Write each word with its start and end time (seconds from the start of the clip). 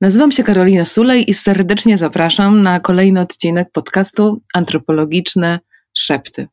Nazywam 0.00 0.32
się 0.32 0.42
Karolina 0.42 0.84
Sulej 0.84 1.30
i 1.30 1.34
serdecznie 1.34 1.98
zapraszam 1.98 2.62
na 2.62 2.80
kolejny 2.80 3.20
odcinek 3.20 3.68
podcastu 3.72 4.42
Antropologiczne 4.54 5.60
Szepty. 5.94 6.48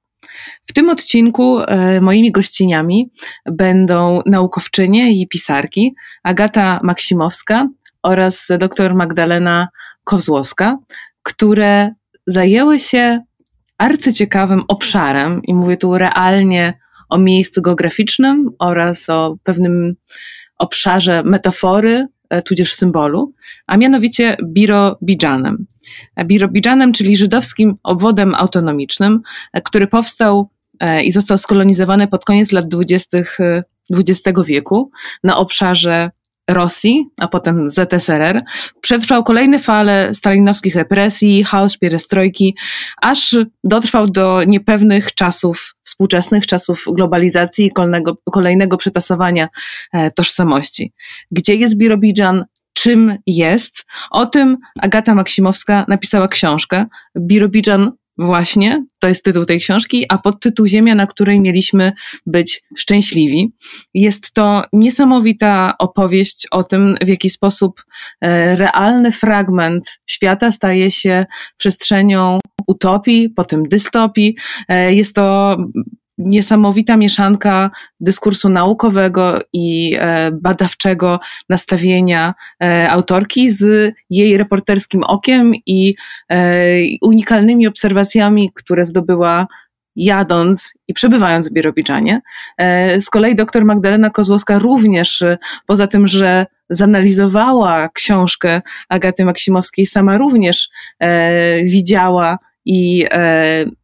W 0.66 0.73
tym 0.73 0.89
odcinku 0.89 1.59
e, 1.59 2.01
moimi 2.01 2.31
gościniami 2.31 3.11
będą 3.45 4.21
naukowczynie 4.25 5.21
i 5.21 5.27
pisarki 5.27 5.95
Agata 6.23 6.79
Maksimowska 6.83 7.67
oraz 8.04 8.47
dr 8.59 8.95
Magdalena 8.95 9.68
Kozłowska, 10.04 10.77
które 11.23 11.91
zajęły 12.27 12.79
się 12.79 13.21
arcyciekawym 13.77 14.64
obszarem, 14.68 15.41
i 15.43 15.54
mówię 15.54 15.77
tu 15.77 15.98
realnie 15.98 16.73
o 17.09 17.18
miejscu 17.18 17.61
geograficznym 17.61 18.50
oraz 18.59 19.09
o 19.09 19.36
pewnym 19.43 19.95
obszarze 20.57 21.23
metafory, 21.23 22.07
tudzież 22.46 22.73
symbolu, 22.73 23.34
a 23.68 23.78
mianowicie 23.78 24.38
Birobidżanem. 24.44 25.66
Birobidżanem, 26.26 26.94
czyli 26.94 27.17
żydowskim 27.17 27.76
obwodem 27.84 28.36
autonomicznym, 28.36 29.22
e, 29.53 29.62
który 29.62 29.88
powstał 29.88 30.50
e, 30.80 31.03
i 31.03 31.12
został 31.12 31.38
skolonizowany 31.38 32.08
pod 32.08 32.26
koniec 32.26 32.52
lat 32.52 32.67
20. 32.67 33.17
XX 33.91 34.40
wieku 34.45 34.91
na 35.23 35.38
obszarze 35.38 36.09
Rosji, 36.50 37.06
a 37.18 37.28
potem 37.28 37.70
ZSRR, 37.70 38.42
przetrwał 38.82 39.24
kolejne 39.24 39.60
fale 39.60 40.14
stalinowskich 40.14 40.76
represji, 40.76 41.44
chaos 41.44 41.78
pierestrojki, 41.78 42.56
aż 43.02 43.36
dotrwał 43.64 44.08
do 44.08 44.44
niepewnych 44.44 45.14
czasów, 45.16 45.76
współczesnych 45.84 46.48
czasów 46.48 46.86
globalizacji 46.92 47.66
i 47.66 47.72
kolejnego, 47.72 48.18
kolejnego 48.32 48.78
przetasowania 48.78 49.48
e, 49.94 50.12
tożsamości. 50.12 50.94
Gdzie 51.32 51.56
jest 51.56 51.78
Birobidżan? 51.78 52.46
Czym 52.73 53.18
jest? 53.28 53.86
O 54.12 54.26
tym 54.26 54.58
Agata 54.82 55.16
Maksimowska 55.16 55.86
napisała 55.88 56.28
książkę 56.28 56.86
Birobidżan 57.18 57.92
Właśnie, 58.18 58.86
to 59.00 59.08
jest 59.08 59.23
tytuł 59.23 59.46
tej 59.46 59.60
książki, 59.60 60.06
a 60.10 60.18
podtytuł 60.18 60.68
Ziemia, 60.68 60.96
na 60.96 61.08
której 61.08 61.42
mieliśmy 61.42 61.92
być 62.26 62.64
szczęśliwi. 62.78 63.54
Jest 63.94 64.34
to 64.34 64.64
niesamowita 64.73 65.73
opowieść 65.80 66.48
o 66.52 66.64
tym, 66.64 66.95
w 67.02 67.08
jaki 67.08 67.30
sposób 67.30 67.86
e, 68.22 68.56
realny 68.56 69.12
fragment 69.12 70.00
świata 70.06 70.52
staje 70.52 70.92
się 70.92 71.26
przestrzenią 71.58 72.40
utopii, 72.68 73.30
potem 73.30 73.64
dystopii. 73.64 74.36
E, 74.68 74.94
jest 74.94 75.16
to 75.16 75.58
niesamowita 76.18 76.98
mieszanka 76.98 77.72
dyskursu 78.00 78.50
naukowego 78.50 79.40
i 79.54 79.96
e, 80.00 80.32
badawczego 80.32 81.20
nastawienia 81.50 82.34
e, 82.64 82.90
autorki 82.90 83.52
z 83.52 83.94
jej 84.10 84.38
reporterskim 84.38 85.04
okiem 85.04 85.52
i 85.66 85.95
e, 86.32 86.66
unikalnymi 87.02 87.68
obserwacjami, 87.68 88.52
które 88.54 88.86
zdobyła 88.86 89.48
jadąc 89.95 90.73
i 90.88 90.94
przebywając 90.94 91.50
w 91.50 91.54
Birobidżanie. 91.54 92.22
Z 93.00 93.10
kolei 93.10 93.36
dr 93.36 93.66
Magdalena 93.66 94.10
Kozłowska 94.10 94.60
również, 94.60 95.23
poza 95.66 95.88
tym, 95.88 96.08
że 96.08 96.45
zanalizowała 96.70 97.90
książkę 97.90 98.62
Agaty 98.90 99.26
Maksimowskiej, 99.26 99.86
sama 99.86 100.18
również 100.18 100.70
widziała 101.64 102.38
i 102.66 103.06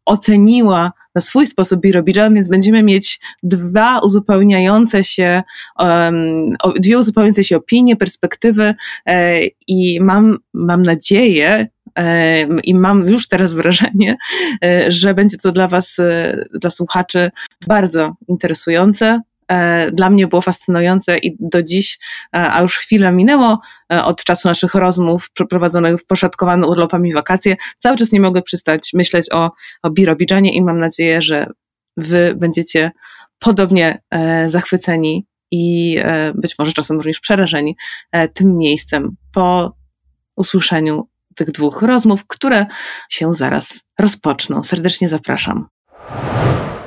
oceniła 0.06 0.92
na 1.16 1.22
swój 1.22 1.48
sposób 1.48 1.82
Birobidżan, 1.82 2.34
więc 2.34 2.50
będziemy 2.50 2.84
mieć 2.84 3.20
dwa 3.44 4.00
uzupełniające 4.00 5.04
się, 5.04 5.44
um, 5.80 6.56
dwie 6.80 6.98
uzupełniające 6.98 7.44
się 7.44 7.58
opinie, 7.58 7.96
perspektywy 7.96 8.76
e, 9.06 9.40
i 9.68 10.02
mam, 10.02 10.38
mam 10.54 10.82
nadzieję, 10.82 11.68
e, 11.98 12.42
i 12.64 12.76
mam 12.76 13.08
już 13.08 13.28
teraz 13.28 13.54
wrażenie, 13.54 14.18
e, 14.66 14.92
że 14.92 15.14
będzie 15.14 15.38
to 15.38 15.52
dla 15.52 15.68
Was, 15.68 16.00
e, 16.00 16.46
dla 16.54 16.70
słuchaczy 16.70 17.32
bardzo 17.68 18.16
interesujące, 18.28 19.22
dla 19.94 20.10
mnie 20.10 20.28
było 20.28 20.42
fascynujące 20.42 21.18
i 21.18 21.36
do 21.40 21.64
dziś, 21.64 22.00
e, 22.36 22.52
a 22.52 22.62
już 22.62 22.78
chwilę 22.78 23.12
minęło 23.12 23.60
e, 23.94 24.04
od 24.04 24.24
czasu 24.24 24.48
naszych 24.48 24.76
rozmów 24.76 25.32
przeprowadzonych 25.32 26.00
w 26.00 26.06
poszatkowanych 26.06 26.70
urlopami 26.70 27.14
wakacje, 27.14 27.56
cały 27.78 27.98
czas 27.98 28.12
nie 28.12 28.22
mogę 28.22 28.42
przystać 28.42 28.94
myśleć 28.94 29.32
o, 29.32 29.52
o 29.84 29.90
Birobidżanie 29.90 30.56
i 30.56 30.62
mam 30.62 30.80
nadzieję, 30.80 31.22
że 31.22 31.48
wy 31.98 32.34
będziecie 32.38 32.92
podobnie 33.40 34.02
zachwyceni 34.48 35.26
i 35.52 35.98
być 36.36 36.60
może 36.60 36.72
czasem 36.72 36.98
również 36.98 37.20
przerażeni 37.20 37.76
tym 38.34 38.58
miejscem 38.58 39.16
po 39.34 39.76
usłyszeniu 40.36 41.08
tych 41.36 41.52
dwóch 41.52 41.82
rozmów, 41.82 42.28
które 42.28 42.66
się 43.10 43.34
zaraz 43.34 43.82
rozpoczną. 44.00 44.64
Serdecznie 44.64 45.10
zapraszam 45.10 45.68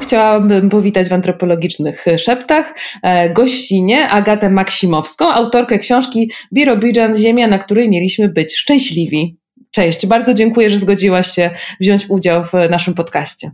chciałabym 0.06 0.68
powitać 0.68 1.08
w 1.08 1.12
antropologicznych 1.12 2.04
szeptach 2.16 2.74
e, 3.02 3.30
gościnie 3.30 4.08
Agatę 4.08 4.50
Maksimowską, 4.50 5.32
autorkę 5.32 5.78
książki 5.78 6.30
Birobidżan 6.52 7.16
Ziemia, 7.16 7.46
na 7.46 7.58
której 7.58 7.90
mieliśmy 7.90 8.28
być 8.28 8.56
szczęśliwi. 8.56 9.36
Cześć, 9.70 10.06
bardzo 10.06 10.34
dziękuję, 10.34 10.70
że 10.70 10.78
zgodziłaś 10.78 11.26
się 11.26 11.50
wziąć 11.80 12.06
udział 12.10 12.44
w 12.44 12.52
naszym 12.70 12.94
podcaście. 12.94 13.50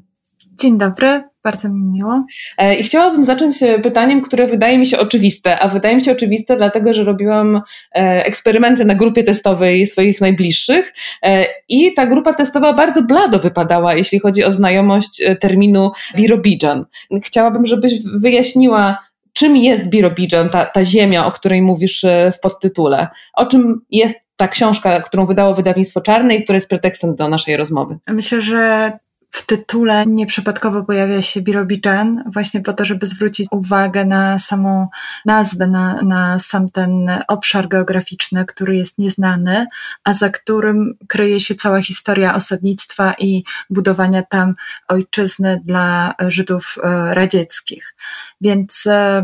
Dzień 0.60 0.78
dobry, 0.78 1.22
bardzo 1.44 1.68
mi 1.68 1.82
miło. 1.82 2.24
E, 2.58 2.74
I 2.74 2.82
chciałabym 2.82 3.24
zacząć 3.24 3.62
e, 3.62 3.78
pytaniem, 3.78 4.20
które 4.20 4.46
wydaje 4.46 4.78
mi 4.78 4.86
się 4.86 4.98
oczywiste, 4.98 5.58
a 5.58 5.68
wydaje 5.68 5.96
mi 5.96 6.04
się 6.04 6.12
oczywiste 6.12 6.56
dlatego, 6.56 6.92
że 6.92 7.04
robiłam 7.04 7.56
e, 7.56 8.24
eksperymenty 8.24 8.84
na 8.84 8.94
grupie 8.94 9.24
testowej 9.24 9.86
swoich 9.86 10.20
najbliższych 10.20 10.94
i 11.68 11.94
ta 11.94 12.06
grupa 12.06 12.32
testowa 12.32 12.72
bardzo 12.72 13.02
blado 13.02 13.38
wypadała, 13.38 13.94
jeśli 13.94 14.18
chodzi 14.18 14.44
o 14.44 14.50
znajomość 14.50 15.22
terminu 15.40 15.90
Birobidżan. 16.16 16.84
Chciałabym, 17.24 17.66
żebyś 17.66 17.92
wyjaśniła, 18.14 18.98
czym 19.32 19.56
jest 19.56 19.88
Birobidżan, 19.88 20.50
ta, 20.50 20.66
ta 20.66 20.84
ziemia, 20.84 21.26
o 21.26 21.30
której 21.30 21.62
mówisz 21.62 22.04
w 22.36 22.40
podtytule. 22.40 23.08
O 23.34 23.46
czym 23.46 23.80
jest 23.90 24.18
ta 24.36 24.48
książka, 24.48 25.00
którą 25.00 25.26
wydało 25.26 25.54
wydawnictwo 25.54 26.00
Czarne 26.00 26.34
i 26.34 26.44
która 26.44 26.56
jest 26.56 26.68
pretekstem 26.68 27.16
do 27.16 27.28
naszej 27.28 27.56
rozmowy? 27.56 27.98
Myślę, 28.08 28.42
że 28.42 28.92
w 29.32 29.46
tytule 29.46 30.06
nieprzypadkowo 30.06 30.84
pojawia 30.84 31.22
się 31.22 31.42
Birobidżan, 31.42 32.24
właśnie 32.26 32.60
po 32.60 32.72
to, 32.72 32.84
żeby 32.84 33.06
zwrócić 33.06 33.48
uwagę 33.50 34.04
na 34.04 34.38
samą 34.38 34.88
nazwę, 35.24 35.66
na, 35.66 36.02
na 36.02 36.38
sam 36.38 36.68
ten 36.68 37.10
obszar 37.28 37.68
geograficzny, 37.68 38.44
który 38.44 38.76
jest 38.76 38.98
nieznany, 38.98 39.66
a 40.04 40.14
za 40.14 40.30
którym 40.30 40.94
kryje 41.08 41.40
się 41.40 41.54
cała 41.54 41.82
historia 41.82 42.34
osadnictwa 42.34 43.14
i 43.18 43.44
budowania 43.70 44.22
tam 44.22 44.54
ojczyzny 44.88 45.60
dla 45.64 46.14
Żydów 46.28 46.76
e, 46.82 47.14
radzieckich. 47.14 47.94
Więc 48.40 48.86
e, 48.86 49.22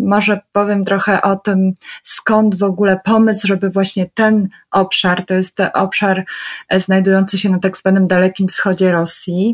może 0.00 0.40
powiem 0.52 0.84
trochę 0.84 1.22
o 1.22 1.36
tym, 1.36 1.72
skąd 2.02 2.58
w 2.58 2.62
ogóle 2.62 3.00
pomysł, 3.04 3.46
żeby 3.46 3.70
właśnie 3.70 4.06
ten 4.14 4.48
obszar, 4.70 5.26
to 5.26 5.34
jest 5.34 5.58
obszar 5.74 6.24
e, 6.68 6.80
znajdujący 6.80 7.38
się 7.38 7.48
na 7.48 7.58
tak 7.58 7.76
zwanym 7.76 8.06
Dalekim 8.06 8.48
Wschodzie 8.48 8.92
Rosji. 8.92 9.45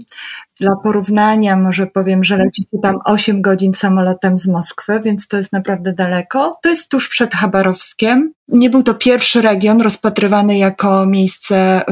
Dla 0.60 0.76
porównania 0.82 1.56
może 1.56 1.86
powiem, 1.86 2.24
że 2.24 2.36
leci 2.36 2.62
się 2.62 2.78
tam 2.82 2.98
8 3.04 3.42
godzin 3.42 3.74
samolotem 3.74 4.38
z 4.38 4.48
Moskwy, 4.48 5.00
więc 5.04 5.28
to 5.28 5.36
jest 5.36 5.52
naprawdę 5.52 5.92
daleko. 5.92 6.58
To 6.62 6.68
jest 6.68 6.90
tuż 6.90 7.08
przed 7.08 7.34
Chabarowskiem. 7.34 8.32
Nie 8.48 8.70
był 8.70 8.82
to 8.82 8.94
pierwszy 8.94 9.42
region 9.42 9.80
rozpatrywany 9.80 10.58
jako 10.58 11.06
miejsce 11.06 11.82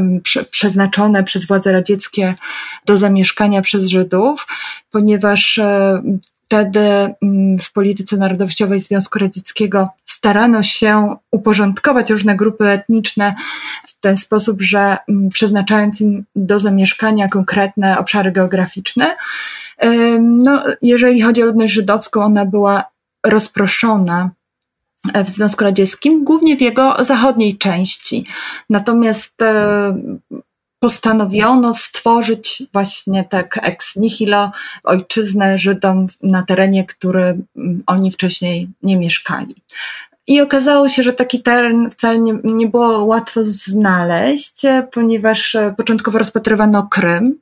przeznaczone 0.51 1.25
przez 1.25 1.47
władze 1.47 1.73
radzieckie 1.73 2.35
do 2.87 2.97
zamieszkania 2.97 3.63
przez 3.63 3.87
Żydów, 3.87 4.47
ponieważ 4.91 5.59
e, 5.59 6.03
wtedy 6.51 6.81
mm, 6.81 7.59
w 7.59 7.73
polityce 7.73 8.17
narodowościowej 8.17 8.81
Związku 8.81 9.19
Radzieckiego 9.19 9.89
starano 10.05 10.63
się 10.63 11.17
uporządkować 11.31 12.11
różne 12.11 12.37
grupy 12.37 12.69
etniczne 12.69 13.35
w 13.87 14.01
ten 14.01 14.17
sposób, 14.17 14.63
że 14.63 14.97
mm, 15.09 15.29
przeznaczając 15.29 16.01
im 16.01 16.25
do 16.37 16.59
zamieszkania 16.59 17.29
konkretne 17.29 17.99
obszary 17.99 18.33
geograficzne. 18.33 19.17
No, 20.21 20.63
jeżeli 20.83 21.21
chodzi 21.23 21.43
o 21.43 21.47
ludność 21.47 21.73
żydowską, 21.73 22.23
ona 22.23 22.45
była 22.47 22.85
rozproszona 23.27 24.31
w 25.25 25.29
Związku 25.29 25.65
Radzieckim, 25.65 26.25
głównie 26.25 26.57
w 26.57 26.61
jego 26.61 27.05
zachodniej 27.05 27.59
części. 27.59 28.27
Natomiast 28.71 29.43
e, 29.43 29.95
postanowiono 30.81 31.75
stworzyć 31.75 32.63
właśnie 32.73 33.25
tak 33.25 33.59
ex 33.63 33.97
nihilo 33.97 34.51
ojczyznę 34.85 35.59
Żydom 35.59 36.07
na 36.23 36.43
terenie, 36.43 36.85
który 36.85 37.25
mm, 37.57 37.83
oni 37.87 38.11
wcześniej 38.11 38.69
nie 38.83 38.97
mieszkali. 38.97 39.55
I 40.27 40.41
okazało 40.41 40.89
się, 40.89 41.03
że 41.03 41.13
taki 41.13 41.43
teren 41.43 41.91
wcale 41.91 42.19
nie, 42.19 42.39
nie 42.45 42.67
było 42.67 43.05
łatwo 43.05 43.41
znaleźć, 43.45 44.63
ponieważ 44.93 45.55
e, 45.55 45.75
początkowo 45.77 46.19
rozpatrywano 46.19 46.89
Krym, 46.91 47.39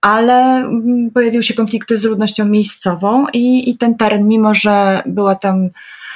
ale 0.00 0.56
mm, 0.56 1.10
pojawiły 1.10 1.42
się 1.42 1.54
konflikty 1.54 1.98
z 1.98 2.04
ludnością 2.04 2.44
miejscową 2.44 3.26
i, 3.32 3.70
i 3.70 3.78
ten 3.78 3.96
teren, 3.96 4.28
mimo 4.28 4.54
że 4.54 5.02
była 5.06 5.34
tam 5.34 5.68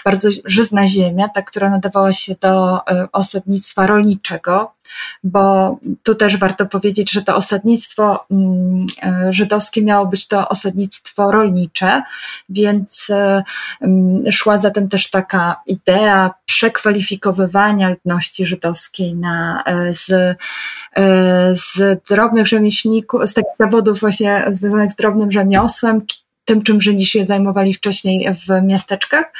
bardzo 0.04 0.28
żyzna 0.44 0.86
ziemia, 0.86 1.28
ta, 1.28 1.42
która 1.42 1.70
nadawała 1.70 2.12
się 2.12 2.34
do 2.40 2.80
osadnictwa 3.12 3.86
rolniczego, 3.86 4.75
bo 5.24 5.76
tu 6.02 6.14
też 6.14 6.36
warto 6.36 6.66
powiedzieć, 6.66 7.10
że 7.10 7.22
to 7.22 7.36
osadnictwo 7.36 8.26
mm, 8.30 8.86
e, 9.02 9.32
żydowskie 9.32 9.82
miało 9.82 10.06
być 10.06 10.26
to 10.26 10.48
osadnictwo 10.48 11.32
rolnicze, 11.32 12.02
więc 12.48 13.10
e, 13.10 13.42
mm, 13.80 14.32
szła 14.32 14.58
zatem 14.58 14.88
też 14.88 15.10
taka 15.10 15.56
idea 15.66 16.34
przekwalifikowywania 16.44 17.88
ludności 17.88 18.46
żydowskiej 18.46 19.14
na, 19.14 19.62
e, 19.66 19.92
z, 19.92 20.36
z 21.52 22.02
drobnych 22.08 22.46
rzemieślników, 22.46 23.20
z 23.26 23.34
takich 23.34 23.56
zawodów 23.56 24.00
właśnie 24.00 24.44
związanych 24.48 24.92
z 24.92 24.96
drobnym 24.96 25.32
rzemiosłem, 25.32 25.98
tym 26.44 26.62
czym 26.62 26.80
Żydzi 26.80 27.06
się 27.06 27.26
zajmowali 27.26 27.74
wcześniej 27.74 28.34
w 28.34 28.62
miasteczkach, 28.62 29.32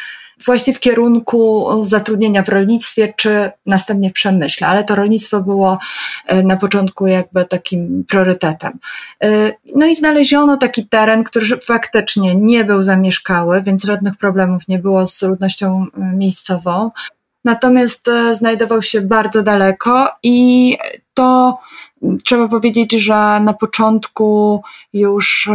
właśnie 0.44 0.74
w 0.74 0.80
kierunku 0.80 1.68
zatrudnienia 1.82 2.42
w 2.42 2.48
rolnictwie, 2.48 3.14
czy 3.16 3.50
następnie 3.66 4.10
w 4.10 4.12
przemyśle, 4.12 4.66
ale 4.66 4.84
to 4.84 4.94
rolnictwo 4.94 5.40
było 5.40 5.78
e, 6.26 6.42
na 6.42 6.56
początku 6.56 7.06
jakby 7.06 7.44
takim 7.44 8.04
priorytetem. 8.08 8.78
E, 9.22 9.52
no 9.74 9.86
i 9.86 9.96
znaleziono 9.96 10.56
taki 10.56 10.86
teren, 10.86 11.24
który 11.24 11.46
faktycznie 11.60 12.34
nie 12.34 12.64
był 12.64 12.82
zamieszkały, 12.82 13.62
więc 13.62 13.84
żadnych 13.84 14.16
problemów 14.16 14.68
nie 14.68 14.78
było 14.78 15.06
z 15.06 15.22
ludnością 15.22 15.86
e, 15.86 16.00
miejscową. 16.00 16.90
Natomiast 17.44 18.06
znajdował 18.32 18.82
się 18.82 19.00
bardzo 19.00 19.42
daleko 19.42 20.08
i 20.22 20.76
to 21.14 21.58
trzeba 22.24 22.48
powiedzieć, 22.48 22.92
że 22.92 23.40
na 23.40 23.52
początku 23.52 24.62
już 24.92 25.48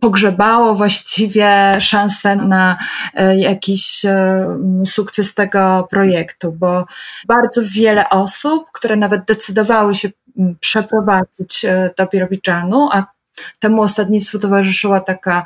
pogrzebało 0.00 0.74
właściwie 0.74 1.76
szansę 1.80 2.36
na 2.36 2.76
e, 3.14 3.36
jakiś 3.36 4.04
e, 4.04 4.46
sukces 4.84 5.34
tego 5.34 5.88
projektu, 5.90 6.52
bo 6.52 6.86
bardzo 7.26 7.60
wiele 7.64 8.08
osób, 8.10 8.64
które 8.72 8.96
nawet 8.96 9.24
decydowały 9.24 9.94
się 9.94 10.08
przeprowadzić 10.60 11.64
e, 11.64 11.90
do 11.98 12.06
Birobidżanu, 12.06 12.88
a 12.92 13.04
temu 13.58 13.82
osadnictwu 13.82 14.38
towarzyszyła 14.38 15.00
taka 15.00 15.44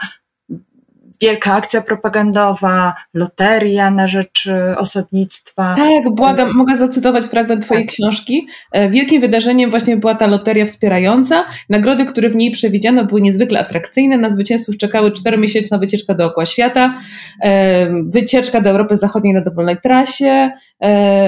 wielka 1.20 1.54
akcja 1.54 1.80
propagandowa, 1.80 2.94
loteria 3.14 3.90
na 3.90 4.08
rzecz 4.08 4.46
e, 4.46 4.78
osadnictwa. 4.78 5.74
Tak, 5.76 6.14
błagam, 6.14 6.54
mogę 6.54 6.76
zacytować 6.76 7.24
fragment 7.24 7.64
Twojej 7.64 7.86
tak. 7.86 7.94
książki. 7.94 8.48
E, 8.72 8.90
wielkim 8.90 9.20
wydarzeniem 9.20 9.70
właśnie 9.70 9.96
była 9.96 10.14
ta 10.14 10.26
loteria 10.26 10.66
wspierająca. 10.66 11.44
Nagrody, 11.68 12.04
które 12.04 12.28
w 12.28 12.36
niej 12.36 12.50
przewidziano, 12.50 13.04
były 13.04 13.20
niezwykle 13.20 13.60
atrakcyjne. 13.60 14.18
Na 14.18 14.30
zwycięzców 14.30 14.76
czekały 14.76 15.12
czteromiesięczna 15.12 15.78
wycieczka 15.78 16.14
dookoła 16.14 16.46
świata, 16.46 16.94
e, 17.42 18.02
wycieczka 18.02 18.60
do 18.60 18.70
Europy 18.70 18.96
Zachodniej 18.96 19.34
na 19.34 19.40
dowolnej 19.40 19.76
trasie, 19.82 20.50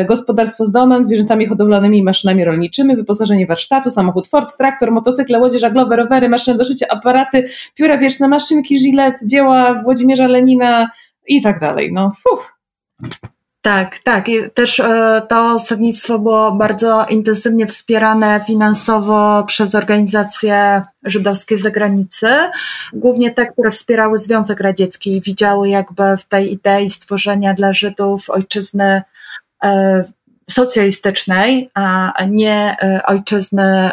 gospodarstwo 0.09 0.65
z 0.65 0.73
domem, 0.73 1.05
zwierzętami 1.05 1.47
hodowlanymi 1.47 1.99
i 1.99 2.03
maszynami 2.03 2.45
rolniczymi, 2.45 2.97
wyposażenie 2.97 3.47
warsztatu, 3.47 3.91
samochód 3.91 4.29
Ford, 4.29 4.57
traktor, 4.57 4.93
motocykle, 4.93 5.39
łodzie 5.39 5.59
żaglowe, 5.59 5.97
rowery, 5.97 6.29
maszyny 6.29 6.59
do 6.59 6.65
szycia, 6.65 6.87
aparaty, 6.91 7.49
pióra 7.75 7.99
wieczne, 7.99 8.29
maszynki, 8.29 8.79
żylet, 8.79 9.15
dzieła 9.27 9.82
Włodzimierza 9.83 10.27
Lenina 10.27 10.91
i 11.27 11.43
tak 11.43 11.61
dalej. 11.61 11.93
No, 11.93 12.13
fuf. 12.23 12.53
Tak, 13.63 13.99
tak. 13.99 14.29
I 14.29 14.51
też 14.55 14.81
e, 14.81 15.23
to 15.29 15.55
osadnictwo 15.55 16.19
było 16.19 16.53
bardzo 16.53 17.07
intensywnie 17.11 17.67
wspierane 17.67 18.41
finansowo 18.47 19.45
przez 19.47 19.75
organizacje 19.75 20.83
żydowskie 21.03 21.59
z 21.59 21.61
zagranicy, 21.61 22.27
głównie 22.93 23.31
te, 23.31 23.47
które 23.47 23.71
wspierały 23.71 24.19
Związek 24.19 24.61
Radziecki 24.61 25.17
i 25.17 25.21
widziały 25.21 25.69
jakby 25.69 26.17
w 26.17 26.25
tej 26.25 26.53
idei 26.53 26.91
stworzenia 26.91 27.55
dla 27.55 27.73
Żydów 27.73 28.31
ojczyzny 28.31 29.03
e, 29.65 30.05
socjalistycznej, 30.51 31.71
a 31.75 32.25
nie 32.29 32.77
e, 32.83 33.01
ojczyzny 33.07 33.91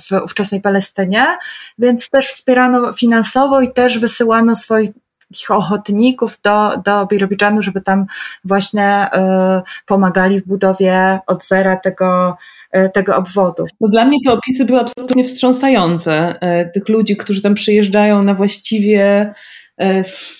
w 0.00 0.24
ówczesnej 0.24 0.60
Palestynie, 0.60 1.26
więc 1.78 2.10
też 2.10 2.26
wspierano 2.26 2.92
finansowo 2.92 3.60
i 3.60 3.72
też 3.72 3.98
wysyłano 3.98 4.54
swoich 4.54 4.90
takich 5.32 5.50
ochotników 5.50 6.38
do, 6.44 6.70
do 6.84 7.06
Birobidżanu, 7.06 7.62
żeby 7.62 7.80
tam 7.80 8.06
właśnie 8.44 9.06
y, 9.06 9.18
pomagali 9.86 10.40
w 10.40 10.46
budowie 10.46 11.18
od 11.26 11.44
zera 11.44 11.76
tego, 11.76 12.36
y, 12.76 12.90
tego 12.94 13.16
obwodu. 13.16 13.66
No 13.80 13.88
dla 13.88 14.04
mnie 14.04 14.18
te 14.24 14.32
opisy 14.32 14.64
były 14.64 14.80
absolutnie 14.80 15.24
wstrząsające. 15.24 16.34
Y, 16.34 16.70
tych 16.74 16.88
ludzi, 16.88 17.16
którzy 17.16 17.42
tam 17.42 17.54
przyjeżdżają 17.54 18.22
na 18.22 18.34
właściwie 18.34 19.34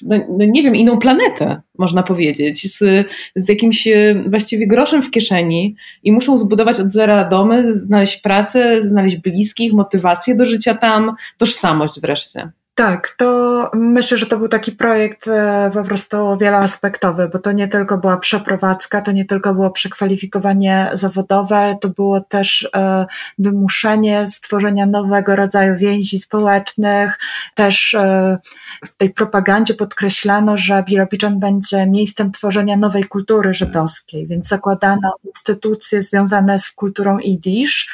no, 0.02 0.16
no, 0.28 0.44
nie 0.44 0.62
wiem, 0.62 0.76
inną 0.76 0.98
planetę, 0.98 1.62
można 1.78 2.02
powiedzieć, 2.02 2.76
z, 2.76 3.08
z 3.36 3.48
jakimś 3.48 3.88
właściwie 4.26 4.66
groszem 4.66 5.02
w 5.02 5.10
kieszeni 5.10 5.76
i 6.02 6.12
muszą 6.12 6.38
zbudować 6.38 6.80
od 6.80 6.90
zera 6.90 7.28
domy, 7.28 7.74
znaleźć 7.74 8.16
pracę, 8.16 8.82
znaleźć 8.82 9.16
bliskich, 9.16 9.72
motywację 9.72 10.34
do 10.34 10.44
życia 10.44 10.74
tam, 10.74 11.14
tożsamość 11.38 12.00
wreszcie. 12.00 12.50
Tak, 12.74 13.14
to 13.18 13.70
myślę, 13.74 14.18
że 14.18 14.26
to 14.26 14.38
był 14.38 14.48
taki 14.48 14.72
projekt 14.72 15.28
e, 15.28 15.70
po 15.74 15.84
prostu 15.84 16.38
wieloaspektowy, 16.40 17.28
bo 17.32 17.38
to 17.38 17.52
nie 17.52 17.68
tylko 17.68 17.98
była 17.98 18.16
przeprowadzka, 18.16 19.00
to 19.00 19.12
nie 19.12 19.24
tylko 19.24 19.54
było 19.54 19.70
przekwalifikowanie 19.70 20.90
zawodowe, 20.92 21.56
ale 21.56 21.78
to 21.78 21.88
było 21.88 22.20
też 22.20 22.68
e, 22.76 23.06
wymuszenie 23.38 24.28
stworzenia 24.28 24.86
nowego 24.86 25.36
rodzaju 25.36 25.78
więzi 25.78 26.18
społecznych. 26.18 27.18
Też 27.54 27.94
e, 27.94 28.36
w 28.84 28.96
tej 28.96 29.10
propagandzie 29.10 29.74
podkreślano, 29.74 30.56
że 30.56 30.82
Birobidżan 30.82 31.40
będzie 31.40 31.86
miejscem 31.86 32.32
tworzenia 32.32 32.76
nowej 32.76 33.04
kultury 33.04 33.54
żydowskiej, 33.54 34.26
więc 34.26 34.48
zakładano 34.48 35.14
instytucje 35.24 36.02
związane 36.02 36.58
z 36.58 36.72
kulturą 36.72 37.18
idisz. 37.18 37.88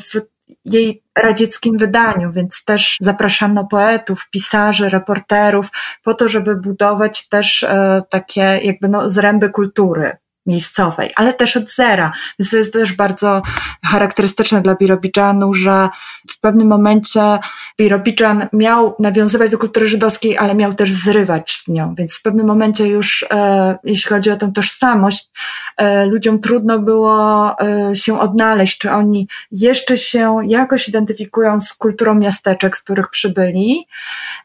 W 0.00 0.33
jej 0.64 1.02
radzieckim 1.18 1.78
wydaniu, 1.78 2.32
więc 2.32 2.64
też 2.64 2.96
zapraszano 3.00 3.66
poetów, 3.66 4.30
pisarzy, 4.30 4.88
reporterów 4.88 5.70
po 6.02 6.14
to, 6.14 6.28
żeby 6.28 6.56
budować 6.56 7.28
też 7.28 7.62
e, 7.62 8.02
takie 8.10 8.60
jakby 8.62 8.88
no, 8.88 9.08
zręby 9.08 9.50
kultury 9.50 10.16
miejscowej, 10.46 11.10
ale 11.16 11.32
też 11.32 11.56
od 11.56 11.70
zera. 11.70 12.12
To 12.50 12.56
jest 12.56 12.72
też 12.72 12.92
bardzo 12.92 13.42
charakterystyczne 13.84 14.62
dla 14.62 14.74
Birobidżanu, 14.74 15.54
że 15.54 15.88
w 16.30 16.40
pewnym 16.40 16.68
momencie 16.68 17.38
Birobidżan 17.78 18.46
miał 18.52 18.96
nawiązywać 18.98 19.50
do 19.50 19.58
kultury 19.58 19.86
żydowskiej, 19.88 20.38
ale 20.38 20.54
miał 20.54 20.74
też 20.74 20.92
zrywać 20.92 21.56
z 21.56 21.68
nią. 21.68 21.94
Więc 21.94 22.18
w 22.18 22.22
pewnym 22.22 22.46
momencie 22.46 22.88
już, 22.88 23.26
e, 23.30 23.78
jeśli 23.84 24.08
chodzi 24.08 24.30
o 24.30 24.36
tę 24.36 24.52
tożsamość, 24.54 25.30
e, 25.76 26.06
ludziom 26.06 26.40
trudno 26.40 26.78
było 26.78 27.50
e, 27.60 27.96
się 27.96 28.20
odnaleźć, 28.20 28.78
czy 28.78 28.90
oni 28.90 29.28
jeszcze 29.50 29.98
się 29.98 30.38
jakoś 30.46 30.88
identyfikują 30.88 31.60
z 31.60 31.74
kulturą 31.74 32.14
miasteczek, 32.14 32.76
z 32.76 32.82
których 32.82 33.10
przybyli, 33.10 33.86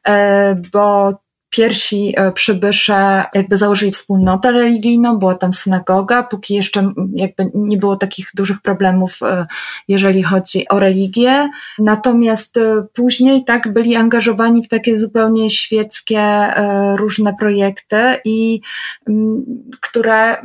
e, 0.08 0.56
bo 0.74 1.13
pierwsi 1.50 2.13
e, 2.18 2.32
przybysze 2.32 3.24
jakby 3.34 3.58
założyli 3.58 3.91
wspólnotę 3.91 4.51
religijną, 4.51 5.18
była 5.18 5.36
tam 5.36 5.53
synagoga, 5.53 6.24
póki 6.24 6.56
jeszcze 6.56 6.91
jakby 7.13 7.51
nie 7.53 7.77
było 7.77 7.96
takich 7.96 8.32
dużych 8.36 8.62
problemów, 8.62 9.20
e, 9.22 9.46
jeżeli 9.88 10.24
chodzi 10.24 10.68
o 10.68 10.79
religię. 10.79 11.50
Natomiast 11.79 12.58
e, 12.58 12.86
później 12.94 13.44
tak 13.46 13.74
byli 13.74 13.96
angażowani 13.96 14.63
w 14.63 14.68
takie 14.68 14.98
zupełnie 14.98 15.50
świeckie 15.50 16.53
różne 16.98 17.34
projekty 17.39 18.15
i 18.25 18.62
które 19.82 20.38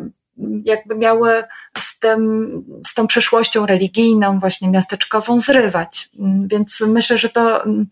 jakby 0.65 0.95
miały 0.95 1.31
z, 1.79 1.99
tym, 1.99 2.51
z 2.87 2.95
tą 2.95 3.07
przeszłością 3.07 3.67
religijną, 3.67 4.39
właśnie 4.39 4.69
miasteczkową 4.69 5.41
zrywać. 5.41 6.09
Więc 6.47 6.81
myślę, 6.89 7.19
że 7.19 7.29
to 7.29 7.65
mm, 7.65 7.87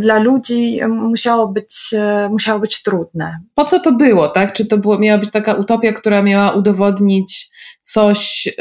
dla 0.00 0.18
ludzi 0.18 0.80
musiało 0.88 1.48
być, 1.48 1.90
e, 1.92 2.28
musiało 2.30 2.60
być 2.60 2.82
trudne. 2.82 3.38
Po 3.54 3.64
co 3.64 3.80
to 3.80 3.92
było, 3.92 4.28
tak? 4.28 4.52
Czy 4.52 4.66
to 4.66 4.78
było, 4.78 4.98
miała 4.98 5.18
być 5.18 5.30
taka 5.30 5.54
utopia, 5.54 5.92
która 5.92 6.22
miała 6.22 6.52
udowodnić 6.52 7.50
coś 7.82 8.46
y, 8.46 8.52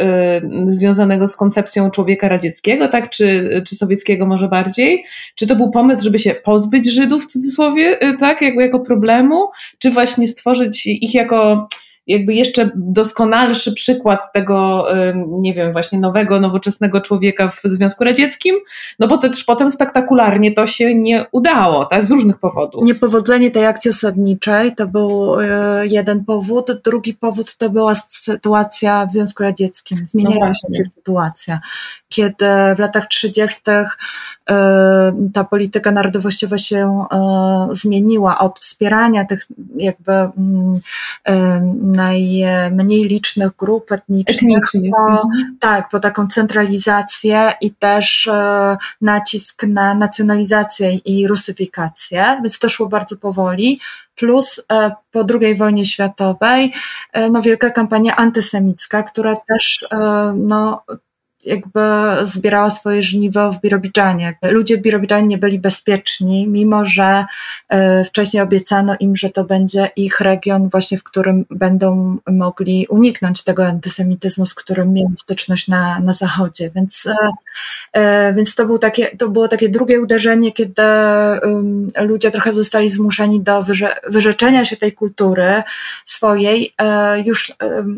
związanego 0.67 1.27
z 1.27 1.35
koncepcją 1.35 1.91
człowieka 1.91 2.29
radzieckiego, 2.29 2.87
tak? 2.87 3.09
Czy, 3.09 3.49
czy 3.67 3.75
sowieckiego 3.75 4.25
może 4.25 4.47
bardziej? 4.47 5.05
Czy 5.35 5.47
to 5.47 5.55
był 5.55 5.71
pomysł, 5.71 6.03
żeby 6.03 6.19
się 6.19 6.35
pozbyć 6.35 6.91
Żydów 6.91 7.23
w 7.23 7.27
cudzysłowie, 7.27 8.03
y, 8.03 8.17
tak? 8.17 8.41
Jakby 8.41 8.61
jako 8.61 8.79
problemu? 8.79 9.49
Czy 9.79 9.91
właśnie 9.91 10.27
stworzyć 10.27 10.87
ich 10.87 11.13
jako 11.13 11.67
jakby 12.09 12.33
jeszcze 12.33 12.69
doskonalszy 12.75 13.73
przykład 13.73 14.33
tego, 14.33 14.87
nie 15.27 15.53
wiem, 15.53 15.71
właśnie 15.71 15.99
nowego, 15.99 16.39
nowoczesnego 16.39 17.01
człowieka 17.01 17.49
w 17.49 17.61
Związku 17.65 18.03
Radzieckim, 18.03 18.55
no 18.99 19.07
bo 19.07 19.17
też 19.17 19.43
potem 19.43 19.71
spektakularnie 19.71 20.53
to 20.53 20.65
się 20.65 20.95
nie 20.95 21.25
udało, 21.31 21.85
tak, 21.85 22.05
z 22.05 22.11
różnych 22.11 22.39
powodów. 22.39 22.85
Niepowodzenie 22.85 23.51
tej 23.51 23.65
akcji 23.65 23.91
osadniczej 23.91 24.75
to 24.75 24.87
był 24.87 25.39
e, 25.39 25.87
jeden 25.87 26.25
powód, 26.25 26.71
drugi 26.83 27.13
powód 27.13 27.57
to 27.57 27.69
była 27.69 27.95
sytuacja 27.95 29.05
w 29.05 29.11
Związku 29.11 29.43
Radzieckim, 29.43 30.05
zmieniająca 30.07 30.67
no 30.69 30.77
się 30.77 30.83
sytuacja, 30.83 31.59
kiedy 32.09 32.45
w 32.75 32.79
latach 32.79 33.07
30 33.07 33.61
ta 35.33 35.43
polityka 35.43 35.91
narodowościowa 35.91 36.57
się 36.57 37.05
zmieniła 37.71 38.39
od 38.39 38.59
wspierania 38.59 39.25
tych 39.25 39.47
jakby 39.75 40.11
mm, 40.11 40.79
najmniej 41.81 43.03
licznych 43.03 43.55
grup 43.55 43.91
etnicznych, 43.91 44.63
po, 44.91 45.11
mhm. 45.11 45.57
tak, 45.59 45.89
po 45.89 45.99
taką 45.99 46.27
centralizację 46.27 47.53
i 47.61 47.71
też 47.71 48.29
nacisk 49.01 49.63
na 49.63 49.95
nacjonalizację 49.95 50.93
i 50.95 51.27
rusyfikację, 51.27 52.39
więc 52.43 52.59
to 52.59 52.69
szło 52.69 52.87
bardzo 52.87 53.17
powoli 53.17 53.79
plus 54.19 54.61
e, 54.71 54.91
po 55.11 55.25
II 55.41 55.55
wojnie 55.55 55.85
światowej 55.85 56.73
e, 57.13 57.29
no, 57.29 57.41
wielka 57.41 57.69
kampania 57.69 58.15
antysemicka, 58.15 59.03
która 59.03 59.35
też 59.35 59.85
e, 59.91 59.97
no, 60.37 60.83
jakby 61.45 61.79
zbierała 62.23 62.69
swoje 62.69 63.03
żniwo 63.03 63.51
w 63.51 63.61
Birobidżanie. 63.61 64.37
Ludzie 64.41 64.77
w 64.77 64.81
Birobidżanie 64.81 65.27
nie 65.27 65.37
byli 65.37 65.59
bezpieczni, 65.59 66.47
mimo 66.47 66.85
że 66.85 67.25
e, 67.69 68.03
wcześniej 68.03 68.43
obiecano 68.43 68.95
im, 68.99 69.15
że 69.15 69.29
to 69.29 69.43
będzie 69.43 69.89
ich 69.95 70.19
region 70.19 70.69
właśnie, 70.69 70.97
w 70.97 71.03
którym 71.03 71.45
będą 71.49 72.17
mogli 72.31 72.87
uniknąć 72.89 73.43
tego 73.43 73.67
antysemityzmu, 73.67 74.45
z 74.45 74.53
którym 74.53 74.93
mieli 74.93 75.13
styczność 75.13 75.67
na, 75.67 75.99
na 75.99 76.13
zachodzie. 76.13 76.69
Więc, 76.75 77.07
e, 77.07 77.15
e, 77.93 78.33
więc 78.33 78.55
to, 78.55 78.65
był 78.65 78.79
takie, 78.79 79.17
to 79.17 79.29
było 79.29 79.47
takie 79.47 79.69
drugie 79.69 80.01
uderzenie, 80.01 80.51
kiedy 80.51 80.81
ludzie 81.99 82.31
trochę 82.31 82.53
zostali 82.53 82.89
zmuszeni 82.89 83.41
do 83.41 83.63
wyrze 83.63 83.95
wyrzeczenia 84.07 84.65
się 84.65 84.77
tej 84.77 84.91
kultury 84.91 85.63
swojej, 86.05 86.75
już 87.25 87.53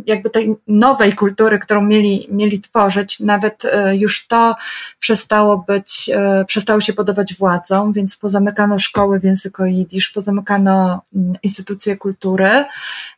jakby 0.06 0.30
tej 0.30 0.56
nowej 0.68 1.14
kultury, 1.14 1.60
którą 1.60 1.82
mieli, 1.82 2.28
mieli 2.32 2.60
tworzyć, 2.60 3.20
nawet 3.32 3.66
e, 3.66 3.96
już 3.96 4.28
to 4.28 4.56
przestało 5.00 5.58
być, 5.58 6.10
e, 6.14 6.46
przestało 6.48 6.82
się 6.82 6.94
podawać 6.94 7.34
władzom, 7.34 7.94
więc 7.94 8.16
pozamykano 8.16 8.80
szkoły 8.80 9.20
w 9.20 9.24
języku 9.24 9.66
jidysz, 9.66 10.10
pozamykano 10.10 11.02
mm, 11.16 11.34
instytucje 11.44 11.98
kultury, 11.98 12.66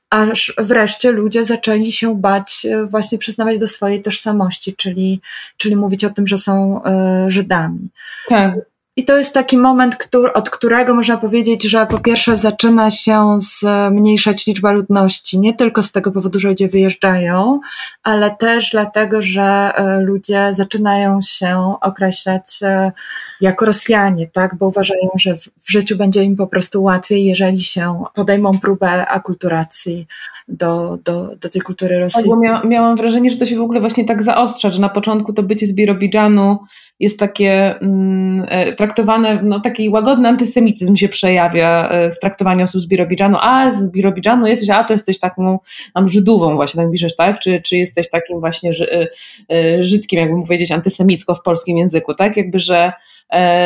aż 0.10 0.54
wreszcie 0.58 1.12
ludzie 1.12 1.46
zaczęli 1.46 1.92
się 1.92 2.16
bać 2.16 2.66
e, 2.66 2.86
właśnie 2.86 3.18
przyznawać 3.18 3.60
do 3.60 3.68
swojej 3.68 4.02
tożsamości, 4.02 4.76
czyli, 4.76 5.22
czyli 5.58 5.76
mówić 5.76 6.06
o 6.06 6.10
tym, 6.10 6.28
że 6.28 6.38
są 6.38 6.82
Żydami. 7.28 7.90
Tak. 8.30 8.73
I 8.96 9.06
to 9.06 9.18
jest 9.18 9.34
taki 9.34 9.58
moment, 9.58 9.96
który, 9.96 10.34
od 10.34 10.50
którego 10.50 10.94
można 10.94 11.18
powiedzieć, 11.18 11.64
że 11.64 11.86
po 11.86 12.00
pierwsze 12.00 12.38
zaczyna 12.38 12.92
się 12.92 13.38
zmniejszać 13.40 14.48
liczba 14.48 14.72
ludności, 14.72 15.40
nie 15.40 15.54
tylko 15.54 15.84
z 15.84 15.92
tego 15.92 16.12
powodu, 16.12 16.40
że 16.40 16.50
ludzie 16.50 16.68
wyjeżdżają, 16.68 17.60
ale 18.04 18.36
też 18.36 18.72
dlatego, 18.72 19.22
że 19.22 19.44
e, 19.44 20.02
ludzie 20.02 20.54
zaczynają 20.54 21.22
się 21.22 21.76
określać 21.82 22.60
e, 22.62 22.92
jako 23.42 23.66
Rosjanie, 23.66 24.28
tak? 24.28 24.56
bo 24.56 24.68
uważają, 24.68 25.10
że 25.16 25.36
w 25.36 25.72
życiu 25.72 25.98
będzie 25.98 26.24
im 26.24 26.36
po 26.36 26.48
prostu 26.48 26.84
łatwiej, 26.84 27.26
jeżeli 27.26 27.64
się 27.64 28.04
podejmą 28.14 28.60
próbę 28.60 29.06
akulturacji 29.06 30.08
do, 30.48 30.98
do, 31.06 31.36
do 31.42 31.50
tej 31.50 31.62
kultury 31.62 32.00
rosyjskiej. 32.00 32.32
Tak, 32.32 32.42
mia 32.42 32.64
miałam 32.64 32.96
wrażenie, 32.96 33.30
że 33.30 33.38
to 33.38 33.46
się 33.46 33.58
w 33.58 33.62
ogóle 33.62 33.80
właśnie 33.80 34.06
tak 34.06 34.24
zaostrza, 34.24 34.70
że 34.70 34.82
na 34.82 34.90
początku 34.90 35.34
to 35.34 35.44
bycie 35.44 35.68
z 35.68 35.74
Birobidżanu 35.74 36.60
jest 37.04 37.20
takie 37.20 37.80
mm, 37.80 38.46
e, 38.48 38.74
traktowane, 38.74 39.40
no 39.44 39.60
taki 39.60 39.90
łagodny 39.90 40.30
antysemityzm 40.30 40.96
się 40.96 41.10
przejawia 41.10 41.90
e, 41.90 42.12
w 42.12 42.20
traktowaniu 42.20 42.64
osób 42.64 42.82
z 42.82 42.88
Birobidżanu, 42.88 43.38
a 43.42 43.72
z 43.72 43.92
Birobidżanu 43.92 44.48
jesteś, 44.48 44.70
a 44.70 44.84
to 44.84 44.94
jesteś 44.94 45.20
taką 45.20 45.60
tam 45.94 46.10
Żydówą 46.10 46.56
właśnie, 46.56 46.84
tak 46.84 46.92
piszesz, 46.92 47.16
tak? 47.16 47.40
Czy, 47.40 47.62
czy 47.62 47.78
jesteś 47.78 48.10
takim 48.10 48.40
właśnie 48.40 48.72
e, 49.52 49.84
Żydkiem, 49.84 50.20
jakby 50.20 50.44
powiedzieć, 50.44 50.72
antysemicko 50.72 51.36
w 51.36 51.42
polskim 51.42 51.78
języku, 51.78 52.14
tak? 52.14 52.38
Jakby, 52.38 52.60
że 52.60 52.94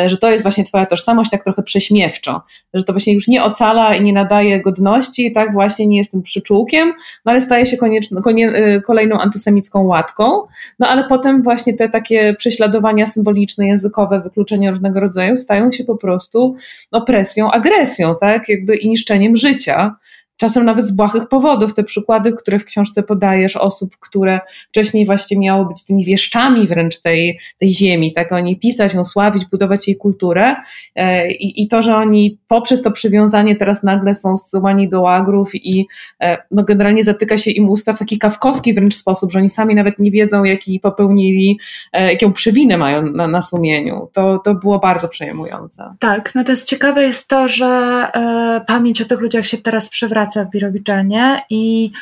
że 0.06 0.16
to 0.20 0.30
jest 0.30 0.44
właśnie 0.44 0.64
twoja 0.64 0.86
tożsamość 0.86 1.30
tak 1.30 1.44
trochę 1.44 1.62
prześmiewczo, 1.62 2.42
że 2.74 2.84
to 2.84 2.92
właśnie 2.92 3.12
już 3.14 3.28
nie 3.28 3.44
ocala 3.44 3.94
i 3.94 4.02
nie 4.02 4.12
nadaje 4.12 4.60
godności, 4.60 5.32
tak 5.32 5.52
właśnie 5.52 5.86
nie 5.86 5.96
jestem 5.96 6.22
przyczółkiem, 6.22 6.92
no 7.24 7.32
ale 7.32 7.40
staje 7.40 7.66
się 7.66 7.76
konieczno, 7.76 8.22
konie, 8.22 8.48
e, 8.48 8.80
kolejną 8.80 9.18
antysemicką 9.18 9.86
łatką, 9.86 10.42
no 10.78 10.88
ale 10.88 11.04
potem 11.04 11.42
właśnie 11.42 11.74
te 11.74 11.88
takie 11.88 12.34
prześladowania 12.38 13.06
symboliczne, 13.06 13.66
językowe, 13.66 14.20
wykluczenia 14.20 14.70
różnego 14.70 15.00
rodzaju 15.00 15.36
stają 15.36 15.72
się 15.72 15.84
po 15.84 15.96
prostu 15.96 16.56
opresją, 16.90 17.50
agresją, 17.50 18.14
tak, 18.20 18.48
jakby 18.48 18.76
i 18.76 18.88
niszczeniem 18.88 19.36
życia, 19.36 19.96
czasem 20.38 20.64
nawet 20.64 20.88
z 20.88 20.92
błahych 20.92 21.28
powodów. 21.28 21.74
Te 21.74 21.84
przykłady, 21.84 22.32
które 22.32 22.58
w 22.58 22.64
książce 22.64 23.02
podajesz, 23.02 23.56
osób, 23.56 23.96
które 24.00 24.40
wcześniej 24.68 25.06
właśnie 25.06 25.38
miało 25.38 25.64
być 25.64 25.86
tymi 25.86 26.04
wieszczami 26.04 26.68
wręcz 26.68 27.00
tej, 27.00 27.38
tej 27.58 27.70
ziemi, 27.70 28.12
tak 28.14 28.32
o 28.32 28.40
niej 28.40 28.56
pisać, 28.56 28.94
ją 28.94 29.04
sławić, 29.04 29.44
budować 29.44 29.88
jej 29.88 29.96
kulturę 29.96 30.56
e, 30.94 31.30
i, 31.32 31.62
i 31.62 31.68
to, 31.68 31.82
że 31.82 31.96
oni 31.96 32.38
poprzez 32.48 32.82
to 32.82 32.90
przywiązanie 32.90 33.56
teraz 33.56 33.82
nagle 33.82 34.14
są 34.14 34.36
zsyłani 34.36 34.88
do 34.88 35.00
łagrów 35.00 35.54
i 35.54 35.86
e, 36.20 36.38
no 36.50 36.64
generalnie 36.64 37.04
zatyka 37.04 37.38
się 37.38 37.50
im 37.50 37.68
usta 37.68 37.92
w 37.92 37.98
taki 37.98 38.18
kawkowski 38.18 38.74
wręcz 38.74 38.94
sposób, 38.94 39.32
że 39.32 39.38
oni 39.38 39.48
sami 39.48 39.74
nawet 39.74 39.98
nie 39.98 40.10
wiedzą, 40.10 40.44
jaki 40.44 40.80
popełnili, 40.80 41.58
e, 41.92 42.12
jaką 42.12 42.32
przewinę 42.32 42.78
mają 42.78 43.02
na, 43.02 43.28
na 43.28 43.42
sumieniu. 43.42 44.08
To, 44.12 44.38
to 44.44 44.54
było 44.54 44.78
bardzo 44.78 45.08
przejmujące. 45.08 45.94
Tak, 45.98 46.34
no 46.34 46.44
ciekawe 46.66 47.02
jest 47.02 47.28
to, 47.28 47.48
że 47.48 47.66
e, 47.66 48.64
pamięć 48.66 49.02
o 49.02 49.04
tych 49.04 49.20
ludziach 49.20 49.46
się 49.46 49.58
teraz 49.58 49.88
przywraca 49.88 50.27
praca 50.28 50.44
w 50.44 50.50
Birobidżanie 50.50 51.40
i 51.50 51.92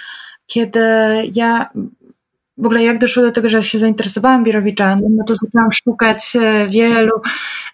kiedy 0.47 0.81
ja 1.35 1.71
w 2.59 2.67
ogóle 2.67 2.83
jak 2.83 2.99
doszło 2.99 3.23
do 3.23 3.33
tego, 3.33 3.49
że 3.49 3.63
się 3.63 3.79
zainteresowałam 3.79 4.45
Birowiczanem, 4.45 5.17
no 5.17 5.25
to 5.25 5.35
zaczęłam 5.35 5.73
szukać 5.73 6.37
e, 6.37 6.67
wielu, 6.67 7.21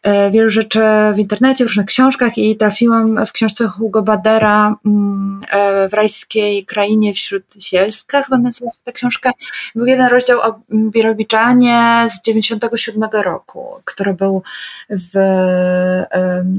e, 0.02 0.30
wielu 0.30 0.50
rzeczy 0.50 0.80
w 1.14 1.18
internecie, 1.18 1.64
w 1.64 1.66
różnych 1.66 1.86
książkach 1.86 2.38
i 2.38 2.56
trafiłam 2.56 3.26
w 3.26 3.32
książce 3.32 3.68
Hugo 3.68 4.02
Badera 4.02 4.76
mm, 4.86 5.40
e, 5.50 5.88
w 5.88 5.94
rajskiej 5.94 6.64
krainie 6.66 7.14
wśród 7.14 7.44
Sielska, 7.60 8.22
chyba 8.22 8.38
nazywa 8.38 8.70
się 8.70 8.76
ta 8.84 8.92
książka. 8.92 9.32
Był 9.74 9.86
jeden 9.86 10.06
rozdział 10.06 10.40
o 10.40 10.60
Birowiczanie 10.70 12.06
z 12.08 12.26
97 12.26 13.10
roku, 13.12 13.66
który 13.84 14.14
był 14.14 14.42
w 14.90 15.12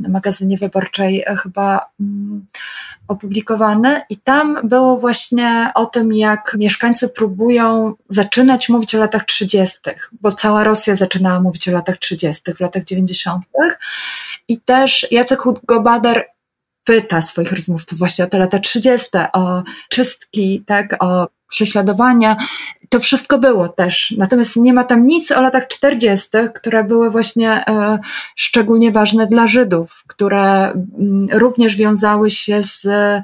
magazynie 0.10 0.58
wyborczej 0.58 1.24
chyba 1.44 1.86
mm, 2.00 2.46
opublikowane 3.14 4.06
i 4.10 4.18
tam 4.18 4.60
było 4.64 4.98
właśnie 4.98 5.72
o 5.76 5.86
tym, 5.86 6.14
jak 6.14 6.56
mieszkańcy 6.60 7.10
próbują 7.10 7.94
zaczynać 8.10 8.70
mówić 8.70 8.96
o 8.96 9.00
latach 9.00 9.26
30., 9.26 9.78
bo 10.22 10.32
cała 10.32 10.64
Rosja 10.64 10.96
zaczynała 10.96 11.40
mówić 11.40 11.70
o 11.70 11.72
latach 11.72 11.98
30., 11.98 12.54
w 12.54 12.60
latach 12.60 12.84
90. 12.84 13.44
I 14.48 14.62
też 14.62 15.08
Jacek 15.12 15.40
Gobader 15.64 16.26
pyta 16.84 17.22
swoich 17.22 17.52
rozmówców 17.52 18.00
właśnie 18.00 18.26
o 18.26 18.28
te 18.28 18.38
lata 18.38 18.60
30., 18.60 19.10
o 19.34 19.64
czystki, 19.90 20.64
tak, 20.68 21.04
o 21.04 21.28
prześladowania. 21.50 22.38
To 22.94 23.00
wszystko 23.00 23.40
było 23.40 23.70
też. 23.70 24.14
Natomiast 24.18 24.56
nie 24.56 24.74
ma 24.74 24.84
tam 24.84 25.06
nic 25.06 25.32
o 25.32 25.42
latach 25.42 25.68
40., 25.68 26.28
które 26.54 26.84
były 26.84 27.10
właśnie 27.10 27.50
e, 27.68 28.00
szczególnie 28.36 28.92
ważne 28.92 29.28
dla 29.28 29.48
Żydów, 29.48 30.04
które 30.08 30.72
m, 30.72 30.86
mm, 31.00 31.28
również 31.40 31.76
wiązały 31.76 32.32
się 32.32 32.64
z, 32.64 32.86
e, 32.86 33.22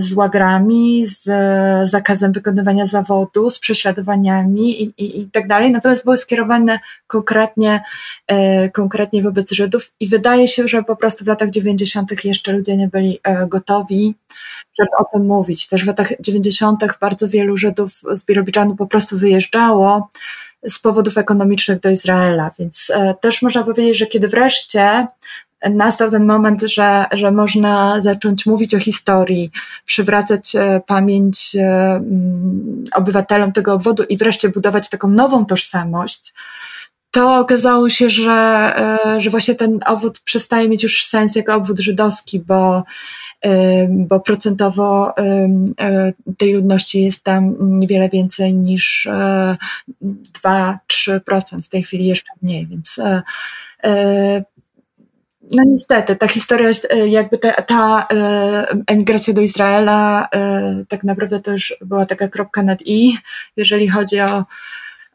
z 0.00 0.12
łagrami, 0.12 1.06
z 1.06 1.28
e, 1.28 1.86
zakazem 1.86 2.32
wykonywania 2.32 2.86
zawodu, 2.86 3.50
z 3.50 3.58
prześladowaniami 3.58 4.82
i, 4.82 4.84
i, 4.84 5.20
i 5.20 5.30
tak 5.30 5.46
dalej. 5.48 5.70
Natomiast 5.70 6.04
były 6.04 6.16
skierowane 6.16 6.78
konkretnie, 7.06 7.82
e, 8.26 8.70
konkretnie 8.70 9.22
wobec 9.22 9.52
Żydów 9.52 9.92
i 10.00 10.08
wydaje 10.08 10.48
się, 10.48 10.68
że 10.68 10.82
po 10.82 10.96
prostu 10.96 11.24
w 11.24 11.28
latach 11.28 11.50
90. 11.50 12.24
jeszcze 12.24 12.52
ludzie 12.52 12.76
nie 12.76 12.88
byli 12.88 13.18
e, 13.24 13.46
gotowi 13.46 14.14
żeby 14.78 14.90
o 14.98 15.04
tym 15.12 15.26
mówić. 15.26 15.66
Też 15.66 15.84
w 15.84 15.86
latach 15.86 16.12
90. 16.20 16.84
bardzo 17.00 17.28
wielu 17.28 17.56
Żydów 17.56 18.00
z 18.12 18.24
Birobidżanu 18.24 18.76
po 18.76 18.86
prostu 18.86 19.18
wyjeżdżało 19.18 20.08
z 20.66 20.78
powodów 20.78 21.18
ekonomicznych 21.18 21.80
do 21.80 21.90
Izraela, 21.90 22.50
więc 22.58 22.90
e, 22.94 23.14
też 23.20 23.42
można 23.42 23.64
powiedzieć, 23.64 23.98
że 23.98 24.06
kiedy 24.06 24.28
wreszcie 24.28 25.06
nastał 25.70 26.10
ten 26.10 26.26
moment, 26.26 26.62
że, 26.62 27.04
że 27.12 27.30
można 27.30 28.00
zacząć 28.00 28.46
mówić 28.46 28.74
o 28.74 28.78
historii, 28.78 29.50
przywracać 29.86 30.56
e, 30.56 30.80
pamięć 30.86 31.56
e, 31.56 31.60
mm, 31.60 32.84
obywatelom 32.94 33.52
tego 33.52 33.72
obwodu 33.72 34.02
i 34.02 34.16
wreszcie 34.16 34.48
budować 34.48 34.88
taką 34.88 35.08
nową 35.08 35.46
tożsamość, 35.46 36.34
to 37.10 37.36
okazało 37.36 37.88
się, 37.88 38.10
że, 38.10 38.72
że 39.18 39.30
właśnie 39.30 39.54
ten 39.54 39.78
obwód 39.86 40.20
przestaje 40.20 40.68
mieć 40.68 40.82
już 40.82 41.04
sens 41.04 41.36
jako 41.36 41.54
obwód 41.54 41.80
żydowski, 41.80 42.40
bo 42.40 42.82
bo 43.88 44.20
procentowo 44.20 45.16
e, 45.18 46.12
tej 46.38 46.52
ludności 46.52 47.02
jest 47.02 47.24
tam 47.24 47.56
niewiele 47.60 48.08
więcej 48.08 48.54
niż 48.54 49.08
2-3%, 50.44 51.58
e, 51.58 51.62
w 51.62 51.68
tej 51.68 51.82
chwili 51.82 52.06
jeszcze 52.06 52.32
mniej, 52.42 52.66
więc 52.66 52.98
e, 52.98 53.22
no 55.50 55.64
niestety, 55.66 56.16
ta 56.16 56.28
historia, 56.28 56.70
jakby 57.06 57.38
ta, 57.38 57.52
ta 57.52 58.06
emigracja 58.86 59.34
do 59.34 59.40
Izraela 59.40 60.28
tak 60.88 61.04
naprawdę 61.04 61.40
to 61.40 61.52
już 61.52 61.74
była 61.80 62.06
taka 62.06 62.28
kropka 62.28 62.62
nad 62.62 62.78
i, 62.84 63.16
jeżeli 63.56 63.88
chodzi 63.88 64.20
o, 64.20 64.42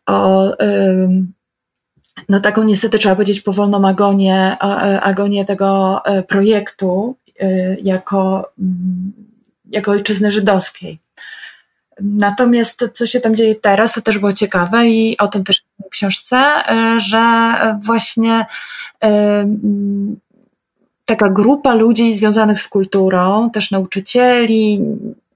o 0.06 0.52
no 2.30 2.40
taką 2.40 2.64
niestety 2.64 3.00
trzeba 3.00 3.16
powiedzieć 3.16 3.42
powolną 3.42 3.88
agonię, 3.88 4.58
agonię 5.02 5.46
tego 5.46 6.02
projektu 6.28 7.16
jako, 7.84 8.52
mm, 8.60 9.14
jako 9.72 9.92
ojczyzny 9.92 10.32
żydowskiej. 10.32 11.00
Natomiast 12.02 12.90
co 12.94 13.06
się 13.06 13.20
tam 13.20 13.36
dzieje 13.36 13.56
teraz, 13.56 13.94
to 13.94 14.02
też 14.02 14.18
było 14.18 14.34
ciekawe 14.34 14.88
i 14.88 15.18
o 15.18 15.28
tym 15.28 15.44
też 15.44 15.64
w 15.86 15.90
książce, 15.90 16.44
że 16.98 17.54
właśnie 17.82 18.46
taka 21.06 21.30
grupa 21.30 21.74
ludzi 21.74 22.14
związanych 22.14 22.62
z 22.62 22.68
kulturą, 22.68 23.50
też 23.50 23.72
nauczycieli, 23.72 24.82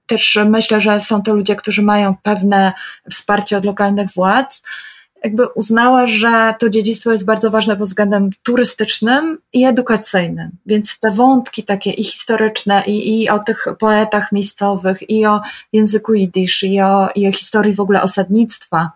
też 0.06 0.38
myślę, 0.46 0.80
że 0.80 1.00
są 1.00 1.22
to 1.22 1.34
ludzie, 1.34 1.56
którzy 1.56 1.82
mają 1.82 2.14
pewne 2.22 2.72
wsparcie 3.10 3.56
od 3.56 3.64
lokalnych 3.64 4.10
władz, 4.10 4.62
jakby 5.24 5.46
uznała, 5.46 6.06
że 6.06 6.54
to 6.58 6.70
dziedzictwo 6.70 7.12
jest 7.12 7.24
bardzo 7.24 7.50
ważne 7.50 7.76
pod 7.76 7.88
względem 7.88 8.30
turystycznym 8.42 9.38
i 9.52 9.64
edukacyjnym. 9.64 10.50
Więc 10.66 10.98
te 10.98 11.10
wątki 11.10 11.62
takie 11.62 11.90
i 11.90 12.04
historyczne, 12.04 12.82
i, 12.86 13.22
i 13.22 13.28
o 13.28 13.38
tych 13.38 13.66
poetach 13.78 14.32
miejscowych, 14.32 15.10
i 15.10 15.26
o 15.26 15.40
języku 15.72 16.14
jidysz, 16.14 16.62
i 16.62 16.80
o, 16.80 17.08
i 17.14 17.28
o 17.28 17.32
historii 17.32 17.74
w 17.74 17.80
ogóle 17.80 18.02
osadnictwa, 18.02 18.90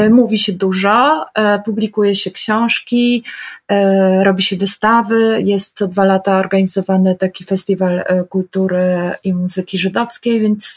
y, 0.00 0.10
mówi 0.10 0.38
się 0.38 0.52
dużo, 0.52 1.26
y, 1.56 1.62
publikuje 1.64 2.14
się 2.14 2.30
książki, 2.30 3.24
y, 3.72 4.24
robi 4.24 4.42
się 4.42 4.56
wystawy, 4.56 5.42
jest 5.44 5.76
co 5.76 5.88
dwa 5.88 6.04
lata 6.04 6.38
organizowany 6.38 7.14
taki 7.14 7.44
festiwal 7.44 8.04
kultury 8.28 9.12
i 9.24 9.34
muzyki 9.34 9.78
żydowskiej, 9.78 10.40
więc 10.40 10.76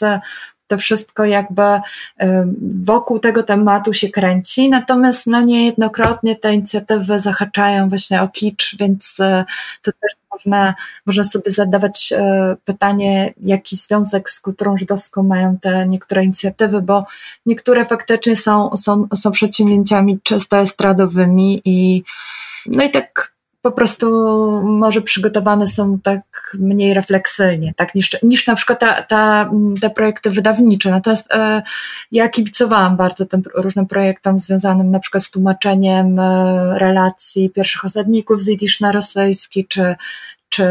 to 0.72 0.78
wszystko 0.78 1.24
jakby 1.24 1.62
wokół 2.80 3.18
tego 3.18 3.42
tematu 3.42 3.92
się 3.92 4.08
kręci, 4.08 4.70
natomiast 4.70 5.26
no 5.26 5.40
niejednokrotnie 5.40 6.36
te 6.36 6.54
inicjatywy 6.54 7.18
zahaczają 7.18 7.88
właśnie 7.88 8.22
o 8.22 8.28
kicz, 8.28 8.76
więc 8.78 9.20
e, 9.20 9.44
to 9.82 9.92
też 9.92 10.12
można, 10.32 10.74
można 11.06 11.24
sobie 11.24 11.50
zadawać 11.50 12.12
e, 12.12 12.56
pytanie, 12.64 13.34
jaki 13.40 13.76
związek 13.76 14.30
z 14.30 14.40
kulturą 14.40 14.76
żydowską 14.76 15.22
mają 15.22 15.58
te 15.58 15.86
niektóre 15.86 16.24
inicjatywy, 16.24 16.82
bo 16.82 17.04
niektóre 17.46 17.84
faktycznie 17.84 18.36
są, 18.36 18.76
są, 18.76 19.08
są 19.14 19.30
przedsięwzięciami 19.30 20.18
czysto 20.22 20.58
estradowymi 20.58 21.62
i 21.64 22.02
no 22.66 22.84
i 22.84 22.90
tak 22.90 23.31
po 23.62 23.72
prostu 23.72 24.06
może 24.62 25.02
przygotowane 25.02 25.66
są 25.66 25.98
tak 26.00 26.56
mniej 26.58 26.94
refleksyjnie, 26.94 27.72
tak, 27.76 27.94
niż, 27.94 28.10
niż 28.22 28.46
na 28.46 28.54
przykład 28.54 28.80
ta, 28.80 29.02
ta, 29.02 29.50
te 29.80 29.90
projekty 29.90 30.30
wydawnicze. 30.30 30.90
Natomiast 30.90 31.32
e, 31.32 31.62
ja 32.12 32.28
kibicowałam 32.28 32.96
bardzo 32.96 33.26
tym 33.26 33.42
różnym 33.54 33.86
projektom 33.86 34.38
związanym 34.38 34.90
na 34.90 35.00
przykład 35.00 35.24
z 35.24 35.30
tłumaczeniem 35.30 36.18
e, 36.18 36.78
relacji 36.78 37.50
pierwszych 37.50 37.84
osadników 37.84 38.42
z 38.42 38.46
jidysz 38.46 38.80
na 38.80 38.92
rosyjski, 38.92 39.66
czy, 39.68 39.94
czy 40.48 40.64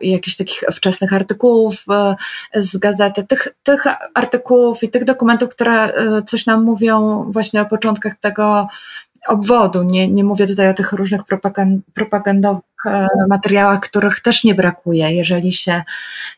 jakichś 0.00 0.36
takich 0.36 0.60
wczesnych 0.72 1.12
artykułów 1.12 1.84
e, 1.90 2.16
z 2.54 2.76
gazety. 2.76 3.24
Tych, 3.26 3.48
tych 3.62 3.84
artykułów 4.14 4.82
i 4.82 4.88
tych 4.88 5.04
dokumentów, 5.04 5.48
które 5.48 5.72
e, 5.72 6.22
coś 6.22 6.46
nam 6.46 6.64
mówią 6.64 7.24
właśnie 7.32 7.60
o 7.62 7.66
początkach 7.66 8.12
tego 8.20 8.68
obwodu. 9.28 9.82
Nie, 9.82 10.08
nie 10.08 10.24
mówię 10.24 10.46
tutaj 10.46 10.68
o 10.68 10.74
tych 10.74 10.92
różnych 10.92 11.20
propagandowych 11.94 12.62
e, 12.86 13.06
materiałach, 13.28 13.80
których 13.80 14.20
też 14.20 14.44
nie 14.44 14.54
brakuje. 14.54 15.12
Jeżeli 15.12 15.52
się 15.52 15.82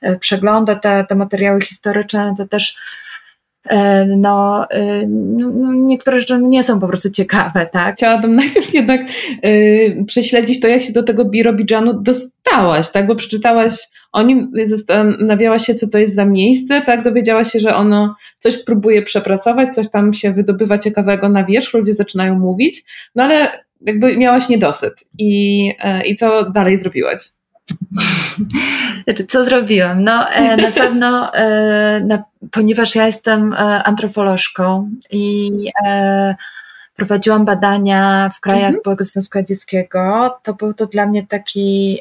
e, 0.00 0.18
przegląda 0.18 0.74
te, 0.74 1.04
te 1.04 1.14
materiały 1.14 1.60
historyczne, 1.60 2.34
to 2.36 2.48
też 2.48 2.76
no, 4.06 4.66
no, 5.08 5.50
no, 5.50 5.72
niektóre 5.72 6.20
rzeczy 6.20 6.40
nie 6.42 6.62
są 6.62 6.80
po 6.80 6.88
prostu 6.88 7.10
ciekawe, 7.10 7.66
tak? 7.72 7.96
Chciałabym 7.96 8.36
najpierw 8.42 8.74
jednak 8.74 9.00
y, 9.44 10.04
prześledzić 10.06 10.60
to, 10.60 10.68
jak 10.68 10.82
się 10.82 10.92
do 10.92 11.02
tego 11.02 11.24
Birobidżanu 11.24 12.02
dostałaś, 12.02 12.90
tak? 12.90 13.06
Bo 13.06 13.16
przeczytałaś 13.16 13.72
o 14.12 14.22
nim, 14.22 14.52
zastanawiałaś 14.64 15.66
się, 15.66 15.74
co 15.74 15.88
to 15.88 15.98
jest 15.98 16.14
za 16.14 16.24
miejsce, 16.24 16.82
tak? 16.86 17.02
Dowiedziałaś 17.02 17.52
się, 17.52 17.60
że 17.60 17.74
ono 17.74 18.14
coś 18.38 18.64
próbuje 18.64 19.02
przepracować, 19.02 19.74
coś 19.74 19.90
tam 19.90 20.12
się 20.12 20.32
wydobywa 20.32 20.78
ciekawego 20.78 21.28
na 21.28 21.44
wierzch, 21.44 21.74
ludzie 21.74 21.92
zaczynają 21.92 22.38
mówić, 22.38 22.82
no 23.14 23.24
ale 23.24 23.48
jakby 23.80 24.16
miałaś 24.16 24.48
niedosyt. 24.48 24.94
I, 25.18 25.72
e, 25.78 26.06
i 26.06 26.16
co 26.16 26.50
dalej 26.50 26.78
zrobiłaś? 26.78 27.20
Znaczy, 29.04 29.26
co 29.26 29.44
zrobiłam? 29.44 30.04
No, 30.04 30.30
e, 30.30 30.56
na 30.56 30.70
pewno, 30.70 31.34
e, 31.34 32.00
na, 32.04 32.22
ponieważ 32.50 32.94
ja 32.94 33.06
jestem 33.06 33.54
antropolożką 33.84 34.90
i 35.10 35.50
prowadziłam 36.96 37.44
badania 37.44 38.30
w 38.34 38.40
krajach 38.40 38.64
mhm. 38.64 38.82
byłego 38.84 39.04
Związku 39.04 39.38
Radzieckiego, 39.38 40.34
to 40.42 40.54
był 40.54 40.74
to 40.74 40.86
dla 40.86 41.06
mnie 41.06 41.26
taki 41.26 41.98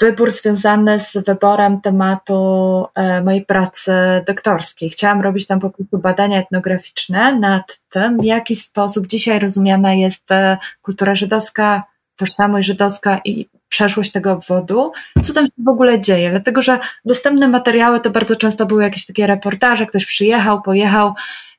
wybór 0.00 0.30
związany 0.30 1.00
z 1.00 1.12
wyborem 1.26 1.80
tematu 1.80 2.86
e, 2.94 3.22
mojej 3.22 3.44
pracy 3.44 3.92
doktorskiej. 4.26 4.90
Chciałam 4.90 5.20
robić 5.20 5.46
tam 5.46 5.60
po 5.60 5.70
prostu 5.70 5.98
badania 5.98 6.38
etnograficzne 6.38 7.38
nad 7.38 7.80
tym, 7.88 8.18
w 8.18 8.24
jaki 8.24 8.56
sposób 8.56 9.06
dzisiaj 9.06 9.38
rozumiana 9.38 9.94
jest 9.94 10.30
e, 10.30 10.58
kultura 10.82 11.14
żydowska, 11.14 11.82
tożsamość 12.16 12.66
żydowska 12.66 13.20
i 13.24 13.48
przeszłość 13.68 14.12
tego 14.12 14.32
obwodu, 14.32 14.92
co 15.22 15.32
tam 15.32 15.46
się 15.46 15.64
w 15.64 15.68
ogóle 15.68 16.00
dzieje. 16.00 16.30
Dlatego, 16.30 16.62
że 16.62 16.78
dostępne 17.04 17.48
materiały 17.48 18.00
to 18.00 18.10
bardzo 18.10 18.36
często 18.36 18.66
były 18.66 18.82
jakieś 18.82 19.06
takie 19.06 19.26
reportaże, 19.26 19.86
ktoś 19.86 20.06
przyjechał, 20.06 20.62
pojechał, 20.62 21.14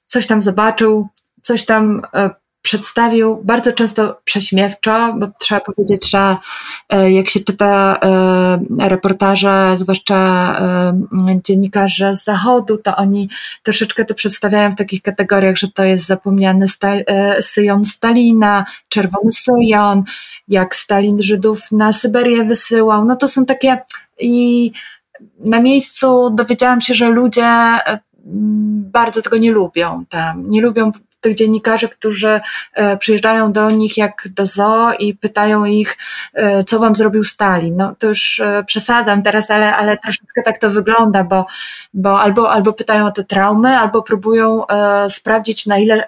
coś 0.06 0.28
tam 0.28 0.42
zobaczył, 0.42 1.08
coś 1.42 1.66
tam 1.66 2.02
e, 2.14 2.30
przedstawił 2.64 3.42
bardzo 3.44 3.72
często 3.72 4.20
prześmiewczo, 4.24 5.14
bo 5.14 5.28
trzeba 5.40 5.62
powiedzieć, 5.62 6.10
że 6.10 6.38
e, 6.90 7.12
jak 7.12 7.30
się 7.30 7.40
czyta 7.40 8.00
e, 8.02 8.90
reportaże, 8.90 9.72
zwłaszcza 9.78 10.16
e, 11.30 11.40
dziennikarzy 11.44 12.16
z 12.16 12.24
zachodu, 12.24 12.78
to 12.78 12.96
oni 12.96 13.30
troszeczkę 13.64 14.06
to 14.06 14.14
przedstawiają 14.14 14.72
w 14.72 14.76
takich 14.76 15.02
kategoriach, 15.02 15.58
że 15.58 15.68
to 15.72 15.84
jest 15.84 16.06
zapomniany 16.06 16.66
syjon 17.42 17.86
Stalina, 17.86 18.66
czerwony 18.88 19.32
syjon, 19.32 20.04
jak 20.48 20.76
Stalin 20.76 21.22
Żydów 21.22 21.72
na 21.72 21.94
Syberię 21.94 22.44
wysyłał. 22.44 23.06
No 23.06 23.16
to 23.16 23.28
są 23.28 23.46
takie 23.46 23.78
i 24.20 24.72
na 25.40 25.60
miejscu 25.60 26.30
dowiedziałam 26.30 26.82
się, 26.82 26.94
że 26.94 27.10
ludzie 27.10 27.80
bardzo 28.94 29.22
tego 29.22 29.38
nie 29.38 29.52
lubią 29.52 30.06
tam. 30.10 30.50
Nie 30.50 30.62
lubią 30.62 30.92
tych 31.24 31.36
dziennikarzy, 31.36 31.90
którzy 31.90 32.42
e, 32.74 32.98
przyjeżdżają 32.98 33.52
do 33.52 33.72
nich 33.72 33.98
jak 33.98 34.28
do 34.32 34.46
zoo 34.46 34.94
i 35.00 35.16
pytają 35.16 35.66
ich, 35.66 35.98
e, 36.34 36.64
co 36.64 36.80
wam 36.80 36.96
zrobił 36.96 37.24
Stalin. 37.24 37.78
No 37.78 37.96
to 38.00 38.08
już 38.08 38.40
e, 38.40 38.64
przesadzam 38.64 39.24
teraz, 39.24 39.52
ale, 39.52 39.76
ale 39.76 39.98
troszeczkę 39.98 40.44
tak 40.46 40.58
to 40.58 40.70
wygląda, 40.70 41.24
bo, 41.24 41.46
bo 41.94 42.22
albo, 42.22 42.52
albo 42.52 42.74
pytają 42.74 43.06
o 43.06 43.12
te 43.12 43.24
traumy, 43.24 43.78
albo 43.78 44.02
próbują 44.02 44.64
sprawdzić, 45.10 45.66
na 45.66 45.78
ile 45.78 46.04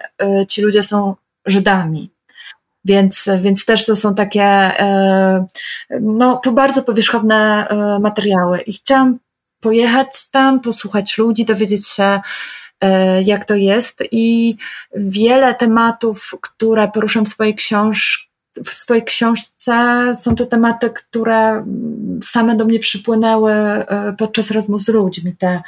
ci 0.48 0.62
ludzie 0.62 0.82
są 0.82 1.14
Żydami. 1.46 2.10
Więc, 2.84 3.28
więc 3.38 3.64
też 3.64 3.86
to 3.86 3.96
są 3.96 4.14
takie 4.14 4.72
no, 6.00 6.36
to 6.36 6.52
bardzo 6.52 6.82
powierzchowne 6.82 7.68
materiały. 8.00 8.60
I 8.60 8.72
chciałam 8.72 9.18
pojechać 9.60 10.30
tam, 10.30 10.60
posłuchać 10.60 11.18
ludzi, 11.18 11.44
dowiedzieć 11.44 11.88
się, 11.88 12.20
jak 13.24 13.44
to 13.44 13.54
jest 13.54 14.02
i 14.10 14.56
wiele 14.94 15.54
tematów, 15.54 16.34
które 16.40 16.88
poruszam 16.88 17.24
w 17.24 17.28
swojej 17.28 17.54
książce, 17.54 18.26
w 18.64 18.70
swojej 18.70 19.04
książce 19.04 20.12
są 20.20 20.34
to 20.34 20.46
tematy, 20.46 20.90
które 20.90 21.66
same 22.22 22.56
do 22.56 22.64
mnie 22.64 22.78
przypłynęły 22.78 23.52
e, 23.52 24.14
podczas 24.18 24.50
rozmów 24.50 24.82
z 24.82 24.88
ludźmi. 24.88 25.36
Te, 25.36 25.62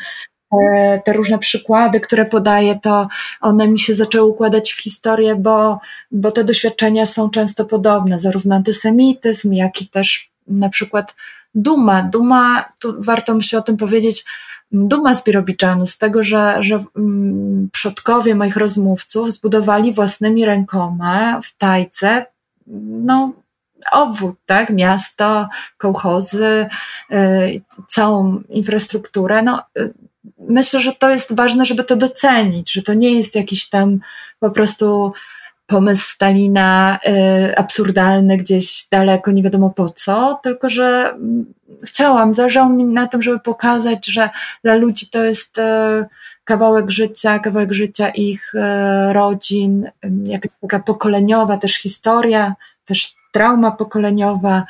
te 1.05 1.13
różne 1.13 1.39
przykłady, 1.39 2.01
które 2.01 2.25
podaję, 2.25 2.79
to 2.83 3.09
one 3.41 3.69
mi 3.69 3.79
się 3.79 3.95
zaczęły 3.95 4.29
układać 4.29 4.73
w 4.73 4.83
historię, 4.83 5.37
bo, 5.37 5.81
bo 6.11 6.31
te 6.31 6.45
doświadczenia 6.45 7.07
są 7.07 7.31
często 7.31 7.65
podobne, 7.65 8.19
zarówno 8.19 8.57
antysemityzm, 8.57 9.53
jak 9.53 9.83
i 9.83 9.89
też 9.89 10.31
na 10.47 10.69
przykład 10.69 11.15
duma. 11.55 12.03
Duma, 12.03 12.73
tu 12.79 12.95
warto 12.99 13.35
mi 13.35 13.43
się 13.43 13.59
o 13.59 13.63
tym 13.63 13.77
powiedzieć, 13.77 14.25
duma 14.73 15.15
z 15.15 15.25
Birobiczanu, 15.25 15.87
z 15.87 15.99
tego, 15.99 16.23
że, 16.23 16.57
że 16.61 16.79
mm, 16.97 17.69
przodkowie 17.73 18.35
moich 18.35 18.57
rozmówców 18.57 19.33
zbudowali 19.33 19.93
własnymi 19.93 20.45
rękoma 20.45 21.41
w 21.43 21.57
Tajce 21.57 22.27
no, 23.05 23.33
obwód, 23.93 24.37
tak? 24.47 24.71
miasto, 24.71 25.49
kołchozy, 25.79 26.67
y, 27.13 27.61
całą 27.89 28.43
infrastrukturę. 28.49 29.43
No, 29.43 29.63
y, 29.79 29.95
myślę, 30.39 30.81
że 30.81 30.93
to 30.93 31.11
jest 31.11 31.35
ważne, 31.35 31.67
żeby 31.67 31.85
to 31.85 31.97
docenić, 31.97 32.73
że 32.73 32.83
to 32.83 32.95
nie 32.95 33.15
jest 33.15 33.35
jakiś 33.35 33.69
tam 33.69 34.01
po 34.41 34.51
prostu 34.51 35.13
pomysł 35.69 36.05
Stalina 36.05 36.99
y, 37.49 37.57
absurdalny 37.57 38.37
gdzieś 38.37 38.89
daleko, 38.91 39.31
nie 39.31 39.43
wiadomo 39.43 39.71
po 39.71 39.89
co, 39.89 40.41
tylko 40.43 40.69
że 40.69 41.11
mm, 41.11 41.55
chciałam, 41.85 42.35
zależało 42.35 42.69
mi 42.69 42.85
na 42.85 43.07
tym, 43.07 43.23
żeby 43.23 43.41
pokazać, 43.41 44.07
że 44.07 44.31
dla 44.65 44.75
ludzi 44.75 45.07
to 45.11 45.25
jest 45.25 45.59
y, 45.59 45.63
kawałek 46.45 46.91
życia, 46.91 47.39
kawałek 47.39 47.73
życia 47.73 48.09
ich 48.09 48.55
e, 48.55 49.13
rodzin, 49.13 49.91
jakaś 50.25 50.53
taka 50.61 50.79
pokoleniowa 50.79 51.57
też 51.57 51.77
historia, 51.77 52.55
też 52.85 53.15
trauma 53.33 53.71
pokoleniowa, 53.71 54.65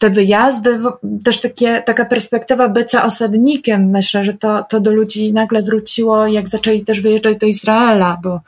te 0.00 0.10
wyjazdy, 0.10 0.78
też 1.24 1.40
takie, 1.40 1.82
taka 1.82 2.04
perspektywa 2.04 2.68
bycia 2.68 3.04
osadnikiem, 3.04 3.90
myślę, 3.90 4.24
że 4.24 4.34
to, 4.34 4.64
to 4.68 4.80
do 4.80 4.92
ludzi 4.92 5.32
nagle 5.32 5.62
wróciło, 5.62 6.26
jak 6.26 6.48
zaczęli 6.48 6.84
też 6.84 7.00
wyjeżdżać 7.00 7.36
do 7.38 7.46
Izraela, 7.46 8.18
bo 8.22 8.40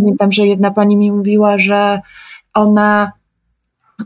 pamiętam, 0.00 0.32
że 0.32 0.46
jedna 0.46 0.70
pani 0.70 0.96
mi 0.96 1.12
mówiła, 1.12 1.58
że 1.58 2.00
ona 2.54 3.12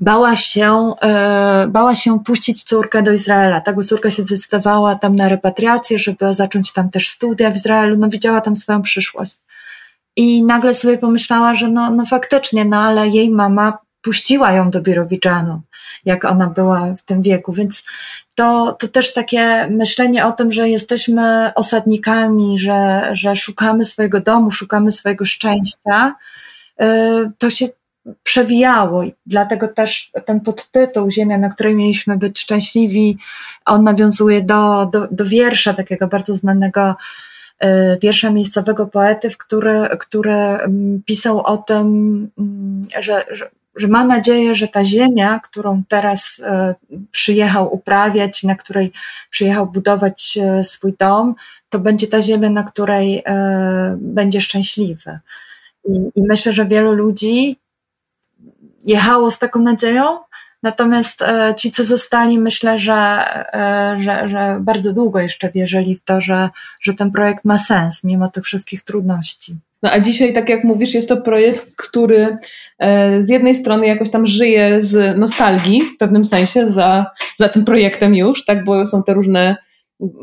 bała 0.01 0.37
się, 0.37 0.93
e, 1.03 1.67
bała 1.69 1.95
się 1.95 2.25
puścić 2.25 2.65
córkę 2.65 3.03
do 3.03 3.13
Izraela. 3.13 3.61
Tak, 3.61 3.77
bo 3.77 3.83
córka 3.83 4.11
się 4.11 4.23
zdecydowała 4.23 4.95
tam 4.95 5.17
na 5.17 5.29
repatriację, 5.29 5.99
żeby 5.99 6.35
zacząć 6.35 6.73
tam 6.73 6.91
też 6.91 7.09
studia 7.09 7.51
w 7.51 7.57
Izraelu, 7.57 7.97
no 7.97 8.09
widziała 8.09 8.41
tam 8.41 8.57
swoją 8.57 8.83
przyszłość. 8.83 9.39
I 10.17 10.43
nagle 10.43 10.75
sobie 10.75 10.99
pomyślała, 10.99 11.55
że 11.55 11.69
no, 11.69 11.91
no 11.91 12.07
faktycznie, 12.07 12.65
no 12.65 12.77
ale 12.77 13.09
jej 13.09 13.31
mama 13.31 13.79
puściła 14.03 14.53
ją 14.53 14.71
do 14.71 14.81
Birowidżanu, 14.81 15.61
jak 16.05 16.25
ona 16.25 16.47
była 16.47 16.95
w 16.95 17.03
tym 17.03 17.23
wieku, 17.23 17.53
więc 17.53 17.85
to, 18.35 18.77
to 18.79 18.89
też 18.89 19.15
takie 19.15 19.69
myślenie 19.71 20.27
o 20.27 20.33
tym, 20.33 20.53
że 20.53 20.69
jesteśmy 20.69 21.55
osadnikami, 21.55 22.59
że, 22.59 23.11
że 23.13 23.37
szukamy 23.37 23.85
swojego 23.85 24.21
domu, 24.21 24.51
szukamy 24.51 24.93
swojego 24.93 25.25
szczęścia, 25.25 26.15
e, 26.81 27.31
to 27.39 27.51
się 27.51 27.69
przewijało. 28.23 29.03
I 29.05 29.13
dlatego 29.27 29.69
też 29.69 30.11
ten 30.25 30.41
podtytuł 30.41 31.11
Ziemia, 31.11 31.39
na 31.39 31.49
której 31.49 31.75
mieliśmy 31.75 32.17
być 32.17 32.41
szczęśliwi, 32.41 33.19
on 33.65 33.85
nawiązuje 33.85 34.43
do, 34.43 34.87
do, 34.87 35.09
do 35.11 35.25
wiersza 35.25 35.75
takiego 35.75 36.09
bardzo 36.09 36.37
znanego 36.37 36.97
e, 37.59 37.99
wiersza 37.99 38.31
miejscowego 38.31 38.87
poety, 38.87 39.29
który, 39.39 39.89
który 39.99 40.35
mm, 40.35 41.03
pisał 41.07 41.41
o 41.41 41.57
tym, 41.57 41.87
mm, 42.39 42.83
że, 43.01 43.25
że, 43.31 43.51
że 43.77 43.89
ma 43.89 44.05
nadzieję, 44.05 44.55
że 44.55 44.69
ta 44.69 44.85
ziemia, 44.85 45.41
którą 45.41 45.83
teraz 45.89 46.41
e, 46.45 46.75
przyjechał 47.11 47.75
uprawiać, 47.75 48.43
na 48.43 48.55
której 48.55 48.93
przyjechał 49.31 49.67
budować 49.67 50.39
e, 50.43 50.65
swój 50.65 50.95
dom, 50.99 51.35
to 51.69 51.79
będzie 51.79 52.07
ta 52.07 52.23
ziemia, 52.23 52.51
na 52.51 52.63
której 52.63 53.23
będzie 53.97 54.41
szczęśliwy. 54.41 55.19
I, 55.89 56.11
I 56.15 56.23
myślę, 56.23 56.53
że 56.53 56.67
wielu 56.67 56.93
ludzi 56.93 57.57
jechało 58.85 59.31
z 59.31 59.39
taką 59.39 59.61
nadzieją. 59.61 60.19
Natomiast 60.63 61.23
e, 61.23 61.55
ci, 61.57 61.71
co 61.71 61.85
zostali, 61.85 62.39
myślę, 62.39 62.79
że, 62.79 62.95
e, 63.55 63.97
że, 64.01 64.29
że 64.29 64.59
bardzo 64.61 64.93
długo 64.93 65.21
jeszcze 65.21 65.51
wierzyli 65.51 65.97
w 65.97 66.03
to, 66.03 66.21
że, 66.21 66.49
że 66.81 66.95
ten 66.95 67.13
projekt 67.13 67.45
ma 67.45 67.59
sens, 67.59 68.05
mimo 68.05 68.29
tych 68.29 68.45
wszystkich 68.45 68.83
trudności. 68.83 69.57
No 69.83 69.91
a 69.91 70.01
dzisiaj, 70.01 70.33
tak 70.33 70.49
jak 70.49 70.65
mówisz, 70.65 70.95
jest 70.95 71.09
to 71.09 71.17
projekt, 71.17 71.67
który 71.77 72.37
e, 72.79 73.25
z 73.25 73.29
jednej 73.29 73.55
strony 73.55 73.87
jakoś 73.87 74.11
tam 74.11 74.27
żyje 74.27 74.83
z 74.83 75.19
nostalgii 75.19 75.83
w 75.83 75.97
pewnym 75.97 76.25
sensie 76.25 76.69
za, 76.69 77.07
za 77.37 77.49
tym 77.49 77.65
projektem 77.65 78.15
już, 78.15 78.45
tak, 78.45 78.65
bo 78.65 78.87
są 78.87 79.03
te 79.03 79.15
różne, 79.15 79.57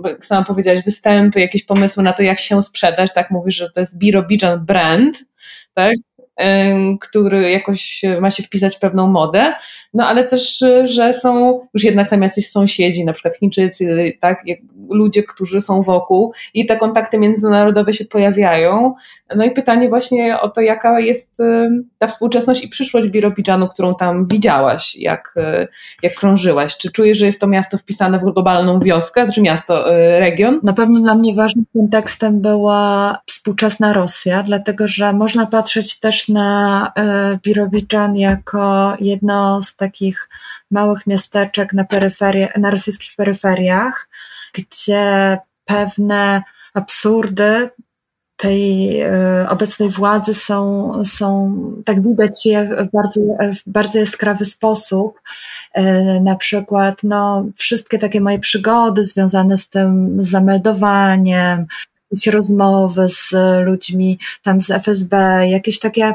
jak 0.04 0.26
sama 0.26 0.46
powiedziałaś, 0.46 0.84
występy, 0.86 1.39
jakieś 1.39 1.63
pomysły 1.63 2.04
na 2.04 2.13
to, 2.13 2.24
jak 2.24 2.39
się 2.39 2.62
sprzedać, 2.62 3.13
tak, 3.13 3.32
mówisz, 3.32 3.56
że 3.56 3.70
to 3.70 3.80
jest 3.80 3.98
Birobijan 3.98 4.65
brand, 4.65 5.26
tak, 5.74 5.93
który 7.02 7.52
jakoś 7.52 8.02
ma 8.21 8.32
się 8.32 8.43
wpisać 8.43 8.76
w 8.76 8.80
pewną 8.80 9.08
modę, 9.08 9.54
no 9.93 10.08
ale 10.08 10.23
też, 10.23 10.63
że 10.84 11.13
są 11.13 11.60
już 11.73 11.84
jednak 11.84 12.10
tam 12.10 12.21
jacyś 12.21 12.50
sąsiedzi, 12.50 13.06
na 13.06 13.13
przykład 13.13 13.38
Chińczycy, 13.38 14.13
tak, 14.19 14.43
ludzie, 14.89 15.23
którzy 15.23 15.62
są 15.62 15.82
wokół 15.82 16.34
i 16.54 16.65
te 16.65 16.78
kontakty 16.78 17.17
międzynarodowe 17.17 17.93
się 17.93 18.06
pojawiają. 18.06 18.93
No 19.36 19.45
i 19.45 19.52
pytanie 19.52 19.89
właśnie 19.89 20.39
o 20.39 20.50
to, 20.50 20.62
jaka 20.62 21.00
jest 21.00 21.38
ta 21.97 22.08
współczesność 22.08 22.63
i 22.63 22.69
przyszłość 22.69 23.10
Birobidżanu, 23.10 23.67
którą 23.67 23.95
tam 23.95 24.28
widziałaś, 24.28 24.95
jak, 24.95 25.36
jak 26.04 26.13
krążyłaś. 26.13 26.78
Czy 26.78 26.91
czujesz, 26.91 27.17
że 27.17 27.26
jest 27.26 27.39
to 27.39 27.47
miasto 27.47 27.78
wpisane 27.78 28.19
w 28.19 28.23
globalną 28.23 28.80
wioskę, 28.80 29.26
znaczy 29.26 29.41
miasto, 29.41 29.86
region? 30.19 30.60
Na 30.63 30.73
pewno 30.73 31.00
dla 31.00 31.15
mnie 31.15 31.36
ważnym 31.36 31.65
kontekstem 31.73 32.41
była 32.41 33.17
współczesna 33.26 33.93
Rosja, 33.93 34.43
dlatego 34.43 34.88
że 34.88 35.13
można 35.13 35.45
patrzeć 35.45 36.00
też 36.00 36.26
na 36.29 36.91
e, 36.95 37.39
Birobidżan 37.43 38.15
jako 38.15 38.93
jedno 38.99 39.61
z 39.61 39.75
takich 39.75 40.29
małych 40.71 41.07
miasteczek 41.07 41.73
na, 41.73 41.83
peryferie, 41.83 42.53
na 42.57 42.71
rosyjskich 42.71 43.15
peryferiach, 43.15 44.09
gdzie 44.53 45.37
pewne 45.65 46.43
absurdy 46.73 47.69
tej 48.37 48.99
e, 49.01 49.45
obecnej 49.49 49.89
władzy 49.89 50.33
są, 50.33 50.91
są 51.05 51.55
tak 51.85 52.01
widać 52.01 52.45
je 52.45 52.65
w 52.65 52.91
bardzo, 52.91 53.19
w 53.55 53.69
bardzo 53.69 53.99
jaskrawy 53.99 54.45
sposób. 54.45 55.21
E, 55.73 56.19
na 56.19 56.35
przykład 56.35 57.03
no, 57.03 57.45
wszystkie 57.55 57.99
takie 57.99 58.21
moje 58.21 58.39
przygody 58.39 59.03
związane 59.03 59.57
z 59.57 59.69
tym 59.69 60.17
zameldowaniem, 60.19 61.65
jakieś 62.12 62.28
rozmowy 62.28 63.10
z 63.10 63.34
ludźmi 63.65 64.20
tam 64.43 64.62
z 64.62 64.72
FSB, 64.72 65.15
jakieś 65.48 65.80
takie 65.80 66.13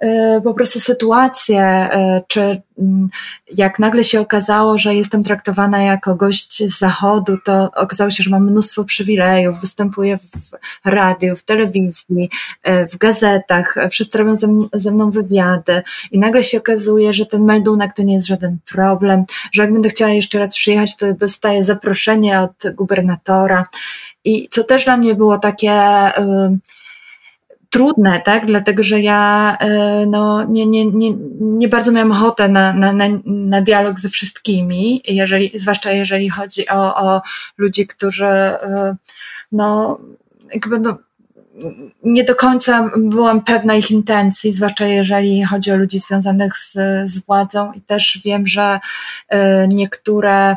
e, 0.00 0.40
po 0.44 0.54
prostu 0.54 0.80
sytuacje, 0.80 1.60
e, 1.62 2.22
czy 2.28 2.40
mm, 2.78 3.08
jak 3.54 3.78
nagle 3.78 4.04
się 4.04 4.20
okazało, 4.20 4.78
że 4.78 4.94
jestem 4.94 5.24
traktowana 5.24 5.82
jako 5.82 6.14
gość 6.14 6.64
z 6.64 6.78
zachodu, 6.78 7.36
to 7.44 7.70
okazało 7.74 8.10
się, 8.10 8.22
że 8.22 8.30
mam 8.30 8.42
mnóstwo 8.50 8.84
przywilejów, 8.84 9.60
występuję 9.60 10.18
w 10.18 10.50
radiu, 10.84 11.36
w 11.36 11.42
telewizji, 11.42 12.30
e, 12.62 12.86
w 12.86 12.96
gazetach, 12.96 13.74
wszyscy 13.90 14.18
robią 14.18 14.34
ze 14.72 14.90
mną 14.90 15.10
wywiady 15.10 15.82
i 16.10 16.18
nagle 16.18 16.42
się 16.42 16.58
okazuje, 16.58 17.12
że 17.12 17.26
ten 17.26 17.44
meldunek 17.44 17.92
to 17.96 18.02
nie 18.02 18.14
jest 18.14 18.26
żaden 18.26 18.58
problem, 18.72 19.22
że 19.52 19.62
jak 19.62 19.72
będę 19.72 19.88
chciała 19.88 20.10
jeszcze 20.10 20.38
raz 20.38 20.54
przyjechać, 20.54 20.96
to 20.96 21.14
dostaję 21.14 21.64
zaproszenie 21.64 22.40
od 22.40 22.74
gubernatora 22.74 23.64
i 24.28 24.48
co 24.50 24.64
też 24.64 24.84
dla 24.84 24.96
mnie 24.96 25.14
było 25.14 25.38
takie 25.38 25.72
trudne, 27.70 28.20
tak? 28.24 28.46
Dlatego, 28.46 28.82
że 28.82 29.00
ja 29.00 29.56
y, 30.02 30.06
no, 30.06 30.44
nie, 30.44 30.66
nie, 30.66 30.86
nie, 30.86 31.10
nie 31.40 31.68
bardzo 31.68 31.92
miałam 31.92 32.12
ochotę 32.12 32.48
na, 32.48 32.72
na, 32.72 32.92
na, 32.92 33.04
na 33.24 33.62
dialog 33.62 34.00
ze 34.00 34.08
wszystkimi, 34.08 35.02
jeżeli, 35.08 35.58
zwłaszcza 35.58 35.92
jeżeli 35.92 36.28
chodzi 36.28 36.68
o, 36.68 36.96
o 36.96 37.22
ludzi, 37.58 37.86
którzy 37.86 38.26
y, 38.26 38.96
no, 39.52 39.98
jakby 40.54 40.80
no, 40.80 40.98
nie 42.02 42.24
do 42.24 42.34
końca 42.34 42.90
byłam 42.96 43.40
pewna 43.40 43.74
ich 43.74 43.90
intencji, 43.90 44.52
zwłaszcza 44.52 44.86
jeżeli 44.86 45.44
chodzi 45.44 45.70
o 45.70 45.76
ludzi 45.76 45.98
związanych 45.98 46.56
z, 46.56 46.72
z 47.10 47.18
władzą 47.18 47.72
i 47.72 47.80
też 47.80 48.20
wiem, 48.24 48.46
że 48.46 48.78
niektóre 49.68 50.56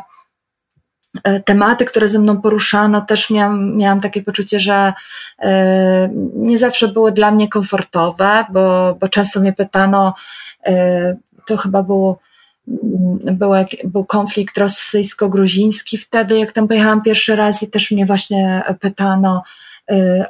tematy, 1.44 1.84
które 1.84 2.08
ze 2.08 2.18
mną 2.18 2.40
poruszano, 2.40 3.00
też 3.00 3.30
miałam, 3.30 3.76
miałam 3.76 4.00
takie 4.00 4.22
poczucie, 4.22 4.60
że 4.60 4.92
e, 5.38 6.08
nie 6.34 6.58
zawsze 6.58 6.88
były 6.88 7.12
dla 7.12 7.30
mnie 7.30 7.48
komfortowe, 7.48 8.44
bo, 8.52 8.94
bo 9.00 9.08
często 9.08 9.40
mnie 9.40 9.52
pytano, 9.52 10.14
e, 10.66 11.16
to 11.46 11.56
chyba 11.56 11.82
było, 11.82 12.18
mm, 12.68 13.18
był, 13.38 13.52
był 13.84 14.04
konflikt 14.04 14.58
rosyjsko-gruziński 14.58 15.98
wtedy, 15.98 16.38
jak 16.38 16.52
tam 16.52 16.68
pojechałam 16.68 17.02
pierwszy 17.02 17.36
raz 17.36 17.62
i 17.62 17.70
też 17.70 17.90
mnie 17.90 18.06
właśnie 18.06 18.62
pytano, 18.80 19.42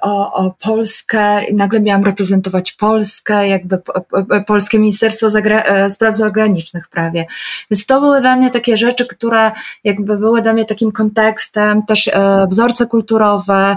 o, 0.01 0.33
o 0.33 0.51
Polskę 0.51 1.45
i 1.45 1.55
nagle 1.55 1.81
miałam 1.81 2.05
reprezentować 2.05 2.73
Polskę, 2.73 3.49
jakby 3.49 3.79
Polskie 4.47 4.79
Ministerstwo 4.79 5.31
Zagra 5.31 5.63
e, 5.63 5.91
Spraw 5.91 6.15
Zagranicznych 6.15 6.89
prawie. 6.89 7.27
Więc 7.71 7.87
to 7.87 8.01
były 8.01 8.21
dla 8.21 8.37
mnie 8.37 8.51
takie 8.51 8.77
rzeczy, 8.77 9.07
które 9.07 9.51
jakby 9.85 10.19
były 10.19 10.43
dla 10.43 10.53
mnie 10.53 10.65
takim 10.65 10.93
kontekstem, 10.93 11.83
też 11.83 12.09
e, 12.09 12.47
wzorce 12.51 12.87
kulturowe, 12.87 13.77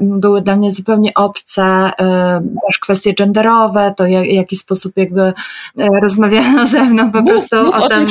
były 0.00 0.42
dla 0.42 0.56
mnie 0.56 0.70
zupełnie 0.70 1.14
obce, 1.14 1.90
też 2.66 2.78
kwestie 2.78 3.14
genderowe, 3.14 3.94
to 3.96 4.04
w 4.04 4.08
jaki 4.08 4.56
sposób 4.56 4.92
jakby 4.96 5.22
e, 5.22 5.32
rozmawiano 6.02 6.66
ze 6.76 6.84
mną 6.84 7.12
po 7.12 7.22
prostu 7.22 7.64
mów, 7.64 7.74
o, 7.74 7.88
tym, 7.88 8.06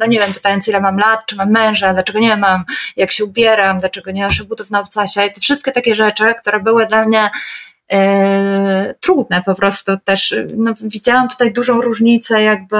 no 0.00 0.06
nie 0.06 0.18
wiem, 0.18 0.34
pytając 0.34 0.68
ile 0.68 0.80
mam 0.80 0.98
lat, 0.98 1.26
czy 1.26 1.36
mam 1.36 1.50
męża, 1.50 1.92
dlaczego 1.92 2.18
nie 2.18 2.36
mam, 2.36 2.64
jak 2.96 3.12
się 3.12 3.24
ubieram, 3.24 3.78
dlaczego 3.78 4.10
nie 4.10 4.22
noszę 4.22 4.44
butów 4.44 4.70
na 4.70 4.80
obcasia 4.80 5.24
i 5.24 5.32
te 5.32 5.40
wszystkie 5.40 5.72
takie 5.72 5.94
rzeczy, 5.94 6.34
które 6.34 6.60
były 6.60 6.86
dla 6.86 7.06
mnie 7.06 7.30
e, 7.92 8.94
trudne 9.00 9.42
po 9.46 9.54
prostu 9.54 9.92
też. 10.04 10.34
No, 10.56 10.74
widziałam 10.82 11.28
tutaj 11.28 11.52
dużą 11.52 11.80
różnicę 11.80 12.42
jakby 12.42 12.76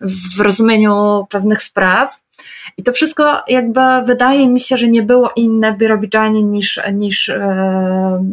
w 0.00 0.40
rozumieniu 0.40 1.26
pewnych 1.30 1.62
spraw. 1.62 2.23
I 2.76 2.82
to 2.82 2.92
wszystko 2.92 3.42
jakby 3.48 3.80
wydaje 4.06 4.48
mi 4.48 4.60
się, 4.60 4.76
że 4.76 4.88
nie 4.88 5.02
było 5.02 5.32
inne 5.36 5.72
w 5.72 5.76
Birobidżanie 5.76 6.42
niż, 6.42 6.80
niż 6.92 7.28
e, 7.28 7.34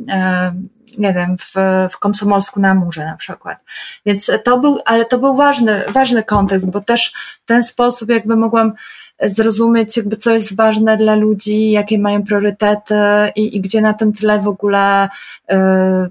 e, 0.09 0.53
nie 0.97 1.13
wiem, 1.13 1.37
w, 1.37 1.53
w 1.91 1.99
Komsomolsku 1.99 2.59
na 2.59 2.75
Murze 2.75 3.05
na 3.05 3.17
przykład. 3.17 3.57
Więc 4.05 4.31
to 4.43 4.59
był, 4.59 4.79
ale 4.85 5.05
to 5.05 5.19
był 5.19 5.35
ważny, 5.35 5.83
ważny 5.89 6.23
kontekst, 6.23 6.69
bo 6.69 6.81
też 6.81 7.13
w 7.43 7.45
ten 7.45 7.63
sposób 7.63 8.09
jakby 8.09 8.35
mogłam 8.35 8.73
zrozumieć 9.21 9.97
jakby 9.97 10.15
co 10.15 10.31
jest 10.31 10.55
ważne 10.55 10.97
dla 10.97 11.15
ludzi, 11.15 11.71
jakie 11.71 11.99
mają 11.99 12.23
priorytety 12.23 12.95
i, 13.35 13.55
i 13.57 13.61
gdzie 13.61 13.81
na 13.81 13.93
tym 13.93 14.13
tle 14.13 14.39
w 14.39 14.47
ogóle 14.47 15.09
y, 15.51 15.55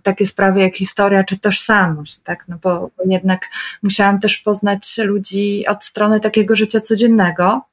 takie 0.02 0.26
sprawy 0.26 0.60
jak 0.60 0.74
historia 0.74 1.24
czy 1.24 1.38
tożsamość, 1.38 2.18
tak, 2.18 2.44
no 2.48 2.56
bo, 2.62 2.80
bo 2.80 3.04
jednak 3.06 3.46
musiałam 3.82 4.20
też 4.20 4.38
poznać 4.38 4.98
ludzi 4.98 5.66
od 5.66 5.84
strony 5.84 6.20
takiego 6.20 6.56
życia 6.56 6.80
codziennego. 6.80 7.69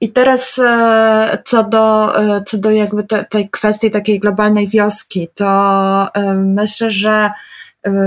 I 0.00 0.12
teraz 0.12 0.58
e, 0.58 1.42
co 1.44 1.64
do, 1.64 2.18
e, 2.20 2.44
co 2.44 2.58
do 2.58 2.70
jakby 2.70 3.04
te, 3.04 3.24
tej 3.24 3.50
kwestii 3.50 3.90
takiej 3.90 4.20
globalnej 4.20 4.68
wioski, 4.68 5.28
to 5.34 6.14
e, 6.14 6.34
myślę, 6.34 6.90
że 6.90 7.30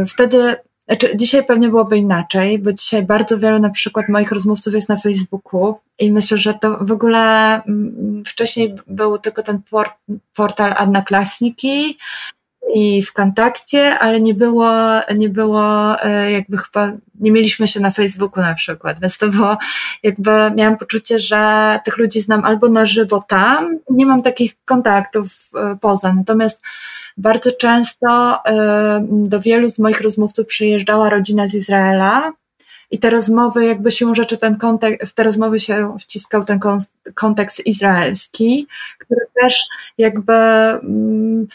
wtedy 0.07 0.55
znaczy, 0.87 1.17
dzisiaj 1.17 1.45
pewnie 1.45 1.69
byłoby 1.69 1.97
inaczej, 1.97 2.59
bo 2.59 2.73
dzisiaj 2.73 3.05
bardzo 3.05 3.37
wielu 3.37 3.59
na 3.59 3.69
przykład 3.69 4.09
moich 4.09 4.31
rozmówców 4.31 4.73
jest 4.73 4.89
na 4.89 4.97
Facebooku 4.97 5.75
i 5.99 6.11
myślę, 6.11 6.37
że 6.37 6.53
to 6.53 6.77
w 6.81 6.91
ogóle 6.91 7.53
mm, 7.63 8.23
wcześniej 8.25 8.75
był 8.87 9.17
tylko 9.17 9.43
ten 9.43 9.61
port, 9.69 9.93
portal 10.35 10.73
Anna 10.77 11.01
Klasniki 11.01 11.97
i 12.73 13.01
w 13.01 13.13
kontakcie, 13.13 13.99
ale 13.99 14.19
nie 14.19 14.33
było, 14.33 14.71
nie 15.15 15.29
było 15.29 15.95
e, 16.03 16.31
jakby 16.31 16.57
chyba, 16.57 16.91
nie 17.19 17.31
mieliśmy 17.31 17.67
się 17.67 17.79
na 17.79 17.91
Facebooku 17.91 18.43
na 18.43 18.53
przykład, 18.53 18.99
więc 18.99 19.17
to 19.17 19.27
było 19.27 19.57
jakby, 20.03 20.31
miałam 20.55 20.77
poczucie, 20.77 21.19
że 21.19 21.79
tych 21.85 21.97
ludzi 21.97 22.21
znam 22.21 22.45
albo 22.45 22.69
na 22.69 22.85
żywo 22.85 23.23
tam, 23.27 23.79
nie 23.89 24.05
mam 24.05 24.21
takich 24.21 24.53
kontaktów 24.65 25.27
e, 25.55 25.77
poza, 25.81 26.13
natomiast 26.13 26.61
bardzo 27.17 27.51
często 27.51 28.39
do 29.01 29.39
wielu 29.39 29.69
z 29.69 29.79
moich 29.79 30.01
rozmówców 30.01 30.47
przyjeżdżała 30.47 31.09
rodzina 31.09 31.47
z 31.47 31.53
Izraela 31.53 32.31
i 32.91 32.99
te 32.99 33.09
rozmowy, 33.09 33.65
jakby 33.65 33.91
się 33.91 34.15
rzeczy 34.15 34.37
ten 34.37 34.57
kontekst, 34.57 35.11
w 35.11 35.13
te 35.13 35.23
rozmowy 35.23 35.59
się 35.59 35.95
wciskał 35.99 36.45
ten 36.45 36.59
kontekst 37.13 37.65
izraelski, 37.65 38.67
który 38.99 39.21
też 39.41 39.67
jakby 39.97 40.33
mm, 40.33 41.47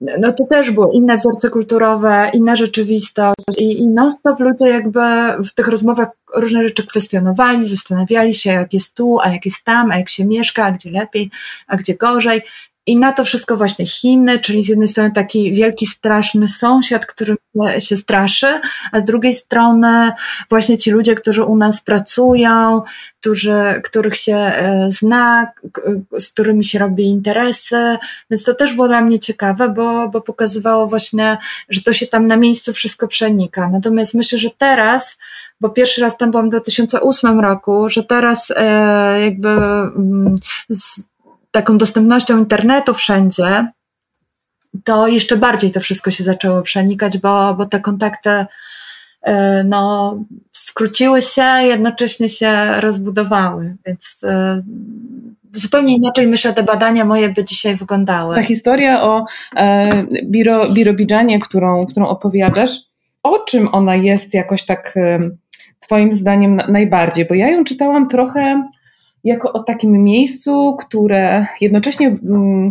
no 0.00 0.32
to 0.32 0.46
też 0.46 0.70
było 0.70 0.92
inne 0.92 1.16
wzorce 1.16 1.50
kulturowe, 1.50 2.30
inna 2.34 2.56
rzeczywistość 2.56 3.58
i, 3.58 3.80
i 3.80 3.90
non-stop 3.90 4.40
ludzie 4.40 4.68
jakby 4.68 5.00
w 5.44 5.54
tych 5.54 5.68
rozmowach 5.68 6.08
różne 6.34 6.62
rzeczy 6.62 6.86
kwestionowali, 6.86 7.68
zastanawiali 7.68 8.34
się 8.34 8.50
jak 8.50 8.74
jest 8.74 8.96
tu, 8.96 9.18
a 9.20 9.28
jak 9.28 9.44
jest 9.44 9.64
tam, 9.64 9.90
a 9.90 9.98
jak 9.98 10.08
się 10.08 10.24
mieszka, 10.24 10.64
a 10.64 10.72
gdzie 10.72 10.90
lepiej, 10.90 11.30
a 11.66 11.76
gdzie 11.76 11.94
gorzej 11.94 12.42
i 12.86 12.96
na 12.96 13.12
to 13.12 13.24
wszystko 13.24 13.56
właśnie 13.56 13.86
Chiny, 13.86 14.38
czyli 14.38 14.62
z 14.62 14.68
jednej 14.68 14.88
strony 14.88 15.10
taki 15.10 15.52
wielki, 15.52 15.86
straszny 15.86 16.48
sąsiad, 16.48 17.06
który 17.06 17.36
się 17.78 17.96
straszy, 17.96 18.60
a 18.92 19.00
z 19.00 19.04
drugiej 19.04 19.32
strony 19.32 20.12
właśnie 20.50 20.78
ci 20.78 20.90
ludzie, 20.90 21.14
którzy 21.14 21.44
u 21.44 21.56
nas 21.56 21.80
pracują, 21.80 22.82
którzy, 23.20 23.80
których 23.84 24.16
się 24.16 24.36
e, 24.36 24.88
zna, 24.90 25.46
z 26.18 26.28
którymi 26.28 26.64
się 26.64 26.78
robi 26.78 27.04
interesy. 27.04 27.96
Więc 28.30 28.44
to 28.44 28.54
też 28.54 28.74
było 28.74 28.88
dla 28.88 29.00
mnie 29.00 29.18
ciekawe, 29.18 29.68
bo, 29.68 30.08
bo 30.08 30.20
pokazywało 30.20 30.86
właśnie, 30.86 31.38
że 31.68 31.82
to 31.82 31.92
się 31.92 32.06
tam 32.06 32.26
na 32.26 32.36
miejscu 32.36 32.72
wszystko 32.72 33.08
przenika. 33.08 33.68
Natomiast 33.72 34.14
myślę, 34.14 34.38
że 34.38 34.50
teraz, 34.58 35.18
bo 35.60 35.70
pierwszy 35.70 36.00
raz 36.00 36.16
tam 36.16 36.30
byłam 36.30 36.46
w 36.46 36.50
2008 36.50 37.40
roku, 37.40 37.88
że 37.88 38.04
teraz 38.04 38.52
e, 38.56 39.20
jakby 39.20 39.48
mm, 39.48 40.36
z, 40.68 41.00
taką 41.56 41.78
dostępnością 41.78 42.38
internetu 42.38 42.94
wszędzie, 42.94 43.66
to 44.84 45.06
jeszcze 45.06 45.36
bardziej 45.36 45.70
to 45.70 45.80
wszystko 45.80 46.10
się 46.10 46.24
zaczęło 46.24 46.62
przenikać, 46.62 47.18
bo, 47.18 47.54
bo 47.54 47.66
te 47.66 47.80
kontakty 47.80 48.46
e, 49.22 49.64
no, 49.64 50.16
skróciły 50.52 51.22
się, 51.22 51.42
jednocześnie 51.42 52.28
się 52.28 52.80
rozbudowały, 52.80 53.76
więc 53.86 54.20
e, 54.24 54.62
zupełnie 55.52 55.94
inaczej 55.96 56.26
myślę, 56.26 56.52
te 56.52 56.62
badania 56.62 57.04
moje 57.04 57.28
by 57.28 57.44
dzisiaj 57.44 57.76
wyglądały. 57.76 58.34
Ta 58.34 58.42
historia 58.42 59.02
o 59.02 59.24
e, 59.56 60.06
Biro, 60.24 60.70
Birobidżanie, 60.70 61.40
którą, 61.40 61.86
którą 61.86 62.06
opowiadasz, 62.06 62.70
o 63.22 63.38
czym 63.38 63.68
ona 63.72 63.94
jest 63.96 64.34
jakoś 64.34 64.64
tak 64.64 64.94
Twoim 65.80 66.14
zdaniem 66.14 66.56
najbardziej? 66.68 67.24
Bo 67.24 67.34
ja 67.34 67.50
ją 67.50 67.64
czytałam 67.64 68.08
trochę 68.08 68.64
jako 69.26 69.52
o 69.52 69.62
takim 69.62 70.04
miejscu, 70.04 70.76
które 70.78 71.46
jednocześnie 71.60 72.06
mm, 72.06 72.70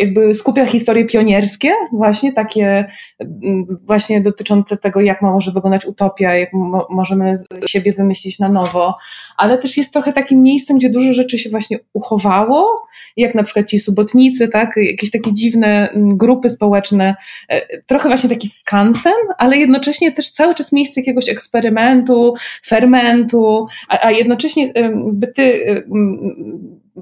jakby 0.00 0.34
skupia 0.34 0.66
historie 0.66 1.04
pionierskie, 1.04 1.70
właśnie 1.92 2.32
takie 2.32 2.86
mm, 3.20 3.78
właśnie 3.82 4.20
dotyczące 4.20 4.76
tego, 4.76 5.00
jak 5.00 5.22
ma 5.22 5.32
może 5.32 5.52
wyglądać 5.52 5.86
utopia, 5.86 6.34
jak 6.34 6.52
mo 6.52 6.86
możemy 6.90 7.34
siebie 7.66 7.92
wymyślić 7.92 8.38
na 8.38 8.48
nowo, 8.48 8.94
ale 9.36 9.58
też 9.58 9.76
jest 9.76 9.92
trochę 9.92 10.12
takim 10.12 10.42
miejscem, 10.42 10.78
gdzie 10.78 10.90
dużo 10.90 11.12
rzeczy 11.12 11.38
się 11.38 11.50
właśnie 11.50 11.78
uchowało, 11.92 12.86
jak 13.16 13.34
na 13.34 13.42
przykład 13.42 13.70
ci 13.70 13.78
subotnicy, 13.78 14.48
tak, 14.48 14.70
jakieś 14.76 15.10
takie 15.10 15.32
dziwne 15.32 15.90
mm, 15.90 16.16
grupy 16.16 16.48
społeczne, 16.48 17.14
e, 17.48 17.82
trochę 17.82 18.08
właśnie 18.08 18.30
taki 18.30 18.48
skansen, 18.48 19.12
ale 19.38 19.56
jednocześnie 19.56 20.12
też 20.12 20.30
cały 20.30 20.54
czas 20.54 20.72
miejsce 20.72 21.00
jakiegoś 21.00 21.28
eksperymentu, 21.28 22.34
fermentu, 22.66 23.66
a, 23.88 24.06
a 24.06 24.10
jednocześnie 24.10 24.72
by 25.12 25.26
ty 25.26 25.64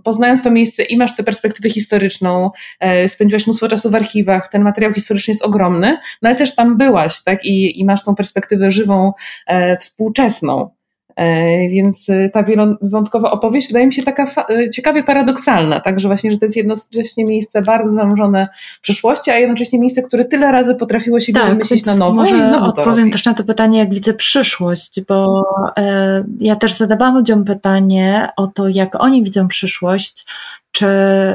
poznając 0.04 0.42
to 0.42 0.50
miejsce 0.50 0.82
i 0.82 0.96
masz 0.96 1.16
tę 1.16 1.22
perspektywę 1.22 1.70
historyczną, 1.70 2.50
e, 2.80 3.08
spędziłaś 3.08 3.46
mnóstwo 3.46 3.68
czasu 3.68 3.90
w 3.90 3.94
archiwach, 3.94 4.48
ten 4.48 4.62
materiał 4.62 4.92
historyczny 4.92 5.32
jest 5.32 5.44
ogromny, 5.44 5.98
no 6.22 6.28
ale 6.28 6.36
też 6.36 6.54
tam 6.54 6.76
byłaś, 6.76 7.22
tak, 7.22 7.44
i, 7.44 7.80
i 7.80 7.84
masz 7.84 8.04
tą 8.04 8.14
perspektywę 8.14 8.70
żywą, 8.70 9.12
e, 9.46 9.76
współczesną. 9.76 10.70
E, 11.16 11.68
więc 11.68 12.10
e, 12.10 12.28
ta 12.28 12.42
wielowątkowa 12.42 13.30
opowieść 13.30 13.68
wydaje 13.68 13.86
mi 13.86 13.92
się 13.92 14.02
taka 14.02 14.44
e, 14.50 14.70
ciekawie 14.70 15.02
paradoksalna, 15.02 15.80
tak, 15.80 16.00
że 16.00 16.08
właśnie, 16.08 16.30
że 16.30 16.38
to 16.38 16.44
jest 16.44 16.56
jednocześnie 16.56 17.24
miejsce 17.24 17.62
bardzo 17.62 17.90
zanurzone 17.90 18.48
w 18.76 18.80
przeszłości, 18.80 19.30
a 19.30 19.38
jednocześnie 19.38 19.78
miejsce, 19.78 20.02
które 20.02 20.24
tyle 20.24 20.52
razy 20.52 20.74
potrafiło 20.74 21.20
się 21.20 21.32
tak, 21.32 21.50
wymyślić 21.50 21.86
na 21.86 21.94
nowo 21.94 22.14
może 22.14 22.38
i 22.38 22.42
znowu 22.42 22.64
to 22.64 22.82
odpowiem 22.82 22.98
robi. 22.98 23.10
też 23.10 23.24
na 23.24 23.34
to 23.34 23.44
pytanie, 23.44 23.78
jak 23.78 23.94
widzę 23.94 24.14
przyszłość, 24.14 25.00
bo 25.08 25.44
e, 25.78 26.24
ja 26.40 26.56
też 26.56 26.74
zadawałam 26.74 27.14
ludziom 27.14 27.44
pytanie 27.44 28.28
o 28.36 28.46
to, 28.46 28.68
jak 28.68 29.02
oni 29.02 29.22
widzą 29.22 29.48
przyszłość, 29.48 30.26
czy 30.74 30.86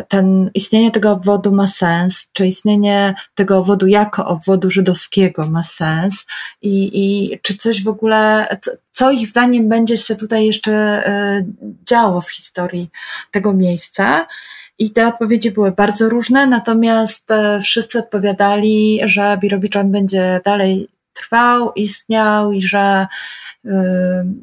ten, 0.07 0.51
istnienie 0.53 0.91
tego 0.91 1.11
obwodu 1.11 1.51
ma 1.51 1.67
sens, 1.67 2.27
czy 2.33 2.47
istnienie 2.47 3.15
tego 3.35 3.57
obwodu 3.57 3.87
jako 3.87 4.25
obwodu 4.25 4.71
żydowskiego 4.71 5.49
ma 5.49 5.63
sens 5.63 6.25
i, 6.61 6.89
i 6.93 7.39
czy 7.41 7.57
coś 7.57 7.83
w 7.83 7.87
ogóle, 7.87 8.47
co, 8.61 8.71
co 8.91 9.11
ich 9.11 9.27
zdaniem 9.27 9.69
będzie 9.69 9.97
się 9.97 10.15
tutaj 10.15 10.45
jeszcze 10.45 11.03
y, 11.07 11.45
działo 11.87 12.21
w 12.21 12.29
historii 12.29 12.89
tego 13.31 13.53
miejsca. 13.53 14.27
I 14.79 14.91
te 14.91 15.07
odpowiedzi 15.07 15.51
były 15.51 15.71
bardzo 15.71 16.09
różne, 16.09 16.47
natomiast 16.47 17.31
y, 17.31 17.61
wszyscy 17.61 17.99
odpowiadali, 17.99 18.99
że 19.03 19.37
Birobiczan 19.41 19.91
będzie 19.91 20.41
dalej 20.45 20.87
trwał, 21.13 21.71
istniał 21.75 22.51
i 22.51 22.61
że 22.61 23.07
y, 23.65 23.69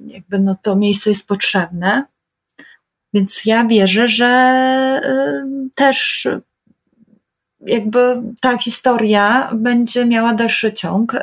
jakby 0.07 0.39
no 0.39 0.57
to 0.63 0.77
miejsce 0.77 1.11
jest 1.11 1.29
potrzebne. 1.29 2.05
Więc 3.17 3.45
ja 3.45 3.65
wierzę, 3.65 4.09
że 4.09 5.01
y, 5.05 5.71
też 5.75 6.29
jakby 7.61 8.23
ta 8.41 8.59
historia 8.59 9.51
będzie 9.55 10.05
miała 10.05 10.35
dalszy 10.35 10.73
ciąg. 10.73 11.15
Y, 11.15 11.21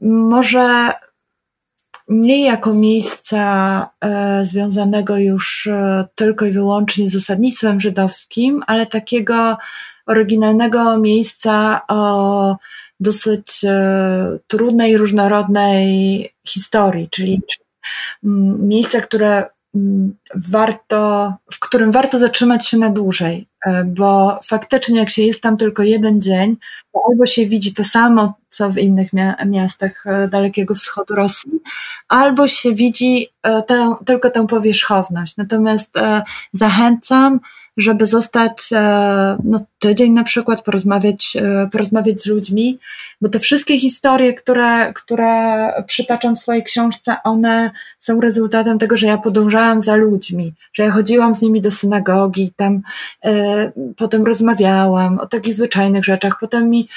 może 0.00 0.92
nie 2.08 2.44
jako 2.44 2.74
miejsca 2.74 3.90
y, 4.42 4.46
związanego 4.46 5.16
już 5.16 5.68
tylko 6.14 6.46
i 6.46 6.52
wyłącznie 6.52 7.10
z 7.10 7.16
osadnictwem 7.16 7.80
żydowskim, 7.80 8.62
ale 8.66 8.86
takiego 8.86 9.56
oryginalnego 10.06 10.98
miejsca 10.98 11.80
o 11.88 12.56
dosyć 13.00 13.64
trudnej, 14.46 14.96
różnorodnej 14.96 16.30
historii, 16.46 17.08
czyli 17.10 17.40
miejsca, 18.58 19.00
które 19.00 19.55
warto, 20.34 21.32
w 21.52 21.60
którym 21.60 21.92
warto 21.92 22.18
zatrzymać 22.18 22.66
się 22.66 22.78
na 22.78 22.90
dłużej, 22.90 23.48
e, 23.66 23.84
bo 23.84 24.40
faktycznie 24.44 24.98
jak 24.98 25.08
się 25.08 25.22
jest 25.22 25.42
tam 25.42 25.56
tylko 25.56 25.82
jeden 25.82 26.22
dzień, 26.22 26.56
to 26.92 27.00
albo 27.10 27.26
się 27.26 27.46
widzi 27.46 27.74
to 27.74 27.84
samo, 27.84 28.34
co 28.48 28.70
w 28.70 28.78
innych 28.78 29.10
miastach 29.46 30.06
e, 30.06 30.28
Dalekiego 30.28 30.74
Wschodu 30.74 31.14
Rosji, 31.14 31.52
albo 32.08 32.48
się 32.48 32.74
widzi 32.74 33.28
e, 33.42 33.62
tę, 33.62 33.94
tylko 34.06 34.30
tę 34.30 34.46
powierzchowność. 34.46 35.36
Natomiast 35.36 35.94
zachęcam 36.52 37.40
żeby 37.76 38.06
zostać 38.06 38.70
no, 39.44 39.60
tydzień 39.78 40.12
na 40.12 40.24
przykład, 40.24 40.62
porozmawiać, 40.62 41.36
porozmawiać 41.72 42.22
z 42.22 42.26
ludźmi, 42.26 42.78
bo 43.20 43.28
te 43.28 43.38
wszystkie 43.38 43.78
historie, 43.78 44.34
które, 44.34 44.92
które 44.92 45.72
przytaczam 45.86 46.36
w 46.36 46.38
swojej 46.38 46.64
książce, 46.64 47.16
one 47.24 47.70
są 48.06 48.20
rezultatem 48.20 48.78
tego, 48.78 48.96
że 48.96 49.06
ja 49.06 49.18
podążałam 49.18 49.82
za 49.82 49.96
ludźmi, 49.96 50.54
że 50.72 50.82
ja 50.82 50.90
chodziłam 50.90 51.34
z 51.34 51.42
nimi 51.42 51.60
do 51.60 51.70
synagogi, 51.70 52.52
tam 52.56 52.82
e, 53.24 53.72
potem 53.96 54.24
rozmawiałam 54.24 55.18
o 55.18 55.26
takich 55.26 55.54
zwyczajnych 55.54 56.04
rzeczach, 56.04 56.36
potem 56.40 56.70
mi, 56.70 56.88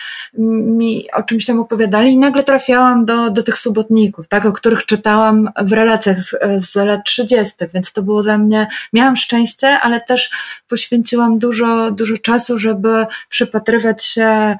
mi 0.77 1.11
o 1.11 1.23
czymś 1.23 1.45
tam 1.45 1.59
opowiadali 1.59 2.11
i 2.11 2.17
nagle 2.17 2.43
trafiałam 2.43 3.05
do, 3.05 3.29
do 3.29 3.43
tych 3.43 3.57
subotników, 3.57 4.27
tak, 4.27 4.45
o 4.45 4.51
których 4.51 4.85
czytałam 4.85 5.49
w 5.61 5.73
relacjach 5.73 6.19
z, 6.19 6.35
z 6.57 6.75
lat 6.75 7.01
30., 7.05 7.55
więc 7.73 7.93
to 7.93 8.03
było 8.03 8.23
dla 8.23 8.37
mnie, 8.37 8.67
miałam 8.93 9.15
szczęście, 9.15 9.67
ale 9.79 10.01
też 10.01 10.31
poświęciłam 10.67 11.39
dużo, 11.39 11.91
dużo 11.91 12.17
czasu, 12.17 12.57
żeby 12.57 13.05
przypatrywać 13.29 14.05
się 14.05 14.55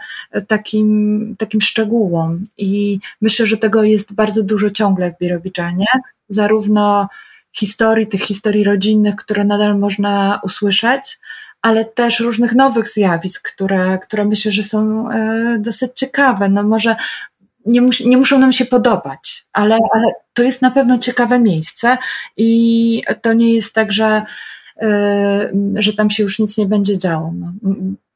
takim, 0.48 1.36
takim 1.38 1.62
szczegółom 1.62 2.44
i 2.58 3.00
myślę, 3.22 3.46
że 3.46 3.58
tego 3.58 3.84
jest 3.84 4.14
bardzo 4.14 4.44
dużo 4.44 4.70
ciągle 4.70 5.12
w 5.12 5.18
Birobiczanie, 5.22 5.86
zarówno 6.30 7.08
historii, 7.52 8.08
tych 8.08 8.22
historii 8.22 8.64
rodzinnych, 8.64 9.16
które 9.16 9.44
nadal 9.44 9.80
można 9.80 10.40
usłyszeć, 10.44 11.20
ale 11.62 11.86
też 11.86 12.20
różnych 12.20 12.56
nowych 12.56 12.90
zjawisk, 12.90 13.54
które, 13.54 13.98
które 13.98 14.26
myślę, 14.26 14.52
że 14.52 14.64
są 14.64 15.10
e, 15.12 15.58
dosyć 15.60 15.92
ciekawe. 15.96 16.50
No 16.50 16.64
może 16.64 16.96
nie, 17.66 17.82
mus, 17.82 18.00
nie 18.00 18.18
muszą 18.18 18.40
nam 18.40 18.52
się 18.52 18.66
podobać, 18.66 19.46
ale, 19.54 19.78
ale 19.94 20.12
to 20.34 20.44
jest 20.44 20.62
na 20.62 20.72
pewno 20.72 20.98
ciekawe 20.98 21.40
miejsce 21.40 21.98
i 22.38 23.04
to 23.22 23.34
nie 23.34 23.54
jest 23.54 23.74
tak, 23.74 23.92
że, 23.92 24.22
e, 24.82 25.52
że 25.76 25.94
tam 25.94 26.10
się 26.10 26.24
już 26.24 26.40
nic 26.40 26.58
nie 26.58 26.66
będzie 26.66 26.98
działo. 26.98 27.34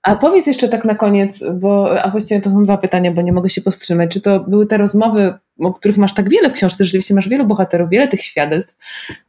A 0.03 0.15
powiedz 0.15 0.47
jeszcze 0.47 0.69
tak 0.69 0.85
na 0.85 0.95
koniec, 0.95 1.43
bo 1.53 2.01
a 2.01 2.09
właściwie 2.09 2.41
to 2.41 2.49
są 2.49 2.63
dwa 2.63 2.77
pytania, 2.77 3.11
bo 3.11 3.21
nie 3.21 3.33
mogę 3.33 3.49
się 3.49 3.61
powstrzymać. 3.61 4.11
Czy 4.11 4.21
to 4.21 4.39
były 4.39 4.67
te 4.67 4.77
rozmowy, 4.77 5.33
o 5.59 5.73
których 5.73 5.97
masz 5.97 6.13
tak 6.13 6.29
wiele 6.29 6.49
w 6.49 6.53
książce, 6.53 6.83
rzeczywiście 6.83 7.13
masz 7.13 7.29
wielu 7.29 7.45
bohaterów, 7.45 7.89
wiele 7.89 8.07
tych 8.07 8.21
świadectw, 8.21 8.77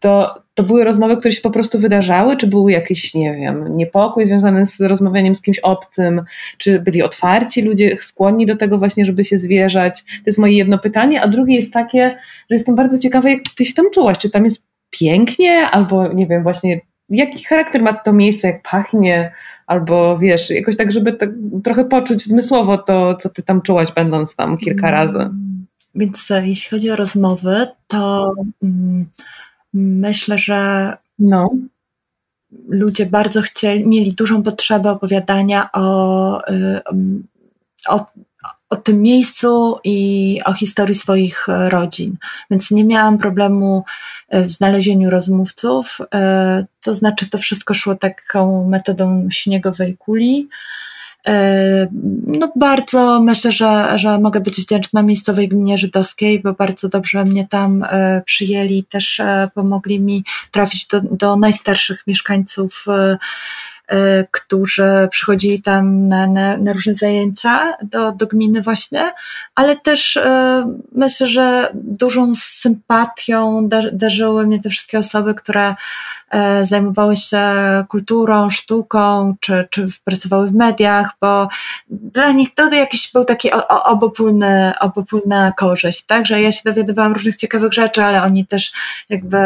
to, 0.00 0.34
to 0.54 0.62
były 0.62 0.84
rozmowy, 0.84 1.16
które 1.16 1.32
się 1.32 1.40
po 1.40 1.50
prostu 1.50 1.78
wydarzały, 1.78 2.36
czy 2.36 2.46
były 2.46 2.72
jakieś, 2.72 3.14
nie 3.14 3.36
wiem, 3.36 3.76
niepokój 3.76 4.26
związany 4.26 4.64
z 4.64 4.80
rozmawianiem 4.80 5.34
z 5.34 5.42
kimś 5.42 5.58
obcym, 5.58 6.22
czy 6.58 6.80
byli 6.80 7.02
otwarci 7.02 7.62
ludzie, 7.62 7.96
skłonni 7.96 8.46
do 8.46 8.56
tego 8.56 8.78
właśnie, 8.78 9.04
żeby 9.04 9.24
się 9.24 9.38
zwierzać? 9.38 10.02
To 10.02 10.22
jest 10.26 10.38
moje 10.38 10.52
jedno 10.52 10.78
pytanie, 10.78 11.22
a 11.22 11.28
drugie 11.28 11.56
jest 11.56 11.72
takie, 11.72 12.10
że 12.50 12.54
jestem 12.54 12.74
bardzo 12.74 12.98
ciekawa, 12.98 13.30
jak 13.30 13.40
ty 13.56 13.64
się 13.64 13.74
tam 13.74 13.90
czułaś, 13.94 14.18
czy 14.18 14.30
tam 14.30 14.44
jest 14.44 14.68
pięknie, 14.90 15.70
albo 15.70 16.12
nie 16.12 16.26
wiem, 16.26 16.42
właśnie 16.42 16.80
jaki 17.08 17.44
charakter 17.44 17.82
ma 17.82 17.92
to 17.92 18.12
miejsce, 18.12 18.48
jak 18.48 18.62
pachnie, 18.62 19.32
albo 19.66 20.18
wiesz, 20.18 20.50
jakoś 20.50 20.76
tak, 20.76 20.92
żeby 20.92 21.12
tak 21.12 21.30
trochę 21.64 21.84
poczuć 21.84 22.24
zmysłowo 22.24 22.78
to, 22.78 23.14
co 23.14 23.28
ty 23.28 23.42
tam 23.42 23.62
czułaś, 23.62 23.92
będąc 23.92 24.36
tam 24.36 24.58
kilka 24.58 24.90
razy. 24.90 25.18
Mm, 25.18 25.66
więc 25.94 26.30
e, 26.30 26.48
jeśli 26.48 26.70
chodzi 26.70 26.90
o 26.90 26.96
rozmowy, 26.96 27.66
to 27.88 28.32
mm, 28.62 29.06
myślę, 29.74 30.38
że 30.38 30.92
no. 31.18 31.50
ludzie 32.68 33.06
bardzo 33.06 33.42
chcieli, 33.42 33.88
mieli 33.88 34.14
dużą 34.14 34.42
potrzebę 34.42 34.90
opowiadania 34.90 35.68
o, 35.72 36.48
y, 36.50 36.80
o, 37.88 38.06
o 38.70 38.76
tym 38.76 39.02
miejscu 39.02 39.78
i 39.84 40.40
o 40.44 40.52
historii 40.52 40.94
swoich 40.94 41.48
e, 41.48 41.70
rodzin. 41.70 42.16
Więc 42.50 42.70
nie 42.70 42.84
miałam 42.84 43.18
problemu 43.18 43.84
w 44.42 44.50
znalezieniu 44.50 45.10
rozmówców. 45.10 45.98
E, 46.14 46.64
to 46.80 46.94
znaczy, 46.94 47.30
to 47.30 47.38
wszystko 47.38 47.74
szło 47.74 47.94
taką 47.94 48.68
metodą 48.68 49.28
śniegowej 49.30 49.96
kuli. 49.96 50.48
No 52.26 52.52
bardzo 52.56 53.20
myślę, 53.20 53.52
że, 53.52 53.98
że 53.98 54.18
mogę 54.18 54.40
być 54.40 54.60
wdzięczna 54.60 55.02
miejscowej 55.02 55.48
gminie 55.48 55.78
żydowskiej, 55.78 56.40
bo 56.40 56.52
bardzo 56.52 56.88
dobrze 56.88 57.24
mnie 57.24 57.46
tam 57.50 57.86
przyjęli, 58.24 58.84
też 58.84 59.20
pomogli 59.54 60.00
mi 60.00 60.24
trafić 60.50 60.86
do, 60.86 61.00
do 61.00 61.36
najstarszych 61.36 62.06
mieszkańców 62.06 62.86
E, 62.88 63.18
którzy 64.30 65.08
przychodzili 65.10 65.62
tam 65.62 66.08
na, 66.08 66.26
na, 66.26 66.56
na, 66.56 66.72
różne 66.72 66.94
zajęcia 66.94 67.74
do, 67.82 68.12
do 68.12 68.26
gminy 68.26 68.62
właśnie, 68.62 69.12
ale 69.54 69.76
też 69.76 70.16
e, 70.16 70.64
myślę, 70.92 71.26
że 71.26 71.70
dużą 71.74 72.32
sympatią 72.34 73.68
darzyły 73.92 74.46
mnie 74.46 74.60
te 74.60 74.70
wszystkie 74.70 74.98
osoby, 74.98 75.34
które 75.34 75.74
e, 76.30 76.66
zajmowały 76.66 77.16
się 77.16 77.40
kulturą, 77.88 78.50
sztuką, 78.50 79.34
czy, 79.40 79.68
czy 79.70 79.86
pracowały 80.04 80.46
w 80.46 80.54
mediach, 80.54 81.10
bo 81.20 81.48
dla 81.88 82.32
nich 82.32 82.54
to 82.54 82.74
jakiś 82.74 83.12
był 83.12 83.24
taki 83.24 83.50
obopólny, 83.68 84.72
obopólna 84.80 85.52
korzyść, 85.52 86.04
tak, 86.04 86.26
że 86.26 86.42
ja 86.42 86.52
się 86.52 86.60
dowiadywałam 86.64 87.12
różnych 87.12 87.36
ciekawych 87.36 87.72
rzeczy, 87.72 88.04
ale 88.04 88.22
oni 88.22 88.46
też 88.46 88.72
jakby 89.08 89.38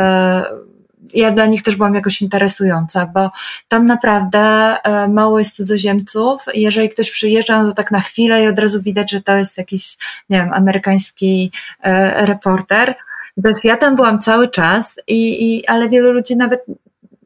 ja 1.15 1.31
dla 1.31 1.47
nich 1.47 1.63
też 1.63 1.77
byłam 1.77 1.95
jakoś 1.95 2.23
interesująca, 2.23 3.07
bo 3.07 3.31
tam 3.69 3.87
naprawdę 3.87 4.39
e, 4.41 5.09
mało 5.09 5.39
jest 5.39 5.55
cudzoziemców. 5.55 6.45
Jeżeli 6.55 6.89
ktoś 6.89 7.11
przyjeżdża, 7.11 7.63
no 7.63 7.69
to 7.69 7.75
tak 7.75 7.91
na 7.91 8.01
chwilę 8.01 8.43
i 8.43 8.47
od 8.47 8.59
razu 8.59 8.83
widać, 8.83 9.11
że 9.11 9.23
to 9.23 9.37
jest 9.37 9.59
jakiś, 9.59 9.97
nie 10.31 10.39
wiem, 10.39 10.53
amerykański 10.53 11.53
e, 11.83 12.27
reporter. 12.27 12.95
Więc 13.37 13.65
ja 13.65 13.77
tam 13.77 13.97
byłam 13.97 14.19
cały 14.19 14.49
czas, 14.49 15.01
i, 15.07 15.55
i, 15.57 15.67
ale 15.67 15.89
wielu 15.89 16.13
ludzi 16.13 16.37
nawet 16.37 16.65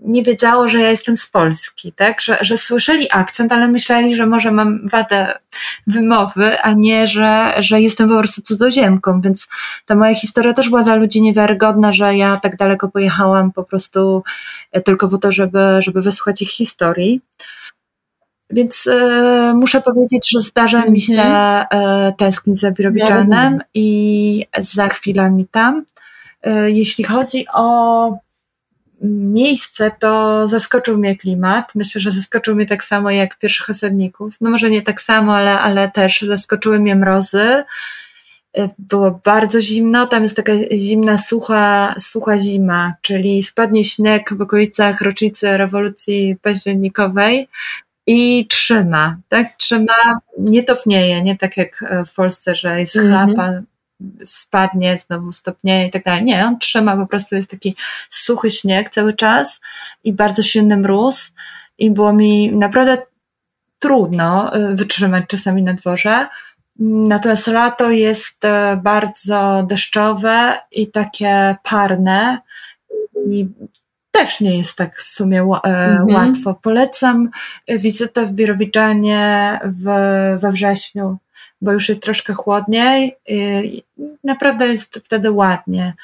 nie 0.05 0.23
wiedziało, 0.23 0.69
że 0.69 0.81
ja 0.81 0.91
jestem 0.91 1.17
z 1.17 1.27
Polski, 1.27 1.93
tak? 1.93 2.21
Że, 2.21 2.39
że 2.41 2.59
słyszeli 2.59 3.07
akcent, 3.11 3.53
ale 3.53 3.69
myśleli, 3.69 4.17
że 4.17 4.27
może 4.27 4.53
mam 4.53 4.89
wadę 4.89 5.33
wymowy, 5.87 6.61
a 6.61 6.73
nie, 6.73 7.09
że, 7.09 7.53
że 7.59 7.81
jestem 7.81 8.09
po 8.09 8.19
prostu 8.19 8.43
cudzoziemką, 8.43 9.21
więc 9.21 9.49
ta 9.87 9.95
moja 9.95 10.15
historia 10.15 10.53
też 10.53 10.69
była 10.69 10.83
dla 10.83 10.95
ludzi 10.95 11.23
niewiarygodna, 11.23 11.93
że 11.93 12.17
ja 12.17 12.37
tak 12.37 12.57
daleko 12.57 12.89
pojechałam 12.89 13.53
po 13.53 13.65
prostu 13.65 14.23
e, 14.73 14.81
tylko 14.81 15.09
po 15.09 15.19
to, 15.19 15.33
żeby, 15.33 15.61
żeby 15.81 16.03
wysłuchać 16.03 16.43
ich 16.43 16.51
historii. 16.51 17.21
Więc 18.51 18.87
e, 18.87 19.55
muszę 19.57 19.81
powiedzieć, 19.81 20.31
że 20.31 20.41
zdarza 20.41 20.87
mi 20.87 21.01
się 21.01 21.23
e, 21.23 22.13
tęsknić 22.19 22.61
za 22.61 22.71
Birowiczanem 22.71 23.55
ja 23.55 23.61
i 23.75 24.47
za 24.59 24.89
chwilami 24.89 25.47
tam. 25.51 25.85
E, 26.43 26.71
jeśli 26.71 27.05
chodzi 27.05 27.47
o 27.55 28.19
miejsce, 29.03 29.91
to 29.99 30.49
zaskoczył 30.49 30.99
mnie 30.99 31.17
klimat. 31.17 31.75
Myślę, 31.75 32.01
że 32.01 32.11
zaskoczył 32.11 32.55
mnie 32.55 32.67
tak 32.67 32.85
samo 32.85 33.11
jak 33.11 33.39
pierwszych 33.39 33.71
osadników. 33.71 34.35
No 34.41 34.51
może 34.51 34.71
nie 34.71 34.83
tak 34.83 35.01
samo, 35.01 35.37
ale, 35.37 35.61
ale 35.61 35.91
też 35.91 36.23
zaskoczyły 36.23 36.79
mnie 36.79 36.97
mrozy. 36.97 37.65
Było 38.79 39.21
bardzo 39.25 39.61
zimno, 39.61 40.07
tam 40.07 40.23
jest 40.23 40.37
taka 40.37 40.53
zimna, 40.77 41.19
sucha, 41.19 41.95
sucha 41.99 42.39
zima, 42.39 42.95
czyli 43.03 43.43
spadnie 43.43 43.85
śnieg 43.85 44.35
w 44.35 44.41
okolicach 44.41 45.01
rocznicy 45.01 45.57
rewolucji 45.57 46.37
październikowej 46.43 47.49
i 48.07 48.47
trzyma, 48.47 49.17
tak? 49.29 49.57
Trzyma, 49.57 50.21
nie 50.39 50.63
topnieje, 50.63 51.23
nie 51.23 51.37
tak 51.37 51.57
jak 51.57 51.85
w 52.07 52.15
Polsce, 52.15 52.55
że 52.55 52.81
jest 52.81 52.99
chlapa, 52.99 53.49
mm 53.49 53.61
-hmm 53.61 53.72
spadnie, 54.25 54.99
znowu 54.99 55.33
stopnieje 55.33 55.87
i 55.87 55.91
tak 55.91 56.05
dalej. 56.05 56.25
Nie, 56.25 56.47
on 56.47 56.59
trzyma, 56.59 56.97
po 56.97 57.07
prostu 57.07 57.35
jest 57.35 57.51
taki 57.51 57.77
suchy 58.09 58.51
śnieg 58.51 58.91
cały 58.91 59.13
czas 59.13 59.61
i 60.05 60.13
bardzo 60.13 60.43
silny 60.43 60.77
mróz 60.77 61.33
i 61.79 61.91
było 61.91 62.13
mi 62.13 62.53
naprawdę 62.53 62.99
trudno 63.79 64.57
y, 64.57 64.75
wytrzymać 64.75 65.25
czasami 65.29 65.63
na 65.63 65.75
dworze. 65.75 66.27
Natomiast 66.79 67.47
lato 67.47 67.91
jest 67.91 68.45
y, 68.45 68.49
bardzo 68.77 69.63
deszczowe 69.69 70.59
i 70.71 70.91
takie 70.91 71.57
parne 71.63 72.39
i 73.31 73.49
też 74.11 74.41
nie 74.41 74.59
jest 74.59 74.77
tak 74.77 74.99
w 74.99 75.09
sumie 75.09 75.41
y, 75.41 75.69
mhm. 75.69 76.07
łatwo. 76.07 76.55
Polecam 76.55 77.31
wizytę 77.69 78.27
w 78.27 78.33
Birowiczanie 78.33 79.59
w, 79.65 79.85
we 80.41 80.53
wrześniu 80.53 81.19
bo 81.63 81.73
już 81.73 81.89
jest 81.89 82.03
troszkę 82.03 82.33
chłodniej. 82.33 83.17
I 83.27 83.83
naprawdę 84.25 84.67
jest 84.67 85.01
wtedy 85.05 85.31
ładnie. 85.31 85.95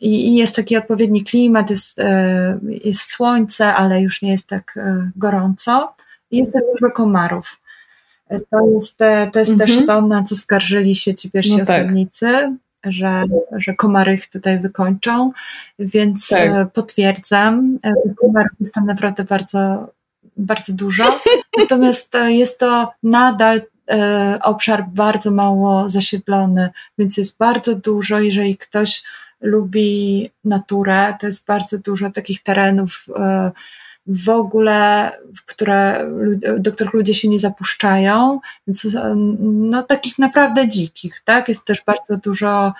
I, 0.00 0.36
jest 0.36 0.56
taki 0.56 0.76
odpowiedni 0.76 1.24
klimat, 1.24 1.70
jest, 1.70 1.98
e, 1.98 2.58
jest 2.68 3.00
słońce, 3.00 3.74
ale 3.74 4.00
już 4.00 4.22
nie 4.22 4.32
jest 4.32 4.46
tak 4.46 4.74
e, 4.76 5.10
gorąco. 5.16 5.94
I 6.30 6.36
jest 6.36 6.52
też 6.52 6.62
dużo 6.62 6.92
komarów. 6.92 7.60
To 8.28 8.58
jest, 8.72 8.98
to 9.32 9.38
jest 9.38 9.50
mhm. 9.50 9.58
też 9.58 9.86
to, 9.86 10.02
na 10.02 10.22
co 10.22 10.36
skarżyli 10.36 10.94
się 10.96 11.14
ci 11.14 11.30
pierwsi 11.30 11.56
no 11.56 11.64
tak. 11.64 11.68
osadnicy, 11.68 12.56
że, 12.84 13.24
że 13.56 13.74
komary 13.74 14.14
ich 14.14 14.30
tutaj 14.30 14.60
wykończą, 14.60 15.32
więc 15.78 16.28
tak. 16.28 16.72
potwierdzam, 16.72 17.78
komarów 18.20 18.52
jest 18.60 18.74
tam 18.74 18.86
naprawdę 18.86 19.24
bardzo, 19.24 19.88
bardzo 20.36 20.72
dużo. 20.72 21.20
Natomiast 21.58 22.12
jest 22.28 22.58
to 22.58 22.92
nadal 23.02 23.60
obszar 24.42 24.84
bardzo 24.88 25.30
mało 25.30 25.88
zasiedlony, 25.88 26.70
więc 26.98 27.16
jest 27.16 27.38
bardzo 27.38 27.74
dużo, 27.74 28.20
jeżeli 28.20 28.56
ktoś 28.56 29.02
lubi 29.40 30.30
naturę, 30.44 31.14
to 31.20 31.26
jest 31.26 31.46
bardzo 31.46 31.78
dużo 31.78 32.10
takich 32.10 32.42
terenów 32.42 33.06
e, 33.16 33.50
w 34.08 34.28
ogóle, 34.28 35.12
które, 35.46 36.10
do 36.58 36.72
których 36.72 36.92
ludzie 36.92 37.14
się 37.14 37.28
nie 37.28 37.38
zapuszczają, 37.38 38.40
więc 38.66 38.86
no 39.38 39.82
takich 39.82 40.18
naprawdę 40.18 40.68
dzikich, 40.68 41.20
tak? 41.24 41.48
Jest 41.48 41.64
też 41.64 41.82
bardzo 41.86 42.16
dużo 42.16 42.72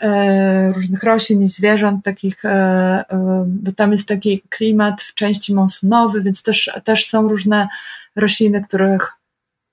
e, 0.00 0.72
różnych 0.72 1.02
roślin 1.02 1.42
i 1.42 1.48
zwierząt, 1.48 2.04
takich, 2.04 2.44
e, 2.44 2.48
e, 2.48 3.44
bo 3.46 3.72
tam 3.72 3.92
jest 3.92 4.08
taki 4.08 4.42
klimat 4.48 5.02
w 5.02 5.14
części 5.14 5.54
monsunowy, 5.54 6.22
więc 6.22 6.42
też, 6.42 6.70
też 6.84 7.06
są 7.06 7.28
różne 7.28 7.68
rośliny, 8.16 8.64
których 8.64 9.12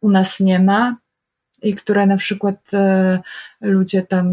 u 0.04 0.10
nas 0.10 0.40
nie 0.40 0.60
ma 0.60 0.96
i 1.62 1.76
które 1.76 2.06
na 2.06 2.18
przykład 2.18 2.74
e, 2.74 3.20
ludzie 3.62 4.02
tam 4.02 4.28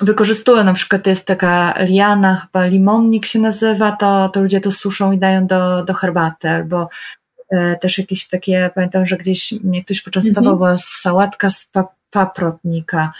wykorzystują, 0.00 0.64
na 0.64 0.72
przykład 0.72 1.06
jest 1.06 1.26
taka 1.26 1.74
liana, 1.84 2.36
chyba 2.36 2.66
limonnik 2.66 3.26
się 3.26 3.38
nazywa, 3.38 3.92
to, 3.92 4.28
to 4.28 4.40
ludzie 4.40 4.60
to 4.60 4.72
suszą 4.72 5.12
i 5.12 5.18
dają 5.18 5.46
do, 5.46 5.84
do 5.84 5.94
herbaty, 5.94 6.48
albo 6.50 6.88
e, 7.50 7.76
też 7.76 7.98
jakieś 7.98 8.28
takie, 8.28 8.70
pamiętam, 8.74 9.06
że 9.06 9.16
gdzieś 9.16 9.52
mnie 9.52 9.84
ktoś 9.84 10.02
poczęstował, 10.02 10.52
mhm. 10.52 10.56
była 10.56 10.78
sałatka 10.78 11.50
z 11.50 11.64
pa, 11.64 11.88
paprotnika, 12.10 13.12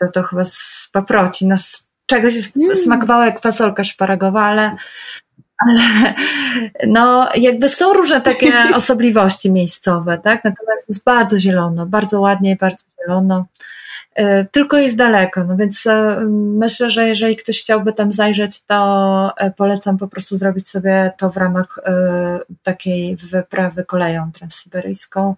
to, 0.00 0.08
to 0.08 0.22
chyba 0.22 0.44
z 0.44 0.88
paproci, 0.92 1.46
no 1.46 1.58
z 1.58 1.90
czegoś 2.06 2.34
mm. 2.56 2.76
smakowała 2.76 3.26
jak 3.26 3.40
fasolka 3.40 3.84
szparagowa, 3.84 4.44
ale 4.44 4.76
ale 5.66 6.14
no, 6.86 7.28
jakby 7.34 7.68
są 7.68 7.92
różne 7.92 8.20
takie 8.20 8.52
osobliwości 8.74 9.52
miejscowe, 9.52 10.18
tak? 10.18 10.44
Natomiast 10.44 10.88
jest 10.88 11.04
bardzo 11.04 11.38
zielono, 11.38 11.86
bardzo 11.86 12.20
ładnie, 12.20 12.56
bardzo 12.56 12.84
zielono. 13.00 13.46
E, 14.14 14.44
tylko 14.44 14.78
jest 14.78 14.96
daleko, 14.96 15.44
no 15.44 15.56
więc 15.56 15.86
e, 15.86 16.16
myślę, 16.30 16.90
że 16.90 17.08
jeżeli 17.08 17.36
ktoś 17.36 17.60
chciałby 17.60 17.92
tam 17.92 18.12
zajrzeć, 18.12 18.62
to 18.62 19.32
e, 19.36 19.50
polecam 19.50 19.98
po 19.98 20.08
prostu 20.08 20.36
zrobić 20.36 20.68
sobie 20.68 21.12
to 21.18 21.30
w 21.30 21.36
ramach 21.36 21.78
takiej 22.62 23.16
wyprawy 23.16 23.84
koleją 23.84 24.32
transsyberyjską, 24.32 25.34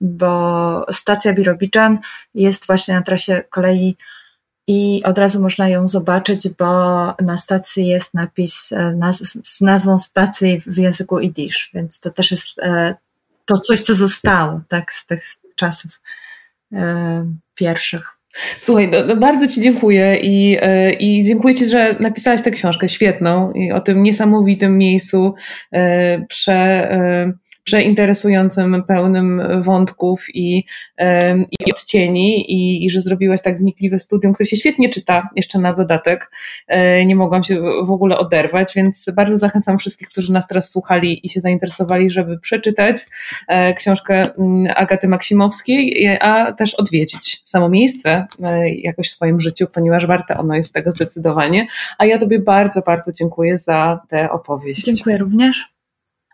bo 0.00 0.86
stacja 0.90 1.32
Birobiczan 1.32 1.98
jest 2.34 2.66
właśnie 2.66 2.94
na 2.94 3.02
trasie 3.02 3.42
kolei 3.50 3.96
i 4.66 5.02
od 5.04 5.18
razu 5.18 5.42
można 5.42 5.68
ją 5.68 5.88
zobaczyć, 5.88 6.48
bo 6.48 6.66
na 7.20 7.36
stacji 7.38 7.86
jest 7.86 8.14
napis 8.14 8.74
z 9.44 9.60
nazwą 9.60 9.98
stacji 9.98 10.60
w 10.66 10.78
języku 10.78 11.20
idisz, 11.20 11.70
więc 11.74 12.00
to 12.00 12.10
też 12.10 12.30
jest 12.30 12.56
to 13.44 13.58
coś, 13.58 13.80
co 13.80 13.94
zostało 13.94 14.60
tak, 14.68 14.92
z 14.92 15.06
tych 15.06 15.24
czasów 15.54 16.00
pierwszych. 17.54 18.16
Słuchaj, 18.58 18.88
no, 18.88 18.98
no 19.06 19.16
bardzo 19.16 19.46
Ci 19.46 19.62
dziękuję 19.62 20.16
i, 20.22 20.58
i 21.00 21.24
dziękuję 21.24 21.54
Ci, 21.54 21.66
że 21.66 21.96
napisałaś 22.00 22.42
tę 22.42 22.50
książkę 22.50 22.88
świetną 22.88 23.52
i 23.52 23.72
o 23.72 23.80
tym 23.80 24.02
niesamowitym 24.02 24.78
miejscu 24.78 25.34
prze, 26.28 26.88
przeinteresującym, 27.66 28.82
pełnym 28.88 29.42
wątków 29.62 30.26
i, 30.34 30.64
i 31.50 31.72
odcieni 31.72 32.52
i, 32.52 32.84
i, 32.84 32.90
że 32.90 33.00
zrobiłaś 33.00 33.42
tak 33.42 33.58
wnikliwe 33.58 33.98
studium, 33.98 34.32
które 34.32 34.46
się 34.46 34.56
świetnie 34.56 34.88
czyta 34.88 35.28
jeszcze 35.36 35.58
na 35.58 35.72
dodatek. 35.72 36.30
E, 36.68 37.06
nie 37.06 37.16
mogłam 37.16 37.44
się 37.44 37.60
w 37.84 37.90
ogóle 37.90 38.18
oderwać, 38.18 38.72
więc 38.76 39.06
bardzo 39.14 39.36
zachęcam 39.36 39.78
wszystkich, 39.78 40.08
którzy 40.08 40.32
nas 40.32 40.46
teraz 40.46 40.70
słuchali 40.70 41.26
i 41.26 41.28
się 41.28 41.40
zainteresowali, 41.40 42.10
żeby 42.10 42.38
przeczytać 42.38 42.96
e, 43.48 43.74
książkę 43.74 44.34
mm, 44.38 44.72
Agaty 44.76 45.08
Maksimowskiej, 45.08 46.08
a 46.20 46.52
też 46.52 46.74
odwiedzić 46.74 47.40
samo 47.44 47.68
miejsce 47.68 48.26
e, 48.42 48.70
jakoś 48.70 49.08
w 49.08 49.12
swoim 49.12 49.40
życiu, 49.40 49.66
ponieważ 49.72 50.06
warte 50.06 50.38
ono 50.38 50.54
jest 50.54 50.74
tego 50.74 50.90
zdecydowanie. 50.90 51.66
A 51.98 52.06
ja 52.06 52.18
Tobie 52.18 52.38
bardzo, 52.38 52.82
bardzo 52.82 53.12
dziękuję 53.12 53.58
za 53.58 54.00
tę 54.08 54.30
opowieść. 54.30 54.84
Dziękuję 54.84 55.18
również. 55.18 55.75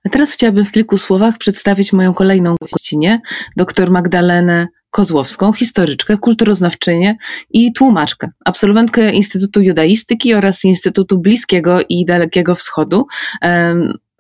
A 0.05 0.09
teraz 0.09 0.33
chciałabym 0.33 0.65
w 0.65 0.73
kilku 0.73 0.97
słowach 0.97 1.39
przedstawić 1.39 1.93
moją 1.93 2.15
kolejną 2.15 2.55
gościnę, 2.73 3.21
dr 3.57 3.91
Magdalenę 3.91 4.69
Kozłowską, 4.91 5.53
historyczkę, 5.53 6.17
kulturoznawczynię 6.19 7.17
i 7.51 7.73
tłumaczkę, 7.73 8.31
absolwentkę 8.45 9.13
Instytutu 9.13 9.61
Judaistyki 9.61 10.35
oraz 10.35 10.65
Instytutu 10.65 11.19
Bliskiego 11.19 11.79
i 11.89 12.05
Dalekiego 12.05 12.55
Wschodu. 12.55 13.07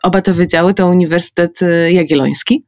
Oba 0.02 0.22
te 0.22 0.32
wydziały 0.32 0.74
to 0.74 0.88
Uniwersytet 0.88 1.62
y, 1.62 1.92
Jagielloński. 1.92 2.64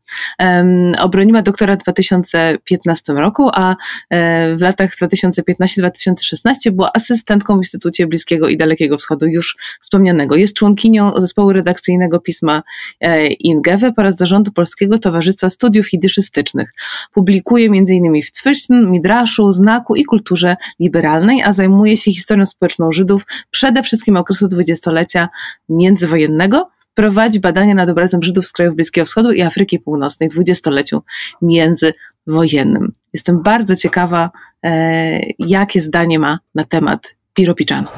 Obroniła 1.00 1.42
doktora 1.42 1.76
w 1.76 1.78
2015 1.78 3.12
roku, 3.12 3.50
a 3.52 3.76
e, 4.10 4.56
w 4.56 4.62
latach 4.62 4.90
2015-2016 4.96 6.70
była 6.70 6.90
asystentką 6.94 7.54
w 7.54 7.56
Instytucie 7.56 8.06
Bliskiego 8.06 8.48
i 8.48 8.56
Dalekiego 8.56 8.98
Wschodu 8.98 9.26
już 9.26 9.56
wspomnianego. 9.80 10.36
Jest 10.36 10.56
członkinią 10.56 11.12
zespołu 11.20 11.52
redakcyjnego 11.52 12.20
pisma 12.20 12.62
e, 13.00 13.26
Ingewe 13.26 13.92
oraz 13.96 14.16
zarządu 14.16 14.52
Polskiego 14.52 14.98
Towarzystwa 14.98 15.50
Studiów 15.50 15.92
Jidyszystycznych. 15.92 16.70
Publikuje 17.12 17.66
m.in. 17.66 18.22
w 18.22 18.30
Cwyśn, 18.30 18.74
Midraszu, 18.90 19.52
Znaku 19.52 19.96
i 19.96 20.04
Kulturze 20.04 20.56
Liberalnej, 20.80 21.42
a 21.42 21.52
zajmuje 21.52 21.96
się 21.96 22.12
historią 22.12 22.46
społeczną 22.46 22.92
Żydów 22.92 23.26
przede 23.50 23.82
wszystkim 23.82 24.16
okresu 24.16 24.48
dwudziestolecia 24.48 25.28
międzywojennego 25.68 26.73
prowadzi 26.94 27.40
badania 27.40 27.74
nad 27.74 27.90
obrazem 27.90 28.22
Żydów 28.22 28.46
z 28.46 28.52
krajów 28.52 28.74
Bliskiego 28.74 29.04
Wschodu 29.04 29.32
i 29.32 29.42
Afryki 29.42 29.78
Północnej 29.78 30.28
w 30.28 30.32
dwudziestoleciu 30.32 31.02
międzywojennym. 31.42 32.92
Jestem 33.12 33.42
bardzo 33.42 33.76
ciekawa, 33.76 34.30
e, 34.64 35.20
jakie 35.38 35.80
zdanie 35.80 36.18
ma 36.18 36.38
na 36.54 36.64
temat 36.64 37.16
Piropiczanu. 37.34 37.88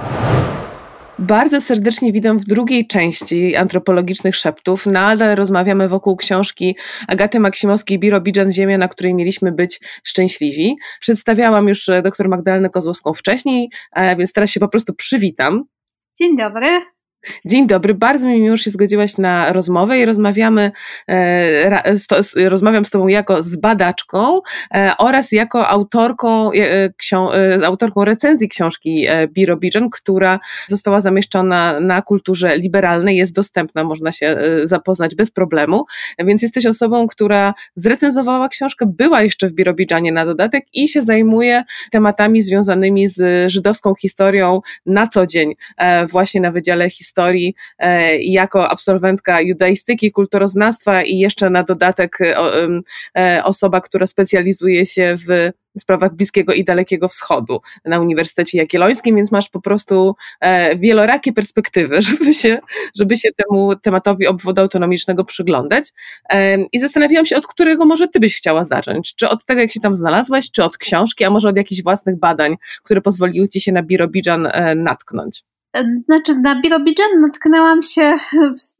Bardzo 1.18 1.60
serdecznie 1.60 2.12
witam 2.12 2.38
w 2.38 2.44
drugiej 2.44 2.86
części 2.86 3.56
antropologicznych 3.56 4.36
szeptów. 4.36 4.86
Nadal 4.86 5.36
rozmawiamy 5.36 5.88
wokół 5.88 6.16
książki 6.16 6.76
Agaty 7.08 7.40
Maksimowskiej 7.40 7.98
Birobidżan 7.98 8.52
Ziemia, 8.52 8.78
na 8.78 8.88
której 8.88 9.14
mieliśmy 9.14 9.52
być 9.52 9.80
szczęśliwi. 10.04 10.76
Przedstawiałam 11.00 11.68
już 11.68 11.88
e, 11.88 12.02
dr 12.02 12.28
Magdalenę 12.28 12.70
Kozłowską 12.70 13.12
wcześniej, 13.12 13.70
e, 13.92 14.16
więc 14.16 14.32
teraz 14.32 14.50
się 14.50 14.60
po 14.60 14.68
prostu 14.68 14.94
przywitam. 14.94 15.64
Dzień 16.18 16.36
dobry. 16.36 16.95
Dzień 17.44 17.66
dobry, 17.66 17.94
bardzo 17.94 18.28
mi 18.28 18.40
miło 18.40 18.56
się 18.56 18.70
zgodziłaś 18.70 19.18
na 19.18 19.52
rozmowę 19.52 19.98
i 19.98 20.04
rozmawiamy, 20.04 20.70
e, 21.08 21.94
rozmawiam 22.48 22.84
z 22.84 22.90
Tobą 22.90 23.08
jako 23.08 23.42
z 23.42 23.56
badaczką 23.56 24.40
e, 24.74 24.92
oraz 24.98 25.32
jako 25.32 25.68
autorką, 25.68 26.50
e, 26.52 27.66
autorką 27.66 28.04
recenzji 28.04 28.48
książki 28.48 29.06
Biro 29.28 29.56
Bijan, 29.56 29.90
która 29.90 30.38
została 30.68 31.00
zamieszczona 31.00 31.80
na 31.80 32.02
kulturze 32.02 32.58
liberalnej, 32.58 33.16
jest 33.16 33.34
dostępna, 33.34 33.84
można 33.84 34.12
się 34.12 34.36
zapoznać 34.64 35.14
bez 35.14 35.30
problemu, 35.30 35.84
więc 36.18 36.42
jesteś 36.42 36.66
osobą, 36.66 37.06
która 37.06 37.54
zrecenzowała 37.76 38.48
książkę, 38.48 38.86
była 38.98 39.22
jeszcze 39.22 39.48
w 39.48 39.52
Biro 39.52 39.74
Bijanie 39.74 40.12
na 40.12 40.26
dodatek 40.26 40.64
i 40.72 40.88
się 40.88 41.02
zajmuje 41.02 41.64
tematami 41.90 42.42
związanymi 42.42 43.08
z 43.08 43.50
żydowską 43.50 43.94
historią 43.94 44.60
na 44.86 45.06
co 45.06 45.26
dzień, 45.26 45.54
właśnie 46.10 46.40
na 46.40 46.52
Wydziale 46.52 46.90
Historii 46.90 47.15
historii 47.16 47.54
e, 47.78 48.18
jako 48.18 48.68
absolwentka 48.68 49.40
judaistyki, 49.40 50.10
kulturoznawstwa 50.12 51.02
i 51.02 51.18
jeszcze 51.18 51.50
na 51.50 51.62
dodatek 51.62 52.20
e, 52.20 52.36
e, 53.18 53.44
osoba, 53.44 53.80
która 53.80 54.06
specjalizuje 54.06 54.86
się 54.86 55.16
w 55.28 55.50
sprawach 55.78 56.14
Bliskiego 56.14 56.52
i 56.52 56.64
Dalekiego 56.64 57.08
Wschodu 57.08 57.60
na 57.84 58.00
Uniwersytecie 58.00 58.58
Jagiellońskim, 58.58 59.16
więc 59.16 59.32
masz 59.32 59.48
po 59.48 59.60
prostu 59.60 60.14
wielorakie 60.76 61.32
perspektywy, 61.32 62.02
żeby 62.08 62.34
się, 62.34 62.58
żeby 62.98 63.16
się 63.16 63.28
temu 63.36 63.76
tematowi 63.76 64.26
obwodu 64.26 64.60
autonomicznego 64.60 65.24
przyglądać. 65.24 65.84
I 66.72 66.80
zastanawiałam 66.80 67.26
się, 67.26 67.36
od 67.36 67.46
którego 67.46 67.84
może 67.84 68.08
ty 68.08 68.20
byś 68.20 68.36
chciała 68.36 68.64
zacząć? 68.64 69.14
Czy 69.14 69.28
od 69.28 69.44
tego, 69.44 69.60
jak 69.60 69.70
się 69.70 69.80
tam 69.80 69.96
znalazłaś, 69.96 70.50
czy 70.50 70.64
od 70.64 70.78
książki, 70.78 71.24
a 71.24 71.30
może 71.30 71.48
od 71.48 71.56
jakichś 71.56 71.82
własnych 71.82 72.18
badań, 72.18 72.56
które 72.82 73.00
pozwoliły 73.00 73.48
ci 73.48 73.60
się 73.60 73.72
na 73.72 73.82
Birobidżan 73.82 74.48
natknąć? 74.76 75.44
Znaczy, 76.04 76.40
na 76.40 76.60
Birobidżan 76.60 77.20
natknęłam 77.20 77.82
się 77.82 78.14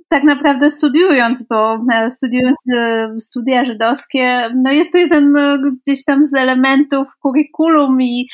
tak 0.09 0.25
naprawdę 0.25 0.71
studiując, 0.71 1.43
bo 1.43 1.85
e, 1.93 2.11
studiując 2.11 2.63
e, 2.75 3.09
studia 3.21 3.65
żydowskie, 3.65 4.51
no 4.55 4.73
jest 4.73 4.93
to 4.93 4.99
jeden 4.99 5.37
e, 5.37 5.59
gdzieś 5.83 6.05
tam 6.05 6.25
z 6.25 6.35
elementów 6.35 7.09
kurikulum 7.23 8.03
i 8.03 8.29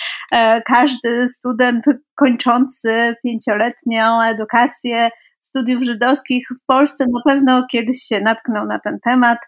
każdy 0.66 1.28
student 1.28 1.84
kończący 2.14 3.14
pięcioletnią 3.24 4.22
edukację 4.22 5.10
studiów 5.40 5.82
żydowskich 5.82 6.48
w 6.62 6.66
Polsce 6.66 7.04
na 7.04 7.20
pewno 7.24 7.66
kiedyś 7.70 8.02
się 8.02 8.20
natknął 8.20 8.66
na 8.66 8.78
ten 8.78 8.98
temat. 9.04 9.38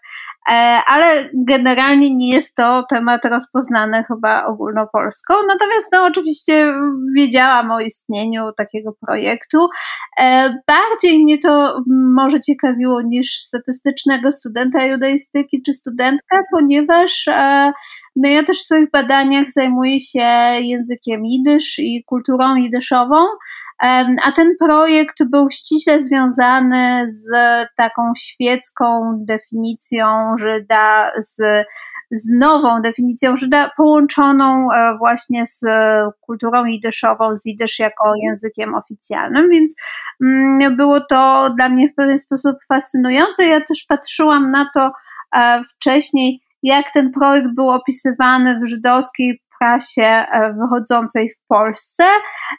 Ale 0.87 1.29
generalnie 1.33 2.15
nie 2.15 2.33
jest 2.33 2.55
to 2.55 2.85
temat 2.89 3.25
rozpoznany 3.25 4.03
chyba 4.03 4.45
ogólnopolsko. 4.45 5.33
Natomiast 5.47 5.87
no 5.93 6.05
oczywiście 6.05 6.73
wiedziałam 7.15 7.71
o 7.71 7.79
istnieniu 7.79 8.51
takiego 8.57 8.93
projektu. 9.05 9.67
Bardziej 10.67 11.23
mnie 11.23 11.37
to 11.37 11.83
może 11.87 12.41
ciekawiło 12.41 13.01
niż 13.01 13.41
statystycznego 13.41 14.31
studenta 14.31 14.83
judaistyki 14.83 15.61
czy 15.65 15.73
studentkę, 15.73 16.37
ponieważ 16.51 17.25
no 18.15 18.29
ja 18.29 18.43
też 18.43 18.59
w 18.59 18.65
swoich 18.65 18.91
badaniach 18.91 19.51
zajmuję 19.51 19.99
się 19.99 20.27
językiem 20.59 21.25
jidysz 21.25 21.79
i 21.79 22.03
kulturą 22.05 22.55
jidyszową, 22.55 23.15
a 24.23 24.31
ten 24.35 24.47
projekt 24.59 25.23
był 25.23 25.49
ściśle 25.49 26.01
związany 26.01 27.05
z 27.11 27.27
taką 27.77 28.01
świecką 28.17 29.15
definicją 29.17 30.34
Żyda, 30.37 31.11
z, 31.17 31.65
z 32.11 32.29
nową 32.39 32.81
definicją 32.81 33.37
Żyda, 33.37 33.71
połączoną 33.77 34.67
e, 34.75 34.97
właśnie 34.97 35.47
z 35.47 35.61
kulturą 36.21 36.65
jidyszową, 36.65 37.35
z 37.35 37.45
jidysz 37.45 37.79
jako 37.79 38.13
językiem 38.23 38.75
oficjalnym, 38.75 39.49
więc 39.49 39.75
mm, 40.23 40.75
było 40.75 41.01
to 41.01 41.49
dla 41.57 41.69
mnie 41.69 41.89
w 41.89 41.95
pewien 41.95 42.19
sposób 42.19 42.55
fascynujące. 42.67 43.45
Ja 43.45 43.61
też 43.61 43.85
patrzyłam 43.87 44.51
na 44.51 44.69
to 44.73 44.91
e, 45.35 45.63
wcześniej, 45.75 46.41
jak 46.63 46.91
ten 46.91 47.11
projekt 47.11 47.47
był 47.55 47.69
opisywany 47.69 48.59
w 48.59 48.67
żydowskiej 48.67 49.41
prasie 49.65 50.03
e, 50.03 50.53
wychodzącej 50.53 51.29
w 51.29 51.47
Polsce. 51.47 52.03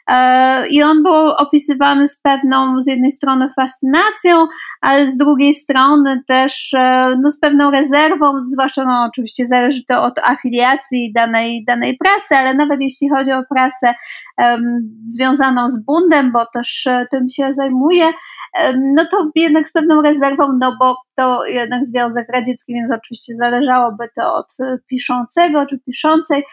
E, 0.09 0.67
i 0.67 0.83
on 0.83 1.03
był 1.03 1.27
opisywany 1.37 2.07
z 2.07 2.19
pewną 2.21 2.81
z 2.81 2.87
jednej 2.87 3.11
strony 3.11 3.49
fascynacją, 3.55 4.47
ale 4.81 5.07
z 5.07 5.17
drugiej 5.17 5.53
strony 5.53 6.21
też 6.27 6.73
e, 6.73 7.15
no, 7.21 7.29
z 7.31 7.39
pewną 7.39 7.71
rezerwą, 7.71 8.31
zwłaszcza 8.47 8.85
no, 8.85 9.05
oczywiście 9.09 9.45
zależy 9.45 9.81
to 9.87 10.03
od 10.03 10.19
afiliacji 10.19 11.13
danej, 11.15 11.63
danej 11.67 11.97
prasy, 11.97 12.35
ale 12.35 12.53
nawet 12.53 12.81
jeśli 12.81 13.09
chodzi 13.09 13.31
o 13.31 13.43
prasę 13.53 13.95
um, 14.37 14.61
związaną 15.07 15.69
z 15.69 15.85
bundem, 15.85 16.31
bo 16.31 16.45
też 16.53 16.87
tym 17.11 17.29
się 17.29 17.53
zajmuję, 17.53 18.05
um, 18.05 18.93
no 18.95 19.03
to 19.11 19.31
jednak 19.35 19.69
z 19.69 19.71
pewną 19.71 20.01
rezerwą, 20.01 20.47
no 20.61 20.75
bo 20.79 20.95
to 21.17 21.45
jednak 21.45 21.85
Związek 21.85 22.27
Radziecki, 22.33 22.73
więc 22.73 22.91
oczywiście 22.91 23.33
zależałoby 23.35 24.09
to 24.15 24.33
od 24.35 24.57
piszącego 24.89 25.65
czy 25.65 25.79
piszącej, 25.79 26.43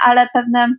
ale 0.00 0.28
pewne 0.32 0.74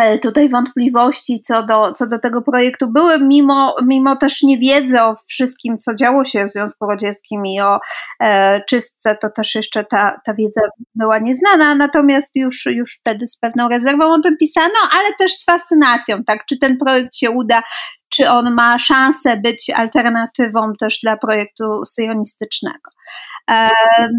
e, 0.00 0.18
tutaj 0.18 0.48
wątpliwości 0.48 1.42
co 1.42 1.62
do, 1.62 1.92
co 1.92 2.06
do 2.06 2.18
tego 2.18 2.42
projektu 2.42 2.88
były, 2.92 3.18
mimo, 3.20 3.76
mimo 3.86 4.16
też 4.16 4.42
niewiedzy 4.42 5.02
o 5.02 5.14
wszystkim, 5.28 5.78
co 5.78 5.94
działo 5.94 6.24
się 6.24 6.46
w 6.46 6.52
Związku 6.52 6.86
Radzieckim 6.86 7.46
i 7.46 7.60
o 7.60 7.80
e, 8.20 8.60
czystce, 8.68 9.16
to 9.16 9.28
też 9.36 9.54
jeszcze 9.54 9.84
ta, 9.84 10.20
ta 10.26 10.34
wiedza 10.34 10.60
była 10.94 11.18
nieznana, 11.18 11.74
natomiast 11.74 12.30
już, 12.34 12.66
już 12.66 12.96
wtedy 13.00 13.26
z 13.26 13.36
pewną 13.36 13.68
rezerwą 13.68 14.12
o 14.12 14.20
tym 14.20 14.36
pisano, 14.36 14.78
ale 14.98 15.14
też 15.18 15.32
z 15.32 15.44
fascynacją, 15.44 16.24
tak, 16.24 16.44
czy 16.44 16.58
ten 16.58 16.78
projekt 16.78 17.16
się 17.16 17.30
uda, 17.30 17.62
czy 18.08 18.30
on 18.30 18.54
ma 18.54 18.78
szansę 18.78 19.36
być 19.36 19.70
alternatywą 19.70 20.72
też 20.80 20.98
dla 21.02 21.16
projektu 21.16 21.84
syjonistycznego. 21.84 22.90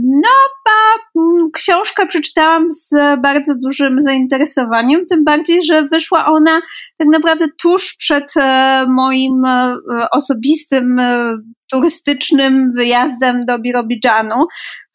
No, 0.04 0.30
a 0.70 1.20
mm, 1.20 1.52
książkę 1.54 2.08
przeczytałam 2.08 2.72
z 2.72 2.90
bardzo 3.22 3.54
dużym 3.64 4.02
zainteresowaniem, 4.02 5.06
tym 5.06 5.24
bardziej, 5.24 5.64
że 5.64 5.84
wyszła 5.84 6.26
ona 6.26 6.62
tak 6.98 7.08
naprawdę 7.12 7.46
tuż 7.62 7.96
przed 7.98 8.38
e, 8.38 8.86
moim 8.90 9.46
e, 9.46 9.76
osobistym 10.12 11.00
e, 11.00 11.38
turystycznym 11.72 12.72
wyjazdem 12.72 13.46
do 13.46 13.60
Birobidżanu, 13.60 14.46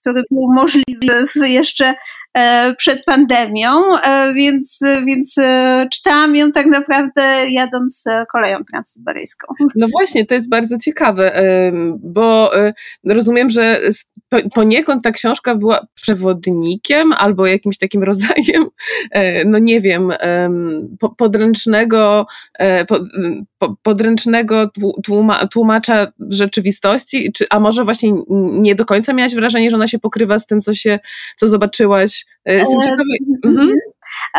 który 0.05 0.24
był 0.30 0.52
możliwy 0.52 1.48
jeszcze 1.48 1.94
E, 2.34 2.74
przed 2.74 3.05
pandemią, 3.05 3.96
e, 3.96 4.34
więc, 4.34 4.80
więc 5.07 5.38
e, 5.38 5.86
czytałam 5.92 6.36
ją 6.36 6.52
tak 6.52 6.66
naprawdę 6.66 7.50
jadąc 7.50 8.05
koleją 8.32 8.59
transsyberyjską. 8.70 9.55
No 9.76 9.86
właśnie, 9.92 10.26
to 10.26 10.34
jest 10.34 10.48
bardzo 10.48 10.76
ciekawe, 10.78 11.42
bo 11.98 12.50
rozumiem, 13.09 13.50
że 13.50 13.80
poniekąd 14.55 15.02
ta 15.02 15.11
książka 15.11 15.55
była 15.55 15.86
przewodnikiem 15.94 17.12
albo 17.12 17.46
jakimś 17.46 17.78
takim 17.78 18.05
rodzajem, 18.11 18.64
no 19.46 19.59
nie 19.59 19.80
wiem, 19.80 20.12
podręcznego, 21.16 22.26
podręcznego 23.82 24.70
tłumacza 25.50 26.12
rzeczywistości, 26.28 27.32
czy, 27.32 27.44
a 27.50 27.61
może 27.61 27.84
właśnie 27.84 28.12
nie 28.52 28.74
do 28.74 28.84
końca 28.84 29.12
miałaś 29.12 29.34
wrażenie, 29.34 29.70
że 29.70 29.76
ona 29.76 29.86
się 29.86 29.93
pokrywa 29.99 30.38
z 30.38 30.47
tym, 30.47 30.61
co 30.61 30.74
się, 30.74 30.99
co 31.36 31.49
zobaczyłaś 31.49 32.26
E, 32.45 32.55
jestem 32.55 32.80
ciekawa. 32.80 33.03
Mhm. 33.45 33.78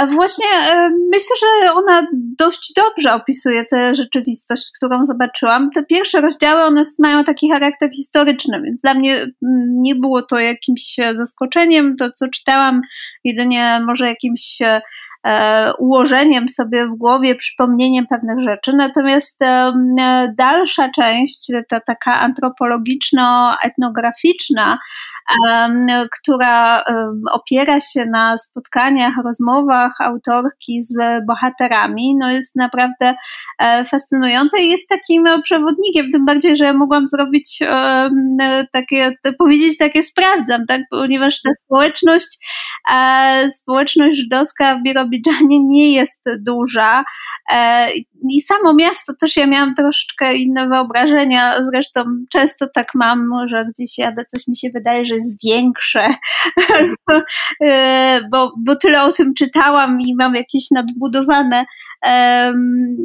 Właśnie 0.08 0.46
e, 0.70 0.90
myślę, 1.14 1.36
że 1.40 1.74
ona 1.74 2.08
dość 2.38 2.74
dobrze 2.74 3.14
opisuje 3.14 3.66
tę 3.66 3.96
rzeczywistość, 3.96 4.70
którą 4.76 5.06
zobaczyłam. 5.06 5.70
Te 5.76 5.84
pierwsze 5.84 6.22
rozdziały, 6.22 6.64
one 6.64 6.82
mają 7.00 7.24
taki 7.24 7.50
charakter 7.50 7.90
historyczny, 7.96 8.62
więc 8.62 8.82
dla 8.82 8.94
mnie 8.94 9.16
mm, 9.16 9.32
nie 9.82 9.96
było 9.96 10.22
to 10.22 10.40
jakimś 10.40 10.96
zaskoczeniem. 11.16 11.96
To, 11.96 12.12
co 12.12 12.28
czytałam, 12.28 12.82
jedynie 13.24 13.82
może 13.86 14.08
jakimś 14.08 14.62
e, 14.62 14.82
E, 15.26 15.74
ułożeniem 15.74 16.50
sobie 16.50 16.88
w 16.88 16.96
głowie, 16.96 17.36
przypomnieniem 17.36 18.08
pewnych 18.08 18.44
rzeczy. 18.44 18.74
Natomiast 18.74 19.42
e, 19.42 19.74
dalsza 20.38 20.90
część, 20.90 21.52
ta 21.70 21.80
taka 21.80 22.20
antropologiczno-etnograficzna, 22.20 24.78
która 26.12 26.84
opiera 27.32 27.80
się 27.80 28.06
na 28.06 28.38
spotkaniach, 28.38 29.14
rozmowach 29.24 29.55
autorki 30.00 30.84
z 30.84 30.94
bohaterami, 31.28 32.16
no 32.20 32.32
jest 32.32 32.56
naprawdę 32.56 33.16
e, 33.60 33.86
fascynująca 33.86 34.58
i 34.58 34.70
jest 34.70 34.90
takim 34.90 35.26
przewodnikiem, 35.44 36.12
tym 36.12 36.26
bardziej, 36.26 36.56
że 36.56 36.74
mogłam 36.74 37.08
zrobić 37.08 37.60
takie, 38.72 39.18
powiedzieć 39.38 39.78
takie 39.78 40.04
sprawdzam, 40.04 40.66
tak, 40.66 40.82
ponieważ 40.90 41.42
ta 41.42 41.50
społeczność, 41.54 42.28
społeczność 43.48 44.20
żydowska 44.20 44.76
w 44.76 44.84
Birobi 44.84 45.16
Azerbejdżanie 45.16 45.60
nie 45.64 45.92
jest 45.94 46.22
duża 46.40 47.04
e, 47.52 47.88
i 48.30 48.42
samo 48.42 48.74
miasto 48.74 49.14
też 49.22 49.38
ja 49.38 49.48
miałam 49.48 49.74
troszeczkę 49.74 50.34
inne 50.34 50.68
wyobrażenia, 50.68 51.62
zresztą 51.62 52.04
często 52.32 52.68
tak 52.74 52.88
mam, 52.96 53.30
że 53.48 53.66
gdzieś 53.66 53.98
jadę, 53.98 54.26
coś 54.26 54.48
mi 54.48 54.58
się 54.58 54.70
wydaje, 54.74 55.06
że 55.06 55.16
jest 55.16 55.44
większe, 55.44 56.08
e, 57.64 58.22
bo, 58.32 58.54
bo 58.58 58.76
tyle 58.76 59.04
o 59.04 59.12
tym 59.12 59.34
czytałam 59.34 60.02
i 60.02 60.16
mam 60.16 60.36
jakieś 60.36 60.72
nadbudowane 60.72 61.66
um. 62.06 62.98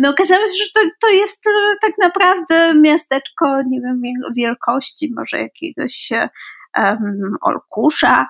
No 0.00 0.10
okazało 0.10 0.48
się, 0.48 0.54
że 0.56 0.70
to, 0.74 0.80
to 1.00 1.08
jest 1.08 1.46
e, 1.46 1.50
tak 1.82 1.92
naprawdę 2.02 2.74
miasteczko, 2.74 3.62
nie 3.66 3.80
wiem, 3.80 4.02
wielkości 4.36 5.12
może 5.16 5.38
jakiegoś 5.38 6.08
um, 6.12 6.28
Olkusza 7.40 8.26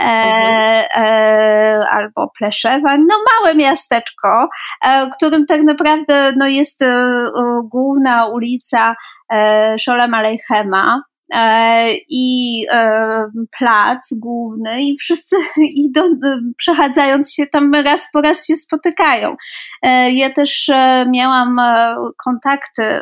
e, 0.00 0.04
e, 0.96 1.84
albo 1.90 2.30
Pleszewa, 2.38 2.96
no 2.96 3.16
małe 3.30 3.54
miasteczko, 3.54 4.48
e, 4.84 5.10
którym 5.10 5.46
tak 5.46 5.62
naprawdę 5.62 6.32
no, 6.36 6.46
jest 6.46 6.84
główna 7.64 8.26
ulica 8.26 8.94
e, 9.32 9.78
Szolem 9.78 10.14
Alejchema, 10.14 11.02
E, 11.08 11.13
i 12.08 12.66
e, 12.70 13.26
plac 13.58 14.14
główny 14.16 14.82
i 14.82 14.96
wszyscy 14.96 15.36
idą, 15.86 16.02
przechadzając 16.56 17.32
się 17.32 17.46
tam 17.46 17.74
raz 17.74 18.08
po 18.12 18.20
raz 18.20 18.46
się 18.46 18.56
spotykają. 18.56 19.36
E, 19.82 20.12
ja 20.12 20.32
też 20.32 20.70
miałam 21.10 21.56
kontakty 22.24 23.00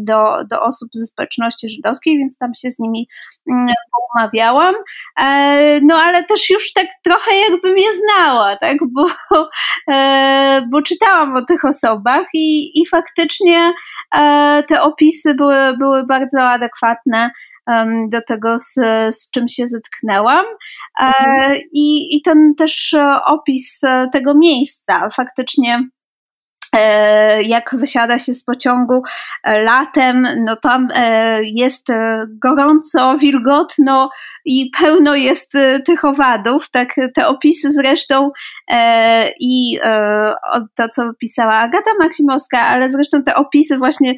do, 0.00 0.44
do 0.50 0.62
osób 0.62 0.88
ze 0.94 1.06
społeczności 1.06 1.68
żydowskiej, 1.68 2.18
więc 2.18 2.38
tam 2.38 2.54
się 2.54 2.70
z 2.70 2.78
nimi 2.78 3.08
mm, 3.50 3.66
umawiałam, 4.14 4.74
no 5.82 5.96
ale 5.96 6.24
też 6.24 6.50
już 6.50 6.72
tak 6.72 6.86
trochę 7.04 7.34
jakby 7.36 7.72
mnie 7.72 7.88
znała, 7.92 8.56
tak, 8.56 8.76
bo, 8.92 9.06
bo 10.70 10.82
czytałam 10.82 11.36
o 11.36 11.44
tych 11.44 11.64
osobach 11.64 12.26
i, 12.34 12.80
i 12.82 12.86
faktycznie 12.86 13.72
te 14.68 14.82
opisy 14.82 15.34
były, 15.34 15.76
były 15.78 16.06
bardzo 16.06 16.50
adekwatne 16.50 17.30
do 18.08 18.22
tego, 18.22 18.58
z, 18.58 18.74
z 19.10 19.30
czym 19.30 19.48
się 19.48 19.66
zetknęłam. 19.66 20.44
E, 21.00 21.04
mhm. 21.06 21.56
I, 21.72 22.16
I 22.16 22.22
ten 22.22 22.54
też 22.58 22.94
e, 22.94 23.18
opis 23.26 23.84
e, 23.84 24.08
tego 24.12 24.34
miejsca 24.34 25.08
faktycznie 25.16 25.88
jak 27.42 27.76
wysiada 27.78 28.18
się 28.18 28.34
z 28.34 28.44
pociągu 28.44 29.02
e, 29.44 29.62
latem, 29.62 30.28
no 30.44 30.56
tam 30.56 30.88
e, 30.94 31.40
jest 31.44 31.86
gorąco, 32.28 33.18
wilgotno 33.18 34.10
i 34.44 34.70
pełno 34.80 35.14
jest 35.14 35.52
tych 35.86 36.04
owadów. 36.04 36.70
Tak, 36.70 36.88
te 37.14 37.26
opisy 37.26 37.72
zresztą 37.72 38.30
i 39.40 39.78
to, 40.76 40.88
co 40.88 41.02
pisała 41.20 41.52
Agata 41.54 41.90
Maksimowska, 41.98 42.60
ale 42.60 42.90
zresztą 42.90 43.22
te 43.22 43.34
opisy 43.34 43.78
właśnie 43.78 44.14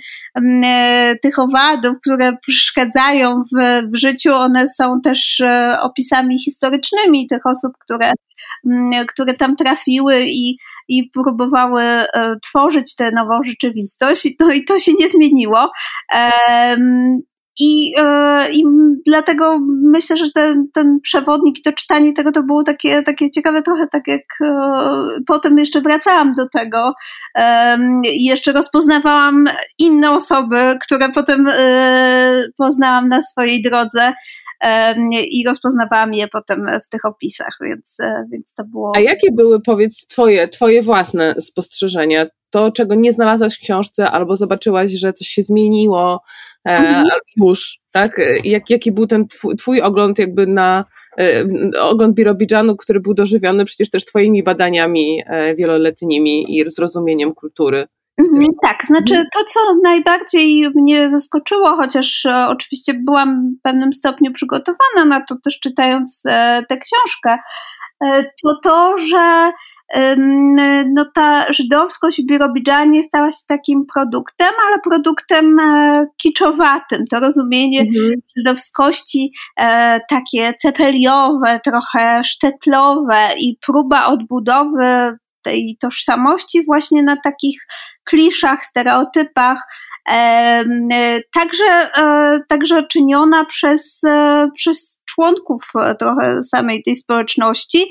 tych 1.22 1.38
owadów, 1.38 1.96
które 2.00 2.36
przeszkadzają 2.46 3.42
w, 3.42 3.82
w 3.92 3.96
życiu, 3.96 4.34
one 4.34 4.68
są 4.68 5.00
też 5.04 5.42
opisami 5.82 6.38
historycznymi 6.44 7.26
tych 7.26 7.46
osób, 7.46 7.72
które 7.84 8.12
które 9.08 9.34
tam 9.34 9.56
trafiły 9.56 10.20
i, 10.28 10.58
i 10.88 11.10
próbowały 11.10 11.82
e, 11.82 12.06
tworzyć 12.42 12.96
tę 12.96 13.10
nową 13.10 13.42
rzeczywistość. 13.44 14.28
No 14.40 14.52
i 14.52 14.64
to 14.64 14.78
się 14.78 14.92
nie 15.00 15.08
zmieniło. 15.08 15.70
I, 17.60 17.92
e, 17.98 18.52
I 18.52 18.64
dlatego 19.06 19.58
myślę, 19.92 20.16
że 20.16 20.26
ten, 20.34 20.68
ten 20.74 21.00
przewodnik 21.02 21.58
i 21.58 21.62
to 21.62 21.72
czytanie 21.72 22.12
tego 22.12 22.32
to 22.32 22.42
było 22.42 22.62
takie, 22.62 23.02
takie 23.02 23.30
ciekawe, 23.30 23.62
trochę 23.62 23.86
tak 23.92 24.08
jak 24.08 24.22
e, 24.44 24.58
potem 25.26 25.58
jeszcze 25.58 25.80
wracałam 25.80 26.34
do 26.34 26.48
tego 26.48 26.92
i 28.12 28.24
jeszcze 28.24 28.52
rozpoznawałam 28.52 29.44
inne 29.78 30.10
osoby, 30.10 30.78
które 30.84 31.08
potem 31.08 31.46
poznałam 32.56 33.08
na 33.08 33.22
swojej 33.22 33.62
drodze 33.62 34.12
i 35.30 35.44
rozpoznawałam 35.46 36.14
je 36.14 36.28
potem 36.28 36.66
w 36.84 36.88
tych 36.88 37.04
opisach, 37.04 37.58
więc, 37.62 37.96
e, 38.00 38.24
więc 38.32 38.54
to 38.54 38.64
było. 38.64 38.92
A 38.96 39.00
jakie 39.00 39.32
były, 39.32 39.60
powiedz, 39.60 40.06
twoje, 40.06 40.48
twoje 40.48 40.82
własne 40.82 41.34
spostrzeżenia? 41.40 42.26
To, 42.50 42.72
czego 42.72 42.94
nie 42.94 43.12
znalazłaś 43.12 43.56
w 43.56 43.60
książce, 43.60 44.10
albo 44.10 44.36
zobaczyłaś, 44.36 44.90
że 44.90 45.12
coś 45.12 45.28
się 45.28 45.42
zmieniło 45.42 46.22
e, 46.66 46.70
mhm. 46.70 47.06
już, 47.36 47.78
tak? 47.92 48.20
Jak, 48.44 48.70
jaki 48.70 48.92
był 48.92 49.06
ten 49.06 49.28
twój, 49.28 49.56
twój 49.56 49.80
ogląd 49.80 50.18
jakby 50.18 50.46
na 50.46 50.84
e, 51.18 51.44
ogląd 51.80 52.14
Birobidżanu, 52.14 52.76
który 52.76 53.00
był 53.00 53.14
dożywiony 53.14 53.64
przecież 53.64 53.90
też 53.90 54.04
twoimi 54.04 54.42
badaniami 54.42 55.22
wieloletnimi 55.56 56.58
i 56.58 56.70
zrozumieniem 56.70 57.34
kultury? 57.34 57.86
Mhm, 58.20 58.46
tak, 58.62 58.86
znaczy 58.86 59.14
mhm. 59.14 59.26
to, 59.34 59.44
co 59.44 59.60
najbardziej 59.82 60.70
mnie 60.74 61.10
zaskoczyło, 61.10 61.76
chociaż 61.76 62.26
e, 62.26 62.46
oczywiście 62.48 62.94
byłam 62.94 63.54
w 63.58 63.62
pewnym 63.62 63.92
stopniu 63.92 64.32
przygotowana 64.32 65.04
na 65.04 65.24
to, 65.24 65.36
też 65.44 65.60
czytając 65.60 66.22
e, 66.26 66.62
tę 66.68 66.76
książkę, 66.76 67.38
e, 68.04 68.24
to 68.42 68.58
to, 68.62 68.98
że 68.98 69.52
no 70.94 71.06
ta 71.14 71.52
żydowskość 71.52 72.22
w 72.22 72.26
Birobidżanie 72.26 73.02
stała 73.02 73.30
się 73.30 73.38
takim 73.48 73.86
produktem, 73.94 74.48
ale 74.68 74.78
produktem 74.80 75.56
kiczowatym. 76.22 77.04
To 77.10 77.20
rozumienie 77.20 77.80
mhm. 77.80 78.14
żydowskości 78.36 79.32
takie 80.08 80.54
cepeliowe, 80.58 81.60
trochę 81.64 82.24
sztetlowe 82.24 83.28
i 83.40 83.58
próba 83.66 84.06
odbudowy 84.06 85.18
tej 85.46 85.76
tożsamości 85.80 86.64
właśnie 86.64 87.02
na 87.02 87.16
takich 87.24 87.60
kliszach, 88.04 88.64
stereotypach, 88.64 89.58
także, 91.32 91.90
e, 91.98 92.40
także 92.48 92.82
czyniona 92.90 93.44
przez, 93.44 94.04
e, 94.04 94.48
przez 94.54 95.00
członków 95.08 95.62
e, 95.80 95.94
trochę 95.94 96.42
samej 96.42 96.82
tej 96.82 96.96
społeczności. 96.96 97.84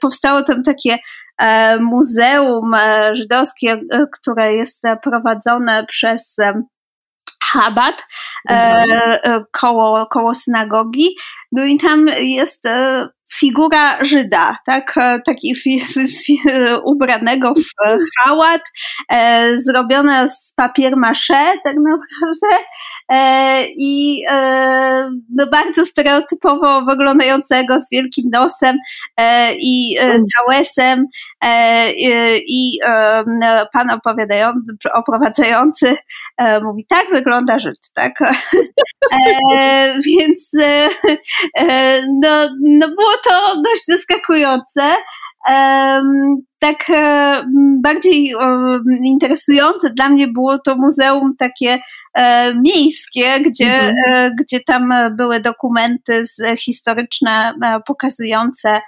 Powstało 0.00 0.42
tam 0.42 0.62
takie 0.62 0.98
muzeum 1.80 2.72
żydowskie, 3.12 3.80
które 4.12 4.54
jest 4.54 4.82
prowadzone 5.02 5.84
przez 5.88 6.36
Chabad 7.44 8.06
mhm. 8.48 9.44
koło, 9.52 10.06
koło 10.06 10.34
synagogi. 10.34 11.16
No 11.52 11.64
i 11.64 11.78
tam 11.78 12.06
jest 12.18 12.68
figura 13.34 14.04
Żyda, 14.04 14.58
tak, 14.66 14.94
e, 14.96 15.20
taki 15.24 15.54
fi, 15.54 15.80
fi, 16.24 16.38
ubranego 16.84 17.54
w 17.54 17.94
hałat, 18.22 18.62
e, 19.08 19.56
zrobione 19.56 20.28
z 20.28 20.52
papier 20.56 20.96
maché 20.96 21.58
tak 21.64 21.76
naprawdę 21.76 22.64
e, 23.08 23.64
i 23.78 24.22
e, 24.30 25.10
no 25.34 25.46
bardzo 25.52 25.84
stereotypowo 25.84 26.84
wyglądającego 26.84 27.80
z 27.80 27.90
wielkim 27.90 28.30
nosem 28.32 28.76
e, 29.16 29.52
i 29.54 29.96
e, 30.00 30.18
tałesem 30.38 31.06
i 32.48 32.78
pan 33.72 33.90
opowiadający, 33.90 34.60
oprowadzający 34.94 35.96
mówi, 36.62 36.86
tak 36.88 37.06
wygląda 37.10 37.58
Żyd, 37.58 37.90
tak, 37.94 38.12
więc 40.06 40.52
no, 42.22 42.48
no 42.62 42.88
było 42.88 43.15
to 43.24 43.62
dość 43.64 43.84
zaskakujące. 43.84 44.96
Tak 46.58 46.90
e, 46.90 47.44
bardziej 47.82 48.34
interesujące 49.04 49.90
dla 49.90 50.08
mnie 50.08 50.28
było 50.28 50.58
to 50.58 50.76
muzeum 50.76 51.36
takie 51.38 51.78
e, 52.14 52.54
miejskie, 52.54 53.40
gdzie, 53.40 53.74
mhm. 53.74 53.94
E, 54.08 54.30
gdzie 54.40 54.60
tam 54.60 54.92
były 55.16 55.40
dokumenty 55.40 56.24
historyczne 56.58 57.54
pokazujące, 57.86 58.80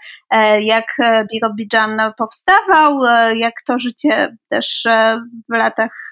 jak 0.60 0.96
Birobidżan 1.32 2.00
powstawał, 2.18 3.00
jak 3.34 3.54
to 3.66 3.78
życie 3.78 4.36
też 4.48 4.84
w 5.50 5.54
latach 5.54 6.10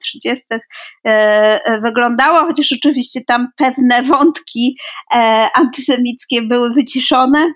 30. 0.00 0.44
wyglądało, 1.82 2.38
chociaż 2.38 2.72
oczywiście 2.72 3.20
tam 3.26 3.48
pewne 3.56 4.02
wątki 4.02 4.78
antysemickie 5.54 6.42
były 6.42 6.72
wyciszone. 6.72 7.46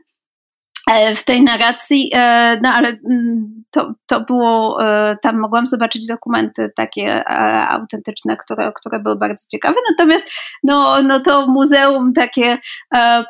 E, 0.91 1.17
w 1.17 1.25
tej 1.25 1.43
narracji, 1.43 2.11
e, 2.15 2.61
no 2.63 2.69
ale 2.69 2.89
mm, 2.89 3.65
to, 3.71 3.95
to 4.07 4.21
było, 4.21 4.85
e, 4.85 5.17
tam 5.23 5.39
mogłam 5.39 5.67
zobaczyć 5.67 6.07
dokumenty 6.07 6.71
takie 6.77 7.29
autentyczne, 7.69 8.37
które, 8.37 8.73
które 8.75 9.01
były 9.01 9.17
bardzo 9.17 9.47
ciekawe, 9.51 9.75
natomiast 9.91 10.31
no, 10.63 11.03
no 11.03 11.21
to 11.21 11.47
muzeum 11.47 12.13
takie 12.13 12.59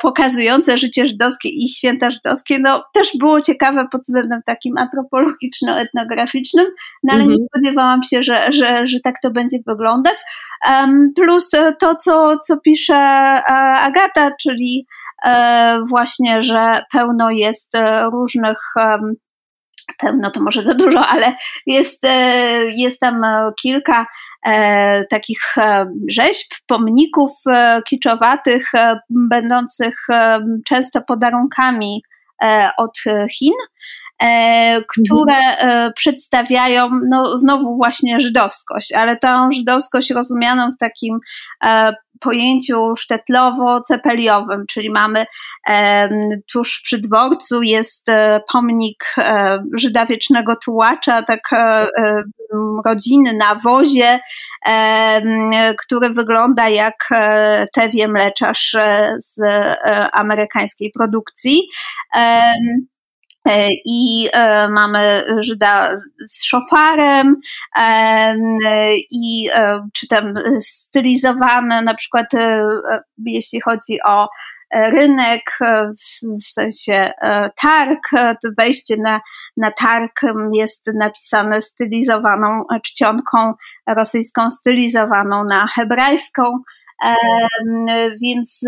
pokazujące 0.03 0.79
życie 0.79 1.07
żydowskie 1.07 1.49
i 1.49 1.69
święta 1.69 2.11
żydowskie, 2.11 2.59
no 2.59 2.85
też 2.95 3.17
było 3.19 3.41
ciekawe 3.41 3.87
pod 3.93 4.03
względem 4.03 4.41
takim 4.47 4.75
antropologiczno-etnograficznym, 4.79 6.67
no 7.03 7.13
ale 7.13 7.23
mhm. 7.23 7.31
nie 7.31 7.47
spodziewałam 7.47 8.03
się, 8.03 8.23
że, 8.23 8.53
że, 8.53 8.87
że 8.87 9.01
tak 9.01 9.15
to 9.23 9.31
będzie 9.31 9.59
wyglądać. 9.67 10.17
Plus 11.17 11.51
to, 11.79 11.95
co, 11.95 12.39
co 12.39 12.57
pisze 12.57 12.97
Agata, 13.81 14.31
czyli 14.41 14.87
właśnie, 15.89 16.43
że 16.43 16.85
pełno 16.93 17.31
jest 17.31 17.75
e, 17.75 18.05
różnych 18.11 18.59
pełno 19.99 20.31
to 20.31 20.41
może 20.41 20.63
za 20.63 20.75
dużo, 20.75 21.07
ale 21.07 21.37
jest, 21.67 22.05
e, 22.05 22.65
jest 22.65 23.01
tam 23.01 23.25
e, 23.25 23.53
kilka 23.63 24.07
takich 25.11 25.41
rzeźb, 26.09 26.53
pomników 26.67 27.31
kiczowatych, 27.89 28.73
będących 29.11 29.95
często 30.67 31.03
podarunkami 31.03 32.03
od 32.77 32.99
Chin. 33.39 33.53
E, 34.21 34.83
które 34.89 35.37
e, 35.37 35.93
przedstawiają 35.93 36.91
no, 37.09 37.37
znowu 37.37 37.77
właśnie 37.77 38.21
żydowskość, 38.21 38.93
ale 38.93 39.17
tą 39.17 39.53
żydowskość 39.53 40.11
rozumianą 40.11 40.71
w 40.73 40.77
takim 40.79 41.19
e, 41.65 41.93
pojęciu 42.21 42.95
sztetlowo-cepeliowym, 42.97 44.65
czyli 44.69 44.91
mamy 44.91 45.27
tuż 46.53 46.81
przy 46.85 46.99
dworcu 46.99 47.63
jest 47.63 48.07
pomnik 48.53 49.15
Żyda 49.73 50.07
Wiecznego 50.07 50.57
Tułacza, 50.65 51.23
tak 51.23 51.41
rodziny 52.87 53.33
na 53.33 53.55
wozie, 53.55 54.21
który 55.79 56.11
wygląda 56.11 56.69
jak 56.69 57.09
tewie 57.75 58.09
mleczarz 58.09 58.77
z 59.19 59.41
amerykańskiej 60.13 60.93
produkcji. 60.99 61.63
E, 63.49 63.69
I 63.87 64.29
e, 64.33 64.69
mamy 64.69 65.25
Żyda 65.39 65.97
z 66.27 66.45
szofarem 66.45 67.37
i 69.11 69.49
czy 69.95 70.09
tam 70.09 70.35
stylizowane, 70.61 71.83
na 71.83 71.95
przykład 71.95 72.27
jeśli 73.27 73.61
chodzi 73.61 73.99
o 74.07 74.29
rynek, 74.75 75.43
w, 76.43 76.47
sensie 76.47 77.11
targ, 77.63 78.01
wejście 78.59 78.97
na, 78.97 79.21
na 79.57 79.71
targ 79.71 80.21
jest 80.55 80.91
napisane 80.95 81.63
stylizowaną 81.63 82.65
czcionką 82.85 83.55
rosyjską, 83.87 84.51
stylizowaną 84.51 85.45
na 85.45 85.67
hebrajską, 85.67 86.43
więc 88.23 88.61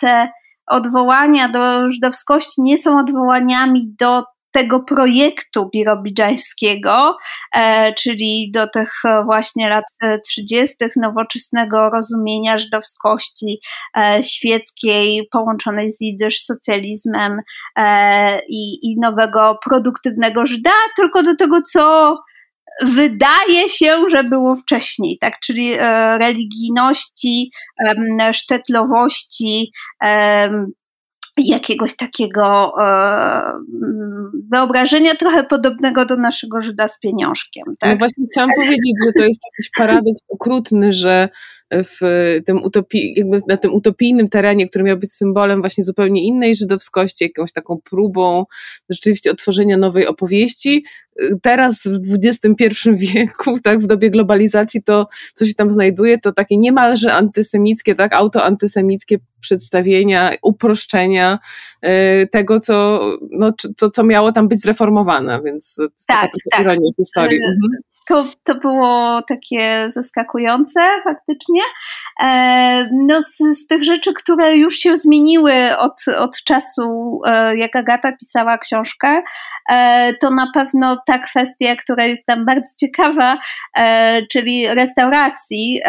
te 0.00 0.28
odwołania 0.72 1.48
do 1.48 1.90
żydowskości 1.90 2.62
nie 2.62 2.78
są 2.78 2.98
odwołaniami 2.98 3.94
do 4.00 4.22
tego 4.52 4.80
projektu 4.80 5.70
birobidżańskiego, 5.74 7.16
e, 7.56 7.92
czyli 7.94 8.50
do 8.54 8.66
tych 8.66 8.92
właśnie 9.24 9.68
lat 9.68 9.84
30. 10.26 10.76
nowoczesnego 10.96 11.90
rozumienia 11.90 12.58
żydowskości 12.58 13.60
e, 13.96 14.22
świeckiej 14.22 15.28
połączonej 15.32 15.92
z 15.92 16.00
jidysz 16.00 16.38
socjalizmem 16.44 17.38
e, 17.76 18.38
i, 18.48 18.78
i 18.82 19.00
nowego 19.00 19.58
produktywnego 19.64 20.46
Żyda, 20.46 20.70
tylko 20.96 21.22
do 21.22 21.36
tego, 21.36 21.60
co 21.72 22.16
wydaje 22.82 23.68
się, 23.68 24.10
że 24.10 24.24
było 24.24 24.56
wcześniej, 24.56 25.18
tak? 25.20 25.38
Czyli 25.38 25.72
e, 25.78 26.18
religijności, 26.18 27.50
sztetlowości, 28.32 29.70
jakiegoś 31.36 31.96
takiego 31.96 32.72
e, 32.80 33.52
wyobrażenia 34.52 35.14
trochę 35.14 35.44
podobnego 35.44 36.06
do 36.06 36.16
naszego 36.16 36.62
Żyda 36.62 36.88
z 36.88 36.98
pieniążkiem. 36.98 37.64
Tak? 37.78 37.90
No 37.90 37.96
właśnie 37.96 38.24
chciałam 38.32 38.50
powiedzieć, 38.56 38.92
że 39.06 39.12
to 39.12 39.22
jest 39.22 39.40
jakiś 39.52 39.70
paradoks 39.76 40.22
okrutny, 40.28 40.92
że 40.92 41.28
w 41.72 42.00
tym 42.46 42.62
utopii, 42.62 43.14
jakby 43.16 43.38
na 43.48 43.56
tym 43.56 43.74
utopijnym 43.74 44.28
terenie, 44.28 44.68
który 44.68 44.84
miał 44.84 44.96
być 44.96 45.12
symbolem 45.12 45.60
właśnie 45.60 45.84
zupełnie 45.84 46.24
innej 46.26 46.54
żydowskości, 46.54 47.24
jakąś 47.24 47.52
taką 47.52 47.80
próbą 47.84 48.44
rzeczywiście 48.90 49.30
otworzenia 49.30 49.76
nowej 49.76 50.06
opowieści. 50.06 50.84
Teraz 51.42 51.82
w 51.84 52.18
XXI 52.24 52.90
wieku, 52.94 53.58
tak, 53.64 53.80
w 53.80 53.86
dobie 53.86 54.10
globalizacji, 54.10 54.82
to 54.82 55.06
co 55.34 55.46
się 55.46 55.54
tam 55.54 55.70
znajduje, 55.70 56.18
to 56.18 56.32
takie 56.32 56.56
niemalże 56.56 57.14
antysemickie, 57.14 57.94
tak, 57.94 58.12
autoantysemickie 58.14 59.18
przedstawienia, 59.40 60.32
uproszczenia 60.42 61.38
y, 61.84 62.28
tego, 62.32 62.60
co, 62.60 63.00
no, 63.30 63.52
co, 63.76 63.90
co 63.90 64.04
miało 64.04 64.32
tam 64.32 64.48
być 64.48 64.60
zreformowane, 64.60 65.40
więc 65.44 65.74
to 65.74 65.82
jest 65.82 66.06
tak, 66.06 66.20
taka 66.20 66.32
tak. 66.50 66.60
ironia 66.60 66.90
historii. 66.98 67.38
Mhm 67.38 67.82
to, 68.08 68.24
to 68.44 68.54
było 68.54 69.22
takie 69.28 69.90
zaskakujące 69.90 70.80
faktycznie. 71.04 71.62
E, 72.22 72.88
no 72.92 73.22
z, 73.22 73.38
z, 73.38 73.66
tych 73.66 73.84
rzeczy, 73.84 74.12
które 74.14 74.56
już 74.56 74.74
się 74.74 74.96
zmieniły 74.96 75.76
od, 75.78 76.04
od 76.18 76.36
czasu, 76.44 77.20
e, 77.26 77.56
jak 77.56 77.76
Agata 77.76 78.12
pisała 78.12 78.58
książkę, 78.58 79.22
e, 79.70 80.14
to 80.14 80.30
na 80.30 80.50
pewno 80.54 81.02
ta 81.06 81.18
kwestia, 81.18 81.76
która 81.76 82.04
jest 82.04 82.26
tam 82.26 82.44
bardzo 82.44 82.74
ciekawa, 82.80 83.38
czyli 84.30 84.68
restauracji, 84.68 85.80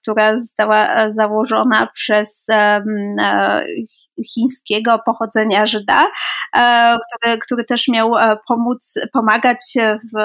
która 0.00 0.38
została 0.38 1.10
założona 1.10 1.88
przez 1.94 2.46
chińskiego 4.34 4.98
pochodzenia 5.06 5.66
Żyda, 5.66 6.06
który, 6.52 7.38
który 7.38 7.64
też 7.64 7.88
miał 7.88 8.12
pomóc, 8.48 8.94
pomagać 9.12 9.58
w 10.14 10.18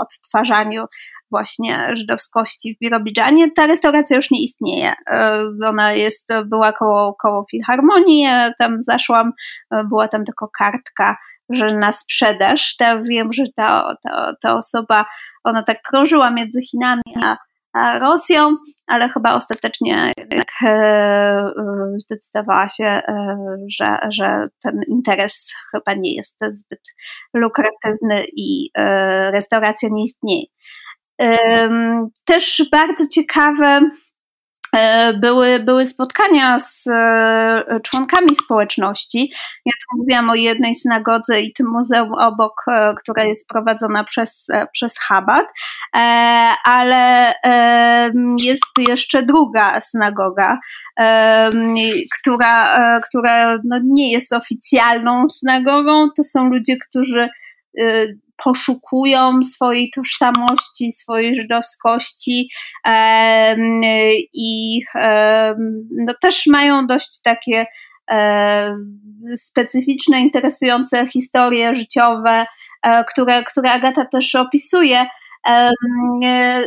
odtwarzaniu 0.00 0.84
właśnie 1.30 1.96
żydowskości 1.96 2.74
w 2.74 2.84
Birobidżanie. 2.84 3.50
Ta 3.50 3.66
restauracja 3.66 4.16
już 4.16 4.30
nie 4.30 4.44
istnieje. 4.44 4.92
E, 5.10 5.42
ona 5.66 5.92
jest, 5.92 6.28
była 6.44 6.72
koło, 6.72 7.14
koło 7.14 7.44
Filharmonii, 7.50 8.26
tam 8.58 8.82
zaszłam, 8.82 9.32
e, 9.70 9.84
była 9.84 10.08
tam 10.08 10.24
tylko 10.24 10.48
kartka 10.58 11.16
że 11.50 11.66
na 11.66 11.92
sprzedaż. 11.92 12.76
Ta, 12.76 13.02
wiem, 13.02 13.32
że 13.32 13.44
ta, 13.56 13.96
ta, 14.02 14.32
ta 14.40 14.56
osoba, 14.56 15.06
ona 15.44 15.62
tak 15.62 15.82
krążyła 15.82 16.30
między 16.30 16.60
Chinami 16.62 17.02
a 17.22 17.36
Rosją, 18.00 18.56
ale 18.86 19.08
chyba 19.08 19.34
ostatecznie 19.34 20.12
jednak 20.18 20.48
e, 20.62 20.68
e, 20.68 21.52
zdecydowała 21.98 22.68
się, 22.68 22.84
e, 22.84 23.36
że, 23.68 23.98
że 24.10 24.48
ten 24.62 24.80
interes 24.88 25.54
chyba 25.70 25.94
nie 25.94 26.14
jest 26.14 26.36
zbyt 26.40 26.82
lukratywny 27.34 28.24
i 28.36 28.70
e, 28.78 29.30
restauracja 29.30 29.88
nie 29.92 30.04
istnieje. 30.04 30.44
Też 32.24 32.68
bardzo 32.70 33.08
ciekawe 33.08 33.80
E, 33.80 33.90
były, 35.20 35.60
były 35.60 35.86
spotkania 35.86 36.58
z 36.58 36.86
e, 36.86 37.80
członkami 37.82 38.34
społeczności. 38.34 39.32
Ja 39.66 39.72
tu 39.72 39.98
mówiłam 39.98 40.30
o 40.30 40.34
jednej 40.34 40.74
synagodze 40.74 41.40
i 41.40 41.52
tym 41.52 41.66
muzeum 41.70 42.14
obok, 42.14 42.64
e, 42.68 42.94
która 42.94 43.24
jest 43.24 43.48
prowadzona 43.48 44.04
przez, 44.04 44.46
przez 44.72 44.98
Chabad, 44.98 45.46
ale 46.64 47.34
jest 48.44 48.64
jeszcze 48.88 49.22
druga 49.22 49.80
synagoga, 49.80 50.58
która, 52.20 53.00
która 53.00 53.58
no 53.64 53.80
nie 53.84 54.12
jest 54.12 54.32
oficjalną 54.32 55.28
synagogą. 55.28 56.08
To 56.16 56.22
są 56.22 56.44
ludzie, 56.44 56.76
którzy 56.88 57.28
poszukują 58.44 59.42
swojej 59.42 59.90
tożsamości, 59.90 60.92
swojej 60.92 61.34
żydowskości 61.34 62.50
i 64.34 64.80
no, 66.06 66.14
też 66.20 66.46
mają 66.46 66.86
dość 66.86 67.22
takie 67.22 67.66
specyficzne, 69.36 70.20
interesujące 70.20 71.06
historie 71.06 71.74
życiowe, 71.74 72.46
e, 72.82 73.04
które, 73.04 73.44
które 73.44 73.70
Agata 73.72 74.04
też 74.04 74.34
opisuje. 74.34 75.06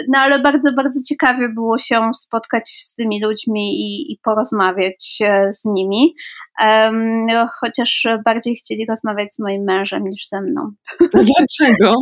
No 0.08 0.20
ale 0.20 0.40
bardzo, 0.40 0.74
bardzo 0.74 1.00
ciekawie 1.10 1.50
było 1.50 1.78
się 1.78 2.12
spotkać 2.14 2.70
z 2.70 2.96
tymi 2.96 3.24
ludźmi 3.24 3.82
i, 3.82 4.12
i 4.12 4.20
porozmawiać 4.24 5.18
e, 5.22 5.54
z 5.54 5.66
nimi. 5.66 6.16
Chociaż 7.60 8.08
bardziej 8.26 8.56
chcieli 8.56 8.86
rozmawiać 8.90 9.36
z 9.36 9.40
moim 9.40 9.64
mężem 9.64 10.04
niż 10.04 10.28
ze 10.28 10.42
mną. 10.42 10.72
Dlaczego? 11.14 11.96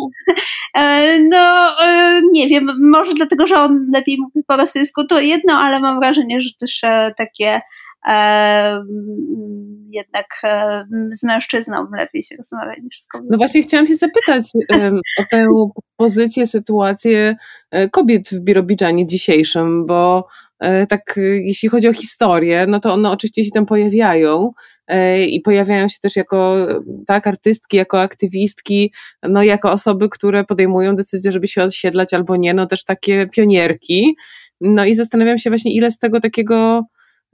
E, 0.75 1.19
no, 1.19 1.75
e, 1.85 2.21
nie 2.31 2.47
wiem, 2.47 2.89
może 2.91 3.13
dlatego, 3.13 3.47
że 3.47 3.59
on 3.59 3.89
lepiej 3.93 4.17
mówi 4.19 4.45
po 4.47 4.57
rosyjsku, 4.57 5.05
to 5.05 5.19
jedno, 5.19 5.53
ale 5.53 5.79
mam 5.79 5.99
wrażenie, 5.99 6.41
że 6.41 6.49
też 6.59 6.81
takie 7.17 7.61
jednak 9.91 10.27
z 11.11 11.23
mężczyzną 11.23 11.87
lepiej 11.97 12.23
się 12.23 12.35
rozmawia 12.35 12.73
niż 12.83 13.01
z 13.01 13.07
kobietą. 13.07 13.29
No 13.31 13.37
właśnie 13.37 13.61
chciałam 13.61 13.87
się 13.87 13.95
zapytać 13.95 14.43
o 15.19 15.23
tę 15.31 15.45
pozycję, 15.97 16.47
sytuację 16.47 17.35
e, 17.71 17.89
kobiet 17.89 18.29
w 18.29 18.39
Birobidżanie 18.39 19.07
dzisiejszym, 19.07 19.85
bo 19.85 20.27
e, 20.59 20.87
tak 20.87 21.19
jeśli 21.43 21.69
chodzi 21.69 21.87
o 21.87 21.93
historię, 21.93 22.65
no 22.67 22.79
to 22.79 22.93
one 22.93 23.11
oczywiście 23.11 23.43
się 23.43 23.51
tam 23.51 23.65
pojawiają 23.65 24.51
e, 24.87 25.23
i 25.23 25.41
pojawiają 25.41 25.87
się 25.87 25.97
też 26.01 26.15
jako 26.15 26.67
tak 27.07 27.27
artystki, 27.27 27.77
jako 27.77 28.01
aktywistki, 28.01 28.93
no 29.23 29.43
jako 29.43 29.71
osoby, 29.71 30.09
które 30.09 30.43
podejmują 30.43 30.95
decyzję, 30.95 31.31
żeby 31.31 31.47
się 31.47 31.63
osiedlać 31.63 32.13
albo 32.13 32.35
nie, 32.35 32.53
no 32.53 32.67
też 32.67 32.83
takie 32.83 33.25
pionierki. 33.33 34.15
No 34.61 34.85
i 34.85 34.93
zastanawiam 34.93 35.37
się 35.37 35.49
właśnie, 35.49 35.73
ile 35.73 35.91
z 35.91 35.99
tego 35.99 36.19
takiego 36.19 36.83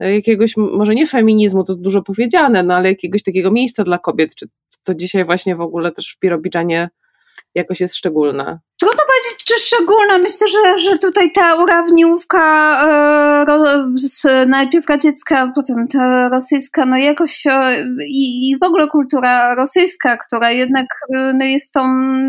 jakiegoś, 0.00 0.56
może 0.56 0.94
nie 0.94 1.06
feminizmu, 1.06 1.64
to 1.64 1.74
dużo 1.74 2.02
powiedziane, 2.02 2.62
no 2.62 2.74
ale 2.74 2.88
jakiegoś 2.88 3.22
takiego 3.22 3.50
miejsca 3.50 3.84
dla 3.84 3.98
kobiet, 3.98 4.34
czy 4.34 4.46
to 4.82 4.94
dzisiaj 4.94 5.24
właśnie 5.24 5.56
w 5.56 5.60
ogóle 5.60 5.92
też 5.92 6.14
w 6.16 6.20
Birobidżanie 6.20 6.88
jakoś 7.54 7.80
jest 7.80 7.96
szczególne? 7.96 8.58
Trudno 8.80 9.02
powiedzieć, 9.06 9.44
czy 9.44 9.54
szczególna. 9.60 10.18
Myślę, 10.18 10.48
że, 10.48 10.78
że 10.78 10.98
tutaj 10.98 11.32
ta 11.32 11.54
urawniówka 11.54 12.44
e, 14.24 14.46
najpierw 14.46 14.88
radziecka, 14.88 15.52
potem 15.54 15.88
ta 15.88 16.28
rosyjska, 16.28 16.86
no 16.86 16.96
jakoś 16.96 17.46
e, 17.46 17.84
i, 18.08 18.50
i 18.50 18.58
w 18.58 18.62
ogóle 18.62 18.88
kultura 18.88 19.54
rosyjska, 19.54 20.16
która 20.16 20.50
jednak 20.50 20.86
e, 21.14 21.32
no, 21.38 21.44
jest 21.44 21.72
tą 21.72 21.82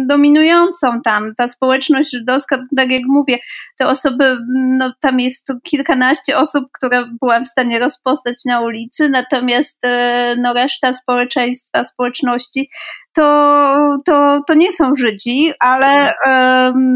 dominującą 0.10 1.02
tam. 1.04 1.36
Ta 1.38 1.48
społeczność 1.48 2.12
żydowska, 2.12 2.58
tak 2.78 2.92
jak 2.92 3.04
mówię, 3.08 3.38
te 3.78 3.88
osoby, 3.88 4.38
no 4.78 4.94
tam 5.02 5.20
jest 5.20 5.54
kilkanaście 5.64 6.38
osób, 6.38 6.66
które 6.74 7.06
byłam 7.22 7.46
w 7.46 7.50
stanie 7.50 7.80
rozpoznać 7.80 8.36
na 8.46 8.62
ulicy, 8.62 9.10
natomiast 9.10 9.78
e, 9.86 10.36
no 10.42 10.54
reszta 10.54 10.94
społeczeństwa, 10.94 11.84
społeczności 11.84 12.70
to, 13.16 13.98
to, 14.06 14.42
to 14.48 14.54
nie 14.54 14.72
są 14.72 14.96
Żydzi, 14.96 15.15
ale 15.60 16.14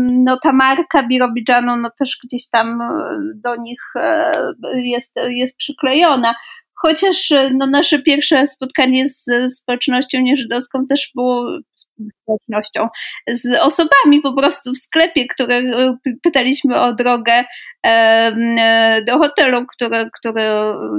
no, 0.10 0.40
ta 0.44 0.54
marka 0.54 1.04
Birobidżanu 1.04 1.78
no, 1.78 1.92
też 2.00 2.20
gdzieś 2.24 2.50
tam 2.50 2.82
e, 2.82 2.88
do 3.36 3.56
nich 3.56 3.82
e, 3.96 4.32
jest, 4.74 5.14
jest 5.30 5.58
przyklejona. 5.58 6.34
Chociaż 6.82 7.32
e, 7.32 7.50
no, 7.54 7.68
nasze 7.68 8.02
pierwsze 8.02 8.48
spotkanie 8.48 9.08
z 9.08 9.26
społecznością 9.58 10.22
nieżydowską 10.22 10.86
też 10.86 11.12
było 11.16 11.60
społecznością, 12.22 12.88
z 13.28 13.60
osobami 13.60 14.22
po 14.24 14.34
prostu 14.34 14.72
w 14.74 14.78
sklepie, 14.78 15.28
które 15.28 15.62
pytaliśmy 16.24 16.82
o 16.82 16.94
drogę 16.94 17.44
do 19.08 19.18
hotelu, 19.18 19.66
który, 19.66 20.10
który 20.20 20.44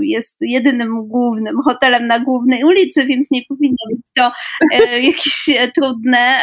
jest 0.02 0.36
jedynym 0.40 1.08
głównym 1.08 1.54
hotelem 1.64 2.06
na 2.06 2.18
głównej 2.18 2.64
ulicy, 2.64 3.06
więc 3.06 3.30
nie 3.30 3.40
powinno 3.48 3.76
być 3.90 4.06
to 4.16 4.32
jakieś 5.10 5.50
trudne. 5.74 6.40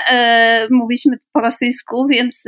Mówiliśmy 0.71 1.17
po 1.33 1.39
rosyjsku, 1.39 2.07
więc 2.09 2.43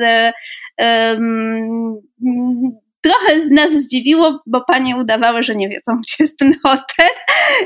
trochę 3.01 3.41
z 3.41 3.51
nas 3.51 3.71
zdziwiło, 3.71 4.39
bo 4.45 4.63
panie 4.67 4.97
udawały, 4.97 5.43
że 5.43 5.55
nie 5.55 5.69
wiedzą, 5.69 5.99
gdzie 6.01 6.15
jest 6.19 6.37
ten 6.37 6.51
hotel. 6.63 7.09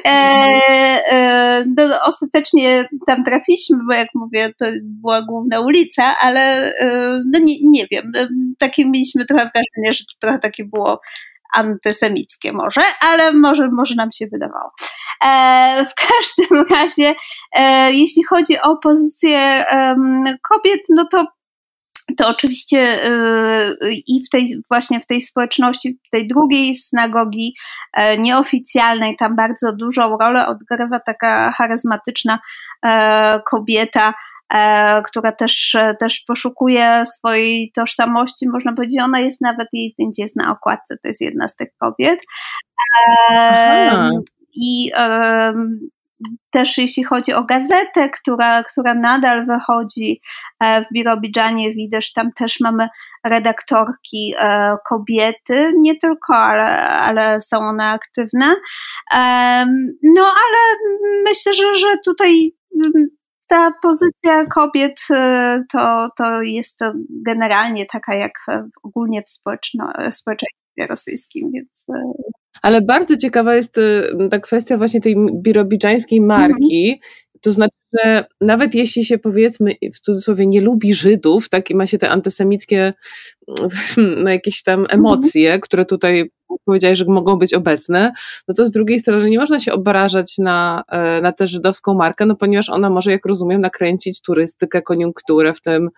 E, 0.05 0.09
e, 0.09 1.65
no, 1.77 2.01
ostatecznie 2.03 2.89
tam 3.07 3.23
trafiliśmy, 3.23 3.77
bo 3.87 3.93
jak 3.93 4.07
mówię, 4.15 4.49
to 4.59 4.65
była 4.83 5.21
główna 5.21 5.59
ulica, 5.59 6.15
ale 6.21 6.73
e, 6.79 7.21
no 7.33 7.39
nie, 7.39 7.55
nie 7.61 7.87
wiem, 7.91 8.11
e, 8.17 8.27
takie 8.59 8.85
mieliśmy 8.85 9.25
trochę 9.25 9.43
wrażenie, 9.43 9.91
że 9.91 10.03
to 10.05 10.19
trochę 10.21 10.39
takie 10.39 10.65
było 10.65 11.01
antysemickie 11.53 12.53
może, 12.53 12.81
ale 13.01 13.33
może, 13.33 13.69
może 13.71 13.95
nam 13.95 14.11
się 14.11 14.27
wydawało. 14.27 14.71
E, 15.25 15.85
w 15.85 15.93
każdym 16.07 16.65
razie, 16.69 17.15
e, 17.55 17.91
jeśli 17.91 18.23
chodzi 18.23 18.61
o 18.61 18.77
pozycję 18.77 19.65
kobiet, 20.49 20.81
no 20.89 21.05
to 21.11 21.25
to 22.17 22.27
oczywiście 22.27 22.77
yy, 22.77 23.93
i 24.07 24.23
w 24.25 24.29
tej 24.29 24.61
właśnie 24.69 24.99
w 24.99 25.05
tej 25.05 25.21
społeczności, 25.21 25.99
tej 26.11 26.27
drugiej 26.27 26.75
synagogi 26.75 27.55
e, 27.93 28.17
nieoficjalnej, 28.17 29.15
tam 29.15 29.35
bardzo 29.35 29.73
dużą 29.75 30.17
rolę 30.17 30.47
odgrywa 30.47 30.99
taka 30.99 31.51
charyzmatyczna 31.51 32.39
e, 32.85 33.41
kobieta, 33.45 34.13
e, 34.53 35.01
która 35.01 35.31
też, 35.31 35.77
też 35.99 36.23
poszukuje 36.27 37.03
swojej 37.05 37.71
tożsamości, 37.75 38.49
można 38.49 38.73
powiedzieć, 38.73 38.99
ona 39.01 39.19
jest 39.19 39.41
nawet, 39.41 39.67
jej 39.73 39.91
zdjęcie 39.91 40.23
jest 40.23 40.35
na 40.35 40.51
okładce, 40.51 40.97
to 41.03 41.07
jest 41.07 41.21
jedna 41.21 41.47
z 41.47 41.55
tych 41.55 41.69
kobiet. 41.79 42.19
Aha. 43.31 44.09
I 44.55 44.91
też 46.49 46.77
jeśli 46.77 47.03
chodzi 47.03 47.33
o 47.33 47.43
gazetę, 47.43 48.09
która, 48.09 48.63
która 48.63 48.93
nadal 48.93 49.45
wychodzi 49.45 50.21
e, 50.59 50.83
w 50.83 50.87
Birobidżanie, 50.93 51.71
widać, 51.71 52.13
tam 52.13 52.31
też 52.31 52.59
mamy 52.59 52.89
redaktorki 53.25 54.33
e, 54.39 54.75
kobiety, 54.89 55.73
nie 55.77 55.95
tylko, 55.95 56.35
ale, 56.35 56.89
ale 56.89 57.41
są 57.41 57.57
one 57.57 57.85
aktywne. 57.85 58.55
No 60.03 60.23
ale 60.23 60.59
myślę, 61.23 61.53
że, 61.53 61.75
że 61.75 61.97
tutaj 62.05 62.51
mm, 62.85 63.07
ta 63.47 63.71
pozycja 63.81 64.45
kobiet 64.45 64.99
e, 65.11 65.63
to, 65.71 66.09
to 66.17 66.41
jest 66.41 66.77
to 66.77 66.93
generalnie 67.25 67.85
taka 67.85 68.15
jak 68.15 68.33
ogólnie 68.83 69.23
w 70.11 70.15
społeczeństwie 70.15 70.87
rosyjskim, 70.89 71.51
więc 71.53 71.85
ale 72.61 72.81
bardzo 72.81 73.15
ciekawa 73.15 73.55
jest 73.55 73.77
y, 73.77 74.03
ta 74.31 74.39
kwestia 74.39 74.77
właśnie 74.77 75.01
tej 75.01 75.15
birobidżańskiej 75.33 76.21
marki. 76.21 76.87
Mm 76.87 76.97
-hmm. 76.97 77.33
To 77.41 77.51
znaczy, 77.51 77.75
że 77.93 78.25
nawet 78.41 78.75
jeśli 78.75 79.05
się 79.05 79.17
powiedzmy 79.17 79.75
w 79.95 79.99
cudzysłowie 79.99 80.45
nie 80.47 80.61
lubi 80.61 80.93
Żydów, 80.93 81.49
tak 81.49 81.69
i 81.69 81.75
ma 81.75 81.87
się 81.87 81.97
te 81.97 82.09
antysemickie 82.09 82.93
no, 84.23 84.29
jakieś 84.29 84.63
tam 84.63 84.79
mhm. 84.79 84.99
emocje, 84.99 85.59
które 85.59 85.85
tutaj 85.85 86.31
powiedziałeś, 86.65 86.97
że 86.99 87.05
mogą 87.07 87.35
być 87.35 87.53
obecne, 87.53 88.11
no 88.47 88.53
to 88.53 88.65
z 88.65 88.71
drugiej 88.71 88.99
strony 88.99 89.29
nie 89.29 89.39
można 89.39 89.59
się 89.59 89.73
obrażać 89.73 90.37
na, 90.37 90.83
e, 90.89 91.21
na 91.21 91.31
tę 91.31 91.47
żydowską 91.47 91.93
markę, 91.93 92.25
no 92.25 92.35
ponieważ 92.35 92.69
ona 92.69 92.89
może, 92.89 93.11
jak 93.11 93.25
rozumiem, 93.25 93.61
nakręcić 93.61 94.21
turystykę, 94.21 94.81
koniunkturę 94.81 95.53
w 95.53 95.61
tym 95.61 95.89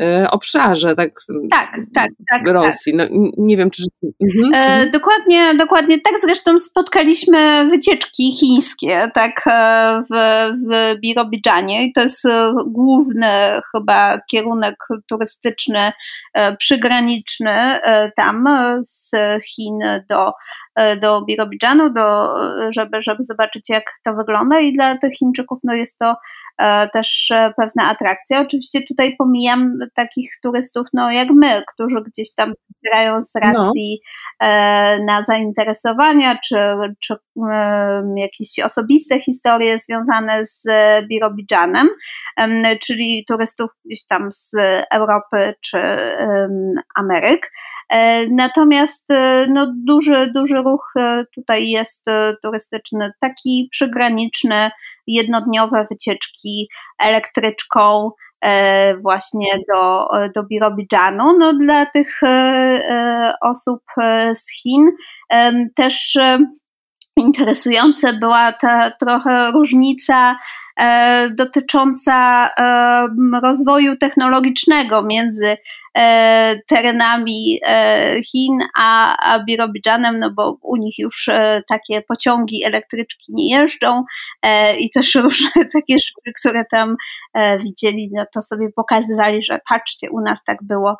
e, 0.00 0.30
obszarze, 0.30 0.96
tak? 0.96 1.10
Tak, 1.50 1.76
tak, 1.94 2.10
tak. 2.30 2.48
Rosji. 2.48 2.94
No, 2.96 3.04
nie 3.38 3.56
wiem, 3.56 3.70
czy. 3.70 3.82
Mhm, 4.02 4.54
e, 4.54 4.58
mhm. 4.58 4.90
dokładnie, 4.90 5.54
dokładnie 5.54 6.00
tak. 6.00 6.14
Zresztą 6.20 6.58
spotkaliśmy 6.58 7.68
wycieczki 7.70 8.32
chińskie, 8.32 9.00
tak, 9.14 9.44
e, 9.46 10.02
w, 10.10 10.14
w 10.66 11.00
Birobidżanie 11.00 11.86
i 11.86 11.92
to 11.92 12.02
jest 12.02 12.22
główny 12.66 13.28
chyba 13.76 14.18
kierunek 14.30 14.76
turystyczny, 15.08 15.78
przygraniczny 16.58 17.80
tam 18.16 18.44
z 18.86 19.10
Chin 19.46 19.78
do, 20.12 20.34
e, 20.71 20.71
do 21.00 21.22
Birobidżanu, 21.24 21.90
do, 21.90 22.34
żeby, 22.70 23.02
żeby 23.02 23.22
zobaczyć, 23.22 23.68
jak 23.68 23.84
to 24.04 24.14
wygląda. 24.14 24.60
I 24.60 24.72
dla 24.72 24.98
tych 24.98 25.12
Chińczyków 25.14 25.58
no 25.64 25.74
jest 25.74 25.98
to 25.98 26.14
e, 26.58 26.88
też 26.88 27.30
e, 27.30 27.52
pewna 27.56 27.90
atrakcja. 27.90 28.40
Oczywiście 28.40 28.80
tutaj 28.88 29.16
pomijam 29.18 29.78
takich 29.94 30.30
turystów, 30.42 30.86
no 30.92 31.10
jak 31.10 31.28
my, 31.30 31.62
którzy 31.74 32.02
gdzieś 32.06 32.34
tam 32.34 32.52
wybierają 32.74 33.22
z 33.22 33.32
racji 33.34 34.00
no. 34.40 34.46
na 35.06 35.22
zainteresowania, 35.26 36.38
czy, 36.44 36.56
czy 37.02 37.14
jakieś 38.16 38.58
osobiste 38.64 39.20
historie 39.20 39.78
związane 39.78 40.46
z 40.46 40.62
Birobidżanem, 41.08 41.88
czyli 42.86 43.24
turystów 43.28 43.70
gdzieś 43.84 44.06
tam 44.06 44.32
z 44.32 44.52
Europy 44.92 45.54
czy 45.60 45.78
Ameryk. 46.96 47.50
E, 47.92 48.26
natomiast 48.26 49.10
e, 49.10 49.46
no, 49.48 49.72
duży, 49.76 50.30
duży 50.34 50.61
ruch 50.62 50.92
e, 50.96 51.24
tutaj 51.34 51.68
jest 51.68 52.04
turystyczny, 52.42 53.10
taki 53.20 53.68
przygraniczny, 53.70 54.70
jednodniowe 55.06 55.86
wycieczki 55.90 56.68
elektryczką, 56.98 58.10
właśnie 59.02 59.58
do, 59.68 60.08
do 60.34 60.42
Birobidżanu. 60.42 61.38
No, 61.38 61.52
dla 61.52 61.86
tych 61.86 62.20
osób 63.40 63.80
z 64.34 64.52
Chin 64.52 64.90
też 65.74 66.18
interesujące 67.16 68.12
była 68.12 68.52
ta 68.52 68.90
trochę 69.00 69.52
różnica 69.52 70.36
dotycząca 71.36 72.50
rozwoju 73.42 73.96
technologicznego 73.96 75.02
między 75.02 75.56
E, 75.56 75.56
terenami 76.68 77.60
e, 77.66 78.20
Chin, 78.22 78.58
a, 78.76 79.16
a 79.16 79.44
Birobidżanem, 79.44 80.18
no 80.18 80.30
bo 80.30 80.58
u 80.62 80.76
nich 80.76 80.98
już 80.98 81.28
e, 81.28 81.62
takie 81.68 82.02
pociągi 82.02 82.64
elektryczki 82.64 83.32
nie 83.34 83.58
jeżdżą 83.58 84.04
i 84.80 84.90
też 84.90 85.14
różne 85.24 85.50
takie 85.72 85.94
rzeczy, 85.94 86.32
które 86.40 86.64
tam 86.70 86.96
widzieli, 87.60 88.10
no 88.12 88.24
to 88.34 88.42
sobie 88.42 88.68
pokazywali, 88.76 89.44
że 89.44 89.60
patrzcie, 89.68 90.10
u 90.10 90.20
nas 90.20 90.44
tak 90.44 90.58
było 90.62 90.96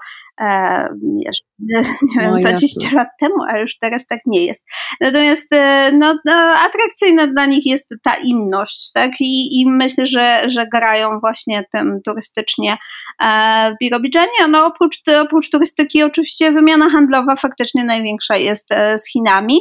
jeszcze, 1.18 1.48
nie 2.16 2.20
wiem, 2.20 2.38
20 2.38 2.96
lat 2.96 3.08
temu, 3.20 3.34
a 3.48 3.58
już 3.58 3.78
teraz 3.78 4.06
tak 4.06 4.20
nie 4.26 4.46
jest. 4.46 4.62
Natomiast 5.00 5.48
no, 5.92 6.18
no, 6.24 6.32
atrakcyjna 6.66 7.26
dla 7.26 7.46
nich 7.46 7.66
jest 7.66 7.88
ta 8.02 8.14
inność, 8.26 8.90
tak? 8.94 9.10
I, 9.20 9.60
i 9.60 9.70
myślę, 9.70 10.06
że, 10.06 10.50
że 10.50 10.66
grają 10.72 11.20
właśnie 11.20 11.64
tym 11.72 12.00
turystycznie 12.04 12.76
w 13.20 13.78
Birobidżanie. 13.80 14.48
No, 14.48 14.66
oprócz, 14.66 14.96
oprócz 15.22 15.50
turystyki 15.50 16.02
oczywiście 16.02 16.52
wymiana 16.52 16.90
handlowa 16.90 17.36
faktycznie 17.36 17.84
największa 17.84 18.36
jest 18.36 18.72
e, 18.72 18.98
z 18.98 19.08
Chinami. 19.08 19.58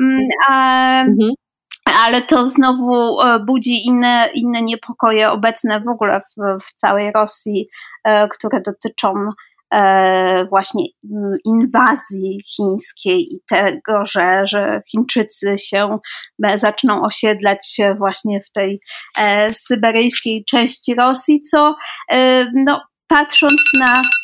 Mm, 0.00 0.20
mhm. 0.48 1.30
Ale 2.04 2.22
to 2.22 2.46
znowu 2.46 3.20
e, 3.20 3.40
budzi 3.40 3.86
inne, 3.86 4.28
inne 4.34 4.62
niepokoje 4.62 5.30
obecne 5.30 5.80
w 5.80 5.88
ogóle 5.88 6.20
w, 6.20 6.62
w 6.64 6.74
całej 6.76 7.12
Rosji, 7.12 7.68
e, 8.04 8.28
które 8.28 8.60
dotyczą 8.60 9.14
właśnie 10.48 10.84
mm, 11.12 11.36
inwazji 11.44 12.40
chińskiej 12.56 13.20
i 13.20 13.40
tego, 13.48 14.06
że, 14.06 14.46
że 14.46 14.80
Chińczycy 14.90 15.54
się 15.58 15.98
zaczną 16.56 17.02
osiedlać 17.02 17.76
właśnie 17.98 18.40
w 18.40 18.52
tej 18.52 18.80
syberyjskiej 19.52 20.44
części 20.50 20.94
Rosji, 20.94 21.40
co 21.40 21.74
no, 22.54 22.80
patrząc 23.08 23.60
na 23.78 24.02
E, 24.02 24.21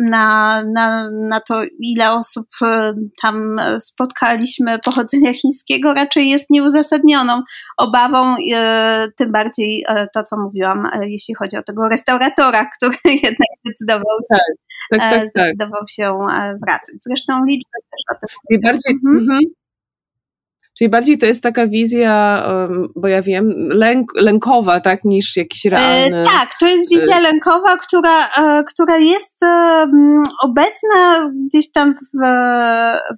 na, 0.00 0.62
na, 0.62 1.10
na 1.10 1.40
to, 1.40 1.62
ile 1.80 2.12
osób 2.12 2.46
e, 2.62 2.94
tam 3.22 3.56
spotkaliśmy 3.78 4.78
pochodzenia 4.78 5.32
chińskiego, 5.34 5.94
raczej 5.94 6.30
jest 6.30 6.50
nieuzasadnioną 6.50 7.42
obawą, 7.76 8.34
e, 8.54 9.08
tym 9.16 9.32
bardziej 9.32 9.84
to, 10.14 10.22
co 10.22 10.36
mówiłam, 10.40 10.88
jeśli 11.02 11.34
chodzi 11.34 11.56
o 11.56 11.62
tego 11.62 11.88
restauratora, 11.88 12.66
który 12.76 12.98
jednak 13.04 13.48
zdecydował 13.64 14.18
się, 14.32 14.38
tak, 14.90 15.00
tak, 15.00 15.00
tak, 15.00 15.12
tak. 15.12 15.28
zdecydował 15.30 15.82
się 15.90 16.18
wracać. 16.66 16.94
Zresztą 17.00 17.44
liczby 17.44 17.78
też 17.90 18.16
o 18.16 18.18
tym. 18.20 18.60
Bardziej, 18.60 18.98
mhm. 19.06 19.40
Czyli 20.80 20.90
bardziej 20.90 21.18
to 21.18 21.26
jest 21.26 21.42
taka 21.42 21.66
wizja, 21.66 22.44
bo 22.96 23.08
ja 23.08 23.22
wiem, 23.22 23.68
lęk, 23.68 24.12
lękowa, 24.14 24.80
tak, 24.80 25.04
niż 25.04 25.36
jakiś 25.36 25.66
e, 25.66 25.70
realny... 25.70 26.24
Tak, 26.24 26.50
to 26.60 26.66
jest 26.66 26.90
wizja 26.90 27.16
e, 27.16 27.20
lękowa, 27.20 27.76
która, 27.76 28.26
e, 28.36 28.64
która 28.64 28.96
jest 28.98 29.36
obecna 30.42 31.30
gdzieś 31.46 31.72
tam 31.72 31.94
w, 31.94 32.18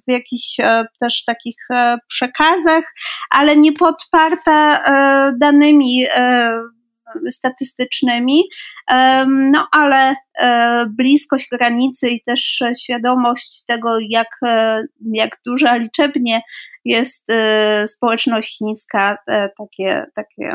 w 0.07 0.11
jakichś 0.11 0.57
też 0.99 1.25
takich 1.25 1.55
przekazach, 2.07 2.83
ale 3.29 3.57
nie 3.57 3.73
podparta 3.73 4.83
danymi 5.39 6.05
statystycznymi, 7.31 8.43
no 9.51 9.67
ale 9.71 10.15
bliskość 10.87 11.47
granicy 11.51 12.09
i 12.09 12.23
też 12.23 12.63
świadomość 12.83 13.65
tego, 13.67 13.89
jak, 14.09 14.39
jak 15.13 15.37
duża 15.45 15.75
liczebnie 15.75 16.41
jest 16.85 17.25
społeczność 17.87 18.57
chińska, 18.57 19.17
takie, 19.57 20.05
takie 20.15 20.51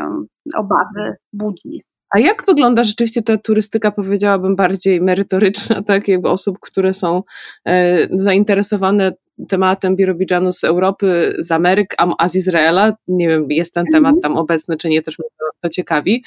obawy 0.55 1.15
budzi. 1.33 1.83
A 2.09 2.19
jak 2.19 2.45
wygląda 2.47 2.83
rzeczywiście 2.83 3.21
ta 3.21 3.37
turystyka, 3.37 3.91
powiedziałabym, 3.91 4.55
bardziej 4.55 5.01
merytoryczna, 5.01 5.81
tak, 5.83 6.07
jakby 6.07 6.29
osób, 6.29 6.57
które 6.61 6.93
są 6.93 7.23
e, 7.65 8.07
zainteresowane 8.11 9.13
tematem 9.47 9.95
Birobidżanu 9.95 10.51
z 10.51 10.63
Europy, 10.63 11.35
z 11.39 11.51
Ameryk, 11.51 11.95
a 12.17 12.29
z 12.29 12.35
Izraela, 12.35 12.93
nie 13.07 13.27
wiem, 13.27 13.45
jest 13.49 13.73
ten 13.73 13.85
temat 13.85 14.15
mhm. 14.15 14.21
tam 14.21 14.37
obecny, 14.37 14.77
czy 14.77 14.89
nie, 14.89 15.01
też 15.01 15.19
mnie 15.19 15.29
to, 15.39 15.45
to 15.61 15.69
ciekawi. 15.69 16.23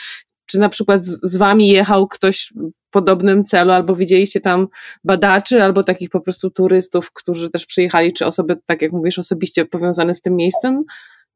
Czy 0.52 0.58
na 0.58 0.68
przykład 0.68 1.04
z, 1.04 1.20
z 1.22 1.36
wami 1.36 1.68
jechał 1.68 2.06
ktoś 2.06 2.52
w 2.56 2.90
podobnym 2.90 3.44
celu, 3.44 3.70
albo 3.70 3.96
widzieliście 3.96 4.40
tam 4.40 4.66
badaczy, 5.04 5.62
albo 5.62 5.84
takich 5.84 6.10
po 6.10 6.20
prostu 6.20 6.50
turystów, 6.50 7.12
którzy 7.12 7.50
też 7.50 7.66
przyjechali, 7.66 8.12
czy 8.12 8.26
osoby, 8.26 8.56
tak 8.66 8.82
jak 8.82 8.92
mówisz, 8.92 9.18
osobiście 9.18 9.64
powiązane 9.64 10.14
z 10.14 10.20
tym 10.20 10.36
miejscem? 10.36 10.84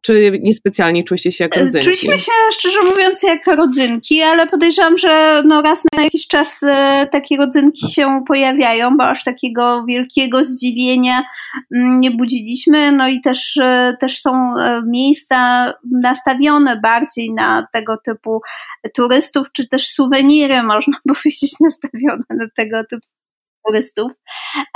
Czy 0.01 0.40
niespecjalnie 0.42 1.05
czuliście 1.05 1.32
się 1.32 1.44
jak 1.44 1.57
rodzynki? 1.57 1.84
Czuliśmy 1.84 2.18
się, 2.18 2.32
szczerze 2.53 2.82
mówiąc, 2.82 3.22
jak 3.22 3.47
rodzynki, 3.47 4.22
ale 4.22 4.47
podejrzewam, 4.47 4.99
że 4.99 5.42
no 5.47 5.62
raz 5.62 5.82
na 5.97 6.03
jakiś 6.03 6.26
czas 6.26 6.62
e, 6.62 7.09
takie 7.12 7.36
rodzynki 7.36 7.92
się 7.92 8.24
pojawiają, 8.28 8.97
bo 8.97 9.05
aż 9.05 9.24
takiego 9.24 9.84
wielkiego 9.88 10.44
zdziwienia 10.44 11.22
mm, 11.76 12.01
nie 12.01 12.11
budziliśmy. 12.11 12.92
No 12.92 13.09
i 13.09 13.20
też, 13.20 13.57
e, 13.57 13.97
też 14.01 14.20
są 14.20 14.30
e, 14.59 14.82
miejsca 14.86 15.72
nastawione 16.03 16.80
bardziej 16.80 17.32
na 17.32 17.66
tego 17.72 17.97
typu 18.05 18.40
turystów, 18.94 19.53
czy 19.53 19.68
też 19.68 19.86
suweniry, 19.86 20.62
można 20.62 20.99
powiedzieć, 21.09 21.53
nastawione 21.61 22.22
na 22.30 22.47
tego 22.57 22.82
typu 22.90 23.07
turystów. 23.66 24.12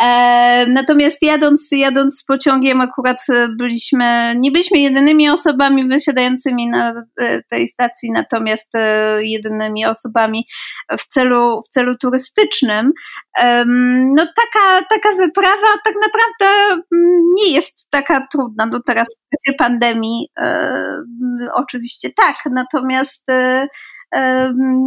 E, 0.02 0.66
natomiast 0.66 1.18
jadąc, 1.22 1.68
jadąc 1.72 2.24
pociągiem 2.28 2.80
akurat 2.80 3.26
byliśmy, 3.58 4.34
nie 4.36 4.50
byliśmy 4.50 4.78
jedynymi 4.78 5.30
osobami 5.30 5.88
wysiadającymi 5.88 6.68
na 6.68 7.04
e, 7.20 7.42
tej 7.42 7.68
stacji, 7.68 8.10
natomiast 8.12 8.68
e, 8.74 9.24
jedynymi 9.24 9.86
osobami 9.86 10.46
w 10.98 11.06
celu, 11.08 11.62
w 11.62 11.68
celu 11.68 11.96
turystycznym. 11.96 12.92
No 14.16 14.26
taka, 14.36 14.86
taka 14.90 15.16
wyprawa 15.16 15.68
tak 15.84 15.94
naprawdę 16.02 16.54
mm, 16.72 17.20
nie 17.34 17.54
jest 17.54 17.86
taka 17.90 18.26
trudna. 18.32 18.66
No 18.72 18.80
teraz 18.86 19.08
w 19.08 19.36
czasie 19.36 19.56
pandemii 19.56 20.28
oczywiście 21.54 22.10
tak, 22.16 22.36
natomiast 22.50 23.24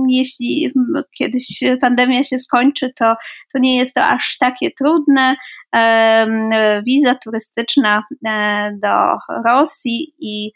jeśli 0.09 0.73
kiedyś 1.17 1.63
pandemia 1.81 2.23
się 2.23 2.39
skończy, 2.39 2.93
to, 2.95 3.15
to 3.53 3.59
nie 3.59 3.77
jest 3.77 3.93
to 3.93 4.03
aż 4.03 4.37
takie 4.37 4.71
trudne. 4.71 5.35
Wiza 6.85 7.15
turystyczna 7.15 8.03
e, 8.27 8.71
do 8.81 9.17
Rosji 9.45 10.13
i 10.19 10.51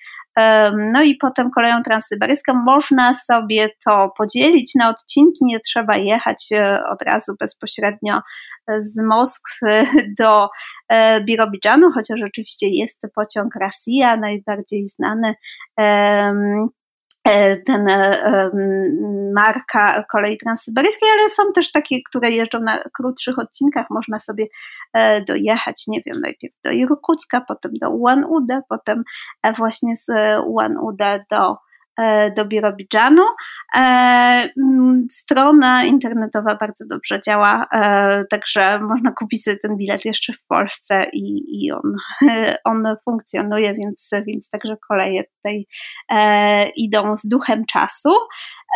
no 0.94 1.04
i 1.04 1.16
potem 1.16 1.52
koleją 1.52 1.82
transsyberyjską 1.84 2.54
można 2.54 3.14
sobie 3.14 3.70
to 3.86 4.12
podzielić 4.18 4.76
na 4.76 4.90
odcinki, 4.90 5.40
nie 5.42 5.60
trzeba 5.60 5.98
jechać 5.98 6.52
e, 6.52 6.84
od 6.90 7.02
razu 7.02 7.34
bezpośrednio 7.40 8.22
z 8.78 9.02
Moskwy 9.04 9.86
do 10.20 10.50
e, 10.90 11.22
Birobidżanu, 11.22 11.92
chociaż 11.92 12.22
oczywiście 12.22 12.68
jest 12.70 13.02
pociąg 13.16 13.56
Rosja, 13.62 14.18
najbardziej 14.18 14.86
znany 14.88 15.34
ten 17.66 17.90
e, 17.90 18.52
marka 19.36 20.04
kolei 20.12 20.38
transsyberyjskiej, 20.38 21.10
ale 21.10 21.30
są 21.30 21.44
też 21.56 21.72
takie, 21.72 21.96
które 22.10 22.32
jeżdżą 22.32 22.60
na 22.60 22.80
krótszych 22.94 23.40
odcinkach. 23.40 23.86
Można 23.90 24.20
sobie 24.20 24.46
e, 24.94 25.22
dojechać, 25.22 25.84
nie 25.88 26.02
wiem, 26.06 26.20
najpierw 26.22 26.54
do 26.64 26.72
Irkucka, 26.72 27.42
potem 27.42 27.72
do 27.82 27.90
Ulan-Ude, 27.90 28.62
potem 28.70 29.04
właśnie 29.58 29.96
z 29.96 30.10
Ulan-Ude 30.46 31.20
do 31.32 31.38
E, 31.48 31.67
do 32.36 32.46
Birobidżanu. 32.46 33.24
E, 33.76 34.50
strona 35.12 35.84
internetowa 35.84 36.56
bardzo 36.56 36.86
dobrze 36.86 37.20
działa, 37.26 37.66
e, 37.74 38.26
także 38.30 38.80
można 38.80 39.12
kupić 39.12 39.44
ten 39.62 39.78
bilet 39.78 40.06
jeszcze 40.06 40.34
w 40.34 40.46
Polsce 40.46 41.06
i, 41.14 41.44
i 41.50 41.72
on, 41.72 41.94
on 42.72 42.96
funkcjonuje, 43.06 43.74
więc, 43.74 44.12
więc 44.28 44.50
także 44.50 44.76
koleje 44.88 45.24
tutaj 45.24 45.66
idą 46.76 47.18
z 47.18 47.28
duchem 47.28 47.66
czasu. 47.66 48.10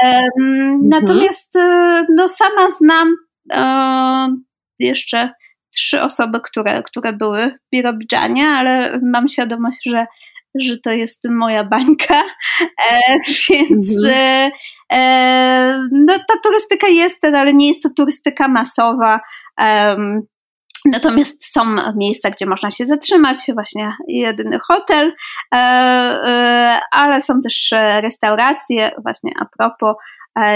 Mhm. 0.04 0.80
Natomiast 0.84 1.54
no, 2.18 2.28
sama 2.28 2.70
znam 2.70 3.16
jeszcze 4.80 5.32
trzy 5.74 6.02
osoby, 6.02 6.40
które, 6.42 6.84
które 6.84 7.14
były 7.14 7.52
w 7.52 7.70
Birobidżanie, 7.72 8.48
ale 8.50 9.00
mam 9.04 9.30
świadomość, 9.30 9.80
że 9.86 10.06
że 10.60 10.78
to 10.78 10.92
jest 10.92 11.30
moja 11.30 11.64
bańka, 11.64 12.24
e, 12.90 13.00
więc 13.50 14.04
mhm. 14.06 14.14
e, 14.14 14.52
e, 14.94 15.88
no, 15.92 16.14
ta 16.14 16.34
turystyka 16.44 16.88
jest, 16.88 17.26
ale 17.26 17.54
nie 17.54 17.68
jest 17.68 17.84
to 17.84 17.90
turystyka 17.90 18.48
masowa. 18.48 19.20
Natomiast 20.86 21.54
są 21.54 21.76
miejsca, 21.96 22.30
gdzie 22.30 22.46
można 22.46 22.72
się 22.72 22.86
zatrzymać, 22.86 23.52
właśnie 23.54 23.94
jedyny 24.08 24.60
hotel, 24.60 25.14
e, 25.54 25.58
e, 25.58 26.80
ale 26.92 27.22
są 27.22 27.42
też 27.42 27.74
restauracje, 28.02 28.92
właśnie 29.04 29.32
a 29.40 29.46
propos, 29.58 29.96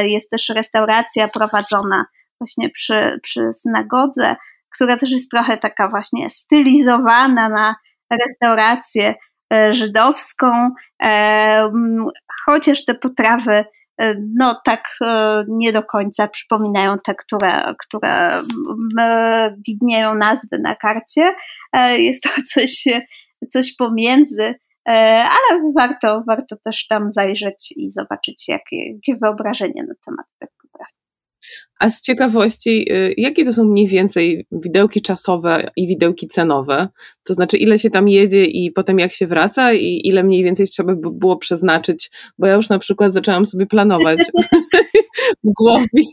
jest 0.04 0.30
też 0.30 0.50
restauracja 0.50 1.28
prowadzona 1.28 2.06
właśnie 2.40 2.70
przy, 2.70 3.20
przy 3.24 3.54
synagodze, 3.54 4.36
która 4.76 4.98
też 4.98 5.12
jest 5.12 5.32
trochę 5.32 5.58
taka 5.58 5.90
właśnie 5.90 6.30
stylizowana 6.30 7.50
na 7.50 7.76
restaurację 8.12 9.16
żydowską, 9.70 10.70
e, 11.04 11.72
chociaż 12.46 12.86
te 12.86 12.96
potrawy 12.96 13.64
e, 14.02 14.16
no 14.40 14.62
tak 14.66 14.98
nie 15.48 15.74
do 15.74 15.84
końca 15.84 16.28
przypominają 16.28 16.96
te, 17.06 17.16
które, 17.16 17.74
które 17.86 18.42
widnieją 19.68 20.16
nazwy 20.16 20.60
na 20.60 20.76
karcie. 20.76 21.36
Jest 21.98 22.24
to 22.24 22.30
coś, 22.54 22.84
coś 23.50 23.76
pomiędzy, 23.76 24.56
ale 24.86 25.72
warto, 25.76 26.24
warto 26.28 26.56
też 26.64 26.88
tam 26.88 27.12
zajrzeć 27.12 27.74
i 27.78 27.92
zobaczyć, 27.92 28.48
jakie, 28.48 28.92
jakie 28.94 29.16
wyobrażenie 29.22 29.84
na 29.84 29.94
temat 30.06 30.26
tego 30.40 30.65
a 31.80 31.90
z 31.90 32.02
ciekawości, 32.02 32.92
y, 32.92 33.14
jakie 33.18 33.46
to 33.46 33.54
są 33.54 33.64
mniej 33.64 33.88
więcej 33.88 34.48
widełki 34.52 35.02
czasowe 35.02 35.72
i 35.76 35.88
widełki 35.88 36.28
cenowe? 36.28 36.88
To 37.24 37.34
znaczy, 37.34 37.58
ile 37.58 37.80
się 37.80 37.90
tam 37.90 38.10
jedzie 38.10 38.46
i 38.46 38.72
potem 38.72 39.00
jak 39.00 39.12
się 39.12 39.28
wraca, 39.28 39.74
i 39.74 40.02
ile 40.04 40.24
mniej 40.24 40.44
więcej 40.44 40.68
trzeba 40.68 40.96
by 40.96 41.12
było 41.12 41.38
przeznaczyć? 41.38 42.12
Bo 42.38 42.48
ja 42.48 42.56
już 42.56 42.70
na 42.70 42.80
przykład 42.80 43.14
zaczęłam 43.14 43.46
sobie 43.46 43.66
planować 43.66 44.20
głowie. 45.44 46.04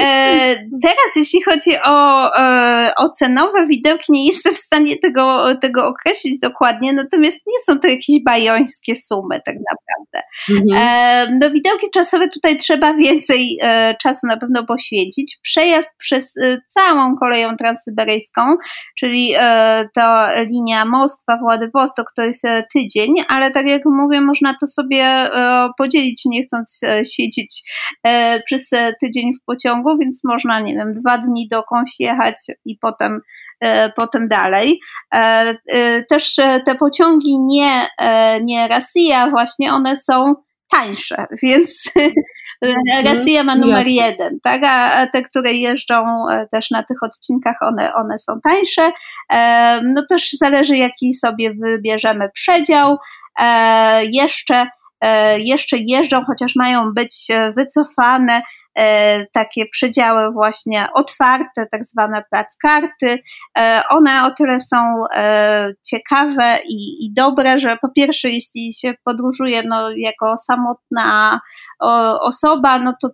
E, 0.00 0.56
teraz, 0.82 1.16
jeśli 1.16 1.42
chodzi 1.42 1.70
o, 1.84 2.30
e, 2.36 2.92
o 2.96 3.10
cenowe 3.10 3.66
widełki, 3.66 4.12
nie 4.12 4.26
jestem 4.26 4.54
w 4.54 4.58
stanie 4.58 4.96
tego, 4.98 5.44
tego 5.60 5.86
określić 5.86 6.38
dokładnie, 6.38 6.92
natomiast 6.92 7.38
nie 7.46 7.58
są 7.66 7.80
to 7.80 7.88
jakieś 7.88 8.22
bajońskie 8.24 8.96
sumy, 8.96 9.40
tak 9.44 9.54
naprawdę. 9.54 10.28
Mhm. 10.50 10.82
E, 10.82 11.38
no, 11.40 11.50
widełki 11.50 11.86
czasowe 11.94 12.28
tutaj 12.28 12.56
trzeba 12.56 12.94
więcej 12.94 13.58
e, 13.62 13.94
czasu 14.02 14.26
na 14.26 14.36
pewno 14.36 14.66
poświęcić. 14.66 15.38
Przejazd 15.42 15.90
przez 15.98 16.36
e, 16.36 16.58
całą 16.68 17.16
koleją 17.16 17.56
transsyberyjską, 17.56 18.56
czyli 18.98 19.32
e, 19.38 19.88
to 19.94 20.26
linia 20.50 20.84
Moskwa-Władywostok 20.84 22.04
to 22.16 22.22
jest 22.22 22.44
tydzień, 22.74 23.14
ale 23.28 23.50
tak 23.50 23.66
jak 23.66 23.82
mówię, 23.84 24.20
można 24.20 24.56
to 24.60 24.66
sobie 24.66 25.30
podzielić, 25.78 26.22
nie 26.24 26.42
chcąc 26.42 26.80
siedzieć 27.14 27.62
przez 28.46 28.70
tydzień 29.00 29.32
w 29.34 29.44
pociągu, 29.44 29.98
więc 29.98 30.20
można, 30.24 30.60
nie 30.60 30.74
wiem, 30.74 30.94
dwa 30.94 31.18
dni 31.18 31.48
dokądś 31.50 32.00
jechać 32.00 32.34
i 32.64 32.78
potem, 32.78 33.20
e, 33.60 33.92
potem 33.92 34.28
dalej. 34.28 34.80
E, 35.14 35.18
e, 35.72 36.02
też 36.02 36.36
te 36.36 36.74
pociągi 36.74 37.38
nie, 37.40 37.88
nie 38.42 38.68
Rosja, 38.68 39.30
właśnie 39.30 39.72
one 39.72 39.96
są 39.96 40.34
tańsze, 40.70 41.26
więc 41.42 41.90
mhm. 42.62 43.06
Rosja 43.06 43.44
ma 43.44 43.56
numer 43.56 43.86
Jasne. 43.86 43.92
jeden, 43.92 44.40
tak? 44.42 44.62
a 44.64 45.06
te, 45.06 45.22
które 45.22 45.52
jeżdżą 45.52 46.04
też 46.52 46.70
na 46.70 46.82
tych 46.82 47.02
odcinkach, 47.02 47.56
one, 47.60 47.94
one 47.94 48.18
są 48.18 48.32
tańsze. 48.40 48.92
No 49.84 50.02
też 50.08 50.30
zależy, 50.30 50.76
jaki 50.76 51.14
sobie 51.14 51.54
wybierzemy 51.54 52.28
przedział. 52.34 52.96
Jeszcze 54.12 54.66
jeszcze 55.38 55.76
jeżdżą, 55.78 56.24
chociaż 56.24 56.56
mają 56.56 56.92
być 56.92 57.28
wycofane 57.56 58.42
E, 58.76 59.26
takie 59.26 59.66
przedziały 59.66 60.32
właśnie 60.32 60.86
otwarte, 60.94 61.66
tak 61.70 61.86
zwane 61.86 62.24
karty. 62.62 63.18
E, 63.58 63.82
one 63.88 64.24
o 64.24 64.30
tyle 64.30 64.60
są 64.60 64.76
e, 65.14 65.72
ciekawe 65.86 66.52
i, 66.68 67.06
i 67.06 67.12
dobre, 67.12 67.58
że 67.58 67.76
po 67.76 67.88
pierwsze, 67.88 68.28
jeśli 68.28 68.72
się 68.72 68.94
podróżuje 69.04 69.62
no, 69.62 69.90
jako 69.90 70.36
samotna 70.38 71.40
osoba, 72.20 72.78
no 72.78 72.94
to 73.02 73.08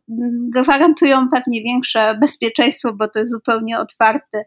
gwarantują 0.55 1.29
pewnie 1.29 1.63
większe 1.63 2.19
bezpieczeństwo, 2.21 2.93
bo 2.93 3.09
to 3.09 3.19
jest 3.19 3.33
zupełnie 3.33 3.79
otwarty 3.79 4.45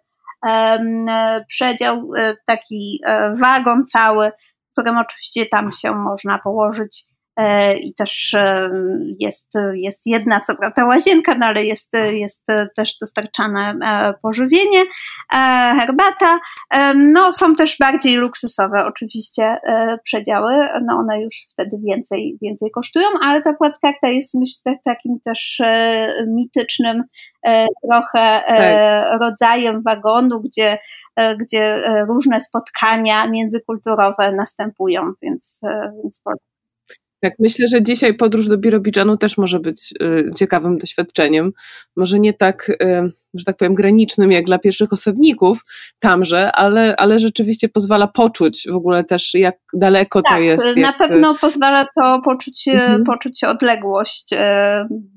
przedział, 1.48 2.12
taki 2.48 3.02
wagon 3.40 3.86
cały, 3.86 4.32
w 4.70 4.72
którym 4.72 4.98
oczywiście 4.98 5.46
tam 5.46 5.74
się 5.74 5.96
można 5.96 6.40
położyć 6.40 7.06
E, 7.10 7.15
i 7.82 7.94
też 7.94 8.34
e, 8.34 8.70
jest, 9.20 9.54
jest 9.74 10.02
jedna, 10.06 10.40
co 10.40 10.56
prawda 10.56 10.86
łazienka, 10.86 11.36
no 11.36 11.46
ale 11.46 11.64
jest, 11.64 11.94
jest 12.12 12.46
też 12.76 12.98
dostarczane 12.98 13.76
e, 13.86 14.14
pożywienie, 14.22 14.80
herbata. 15.80 16.40
No 16.96 17.32
są 17.32 17.56
też 17.56 17.78
bardziej 17.80 18.16
luksusowe 18.16 18.86
oczywiście 18.86 19.58
przedziały, 20.04 20.54
no 20.86 20.98
one 20.98 21.22
już 21.22 21.36
wtedy 21.50 21.78
więcej, 21.84 22.38
więcej 22.42 22.72
kosztują, 22.72 23.08
ale 23.22 23.42
ta 23.42 23.54
płatkarta 23.54 24.08
jest 24.08 24.34
myślę 24.34 24.80
takim 24.84 25.20
też 25.20 25.62
mitycznym 26.28 27.04
trochę 27.84 28.44
tak. 28.48 29.22
rodzajem 29.22 29.82
wagonu, 29.84 30.42
gdzie, 30.42 30.78
gdzie 31.38 31.82
różne 32.08 32.42
spotkania 32.42 33.28
międzykulturowe 33.28 34.32
następują, 34.32 35.14
więc, 35.22 35.62
więc 36.04 36.22
tak, 37.26 37.34
myślę, 37.40 37.68
że 37.68 37.84
dzisiaj 37.84 38.14
podróż 38.14 38.48
do 38.48 38.58
Birobidżanu 38.58 39.18
też 39.18 39.38
może 39.38 39.60
być 39.60 39.94
y, 40.02 40.32
ciekawym 40.36 40.78
doświadczeniem. 40.78 41.52
Może 41.96 42.20
nie 42.20 42.34
tak, 42.34 42.70
y, 42.70 43.12
że 43.34 43.46
tak 43.46 43.58
powiem, 43.58 43.74
granicznym 43.74 44.32
jak 44.32 44.46
dla 44.46 44.60
pierwszych 44.60 44.94
osadników 44.94 45.66
tamże, 46.00 46.52
ale, 46.52 46.96
ale 46.96 47.20
rzeczywiście 47.20 47.70
pozwala 47.70 48.08
poczuć 48.08 48.68
w 48.72 48.76
ogóle 48.76 49.04
też, 49.04 49.34
jak 49.34 49.56
daleko 49.74 50.22
tak, 50.22 50.38
to 50.38 50.42
jest. 50.42 50.66
Na 50.66 50.82
jak... 50.82 50.98
pewno 50.98 51.36
pozwala 51.36 51.88
to 51.96 52.22
poczuć, 52.26 52.68
y, 52.68 52.72
mhm. 52.72 53.04
poczuć 53.04 53.44
odległość, 53.44 54.34
y, 54.34 54.38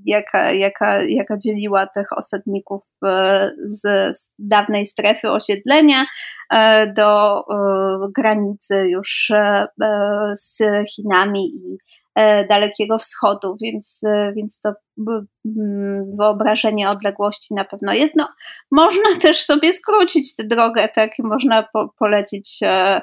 jaka, 0.07 0.53
jaka, 0.53 1.01
jaka 1.09 1.39
dzieliła 1.39 1.87
tych 1.87 2.13
osadników 2.17 2.83
y, 3.05 3.09
z, 3.67 4.17
z 4.17 4.33
dawnej 4.39 4.87
strefy 4.87 5.31
osiedlenia 5.31 6.07
do 6.97 7.43
granicy 8.17 8.75
już 8.89 9.33
z 10.35 10.59
Chinami 10.95 11.47
i 11.57 11.79
Dalekiego 12.49 12.99
Wschodu, 12.99 13.57
więc, 13.63 14.01
e, 14.07 14.33
więc 14.37 14.61
to 14.61 14.73
mm, 15.47 16.17
wyobrażenie 16.19 16.91
odległości 16.91 17.55
na 17.55 17.65
pewno 17.65 17.93
jest. 17.93 18.17
No, 18.17 18.29
można 18.71 19.17
też 19.23 19.45
sobie 19.45 19.73
skrócić 19.73 20.37
tę 20.37 20.45
drogę, 20.45 20.89
tak? 20.89 21.11
Można 21.19 21.69
po, 21.73 21.89
polecieć 21.99 22.59
e, 22.63 23.01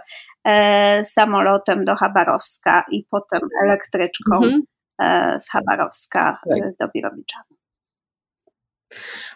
e, 0.48 1.06
samolotem 1.06 1.86
do 1.86 1.96
Chabarowska 1.96 2.84
i 2.92 3.06
potem 3.10 3.40
elektryczką 3.64 4.36
mhm. 4.36 4.62
e, 5.02 5.40
z 5.42 5.50
Chabarowska 5.50 6.40
tak. 6.50 6.78
do 6.80 6.88
Birobiczanu. 6.88 7.56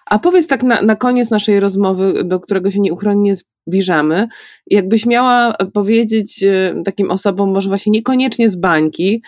A 0.05 0.19
powiedz 0.19 0.47
tak 0.47 0.63
na, 0.63 0.81
na 0.81 0.95
koniec 0.95 1.29
naszej 1.29 1.59
rozmowy, 1.59 2.23
do 2.23 2.39
którego 2.39 2.71
się 2.71 2.79
nieuchronnie 2.79 3.33
zbliżamy, 3.69 4.27
jakbyś 4.67 5.05
miała 5.05 5.53
powiedzieć 5.73 6.43
e, 6.43 6.81
takim 6.85 7.11
osobom, 7.11 7.53
może 7.53 7.69
właśnie 7.69 7.91
niekoniecznie 7.91 8.49
z 8.49 8.55
bańki, 8.55 9.21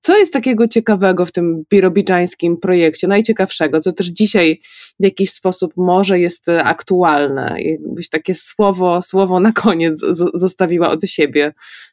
co 0.00 0.16
jest 0.16 0.32
takiego 0.32 0.68
ciekawego 0.68 1.26
w 1.26 1.32
tym 1.32 1.64
birobidżańskim 1.70 2.56
projekcie, 2.56 3.08
najciekawszego, 3.08 3.80
co 3.80 3.92
też 3.92 4.06
dzisiaj 4.06 4.60
w 5.00 5.04
jakiś 5.04 5.32
sposób 5.32 5.72
może 5.76 6.18
jest 6.18 6.46
aktualne? 6.48 7.56
Jakbyś 7.58 8.08
takie 8.08 8.34
słowo, 8.34 9.02
słowo 9.02 9.40
na 9.40 9.52
koniec 9.52 10.00
zostawiła 10.34 10.90
od 10.90 11.04
siebie, 11.04 11.52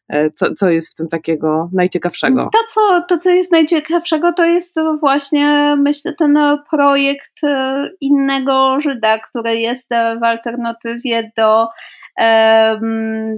e, 0.09 0.31
co, 0.31 0.53
co 0.53 0.69
jest 0.69 0.91
w 0.91 0.95
tym 0.95 1.07
takiego 1.07 1.69
najciekawszego? 1.73 2.49
To 2.53 2.59
co, 2.67 3.01
to, 3.07 3.17
co 3.17 3.29
jest 3.29 3.51
najciekawszego, 3.51 4.33
to 4.33 4.45
jest 4.45 4.75
właśnie, 4.99 5.75
myślę, 5.79 6.13
ten 6.13 6.37
projekt 6.69 7.43
e, 7.43 7.89
innego 8.01 8.79
Żyda, 8.79 9.17
który 9.17 9.59
jest 9.59 9.89
w 10.21 10.23
alternatywie 10.23 11.31
do, 11.37 11.56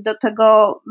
do 0.06 0.14
tego 0.22 0.82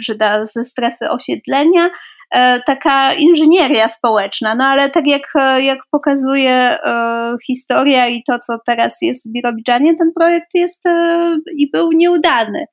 Żyda 0.00 0.46
ze 0.46 0.64
strefy 0.64 1.10
osiedlenia, 1.10 1.90
e, 2.30 2.62
taka 2.66 3.14
inżynieria 3.14 3.88
społeczna. 3.88 4.54
No 4.54 4.64
ale 4.64 4.90
tak 4.90 5.06
jak, 5.06 5.22
jak 5.58 5.78
pokazuje 5.90 6.52
e, 6.52 7.36
historia 7.46 8.06
i 8.06 8.22
to, 8.22 8.38
co 8.38 8.58
teraz 8.66 8.96
jest 9.02 9.28
w 9.28 9.32
Birobidżanie, 9.32 9.94
ten 9.98 10.12
projekt 10.18 10.54
jest 10.54 10.86
e, 10.86 11.36
i 11.58 11.70
był 11.70 11.92
nieudany. 11.92 12.64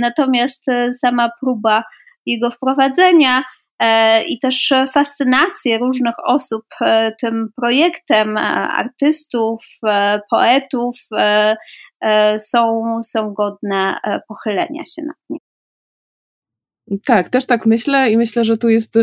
Natomiast 0.00 0.64
sama 1.00 1.30
próba 1.40 1.82
jego 2.26 2.50
wprowadzenia 2.50 3.42
i 4.28 4.38
też 4.38 4.72
fascynację 4.92 5.78
różnych 5.78 6.14
osób 6.26 6.64
tym 7.20 7.48
projektem, 7.56 8.36
artystów, 8.36 9.64
poetów 10.30 10.96
są, 12.38 12.82
są 13.04 13.34
godne 13.34 13.94
pochylenia 14.28 14.82
się 14.84 15.02
nad 15.02 15.16
nim. 15.30 15.38
Tak, 17.04 17.28
też 17.28 17.46
tak 17.46 17.66
myślę 17.66 18.10
i 18.10 18.16
myślę, 18.16 18.44
że 18.44 18.56
tu 18.56 18.68
jest 18.68 18.94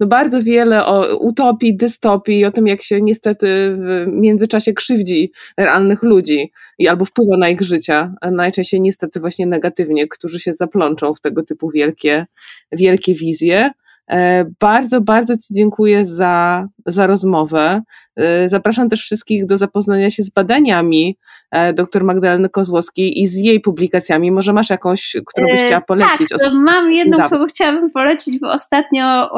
no, 0.00 0.06
bardzo 0.06 0.42
wiele 0.42 0.86
o 0.86 1.18
utopii, 1.18 1.76
dystopii, 1.76 2.44
o 2.44 2.50
tym, 2.50 2.66
jak 2.66 2.82
się 2.82 3.02
niestety 3.02 3.76
w 3.76 4.06
międzyczasie 4.08 4.72
krzywdzi 4.72 5.32
realnych 5.56 6.02
ludzi 6.02 6.52
i 6.78 6.88
albo 6.88 7.04
wpływa 7.04 7.36
na 7.36 7.48
ich 7.48 7.60
życia, 7.60 8.14
najczęściej 8.32 8.80
niestety 8.80 9.20
właśnie 9.20 9.46
negatywnie, 9.46 10.08
którzy 10.08 10.40
się 10.40 10.52
zaplączą 10.52 11.14
w 11.14 11.20
tego 11.20 11.42
typu 11.42 11.70
wielkie, 11.70 12.26
wielkie 12.72 13.14
wizje. 13.14 13.70
E, 14.10 14.44
bardzo, 14.60 15.00
bardzo 15.00 15.36
Ci 15.36 15.54
dziękuję 15.54 16.06
za, 16.06 16.66
za 16.86 17.06
rozmowę. 17.06 17.82
E, 18.16 18.48
zapraszam 18.48 18.88
też 18.88 19.00
wszystkich 19.00 19.46
do 19.46 19.58
zapoznania 19.58 20.10
się 20.10 20.22
z 20.22 20.30
badaniami 20.30 21.18
e, 21.50 21.72
dr 21.72 22.04
Magdaleny 22.04 22.48
Kozłowskiej 22.48 23.22
i 23.22 23.26
z 23.26 23.36
jej 23.36 23.60
publikacjami. 23.60 24.30
Może 24.30 24.52
masz 24.52 24.70
jakąś, 24.70 25.16
którą 25.26 25.46
byś 25.50 25.60
chciała 25.60 25.80
polecić? 25.80 26.28
Tak, 26.28 26.52
mam 26.52 26.92
jedną, 26.92 27.22
którą 27.22 27.46
chciałabym 27.46 27.90
polecić, 27.90 28.40
bo 28.40 28.52
ostatnio 28.52 29.30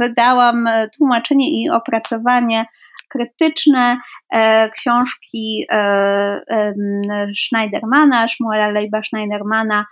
wydałam 0.00 0.66
tłumaczenie 0.98 1.62
i 1.62 1.70
opracowanie 1.70 2.64
krytyczne 3.08 3.96
książki 4.72 5.66
Schneidermana, 7.36 8.28
Szmuela 8.28 8.70
Lejba 8.70 9.00
Schneidermana 9.02 9.84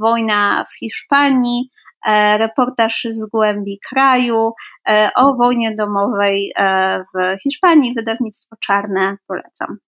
Wojna 0.00 0.64
w 0.70 0.78
Hiszpanii, 0.78 1.70
E, 2.06 2.38
reportaż 2.38 3.06
z 3.10 3.26
głębi 3.26 3.78
kraju 3.88 4.52
e, 4.90 5.08
o 5.16 5.34
wojnie 5.36 5.74
domowej 5.74 6.52
e, 6.58 6.98
w 6.98 7.42
Hiszpanii, 7.42 7.94
wydawnictwo 7.94 8.56
Czarne, 8.60 9.16
polecam. 9.26 9.78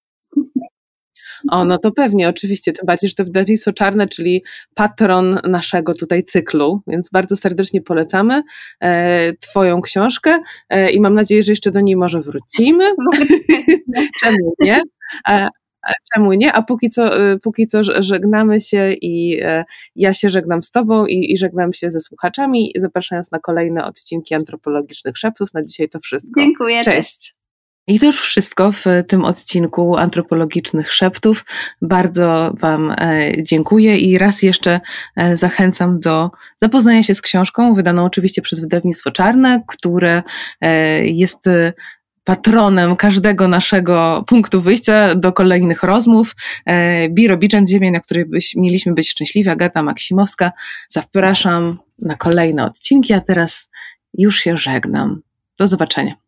O, 1.50 1.64
no 1.64 1.78
to 1.78 1.92
pewnie, 1.92 2.28
oczywiście, 2.28 2.72
tym 2.72 2.86
bardziej, 2.86 3.08
że 3.08 3.14
to 3.14 3.24
wydawnictwo 3.24 3.72
Czarne, 3.72 4.06
czyli 4.06 4.44
patron 4.74 5.38
naszego 5.44 5.94
tutaj 5.94 6.24
cyklu, 6.24 6.82
więc 6.86 7.10
bardzo 7.10 7.36
serdecznie 7.36 7.82
polecamy 7.82 8.42
e, 8.80 9.32
Twoją 9.32 9.80
książkę 9.80 10.38
e, 10.68 10.90
i 10.90 11.00
mam 11.00 11.14
nadzieję, 11.14 11.42
że 11.42 11.52
jeszcze 11.52 11.70
do 11.70 11.80
niej 11.80 11.96
może 11.96 12.20
wrócimy. 12.20 12.84
Czemu 14.22 14.54
nie? 14.60 14.82
E, 15.88 15.92
czemu 16.14 16.32
nie? 16.32 16.52
A 16.52 16.62
póki 16.62 16.90
co, 16.90 17.30
y, 17.32 17.38
póki 17.38 17.66
co 17.66 17.80
żegnamy 18.02 18.60
się 18.60 18.92
i 18.92 19.40
e, 19.42 19.64
ja 19.96 20.14
się 20.14 20.28
żegnam 20.28 20.62
z 20.62 20.70
Tobą 20.70 21.06
i, 21.06 21.32
i 21.32 21.36
żegnam 21.36 21.72
się 21.72 21.90
ze 21.90 22.00
słuchaczami, 22.00 22.72
zapraszając 22.76 23.32
na 23.32 23.38
kolejne 23.38 23.84
odcinki 23.84 24.34
antropologicznych 24.34 25.18
szeptów. 25.18 25.54
Na 25.54 25.62
dzisiaj 25.62 25.88
to 25.88 26.00
wszystko. 26.00 26.40
Dziękuję. 26.40 26.84
Cześć. 26.84 27.34
I 27.86 27.98
to 27.98 28.06
już 28.06 28.20
wszystko 28.20 28.72
w 28.72 28.84
tym 29.08 29.24
odcinku 29.24 29.96
antropologicznych 29.96 30.92
szeptów. 30.92 31.44
Bardzo 31.82 32.54
Wam 32.60 32.90
e, 32.90 33.32
dziękuję 33.42 33.98
i 33.98 34.18
raz 34.18 34.42
jeszcze 34.42 34.80
e, 35.16 35.36
zachęcam 35.36 36.00
do 36.00 36.30
zapoznania 36.62 37.02
się 37.02 37.14
z 37.14 37.22
książką, 37.22 37.74
wydaną 37.74 38.04
oczywiście 38.04 38.42
przez 38.42 38.60
wydawnictwo 38.60 39.10
Czarne, 39.10 39.62
które 39.68 40.22
jest 41.04 41.48
patronem 42.24 42.96
każdego 42.96 43.48
naszego 43.48 44.24
punktu 44.26 44.60
wyjścia 44.60 45.14
do 45.14 45.32
kolejnych 45.32 45.82
rozmów. 45.82 46.36
E, 46.66 47.08
Biro 47.08 47.36
Biczen, 47.36 47.66
ziemia, 47.66 47.90
na 47.90 48.00
której 48.00 48.24
byś, 48.24 48.54
mieliśmy 48.56 48.94
być 48.94 49.10
szczęśliwi, 49.10 49.50
Agata 49.50 49.82
Maksimowska. 49.82 50.52
Zapraszam 50.88 51.78
na 51.98 52.16
kolejne 52.16 52.64
odcinki, 52.64 53.12
a 53.12 53.20
teraz 53.20 53.70
już 54.14 54.38
się 54.38 54.56
żegnam. 54.56 55.22
Do 55.58 55.66
zobaczenia. 55.66 56.21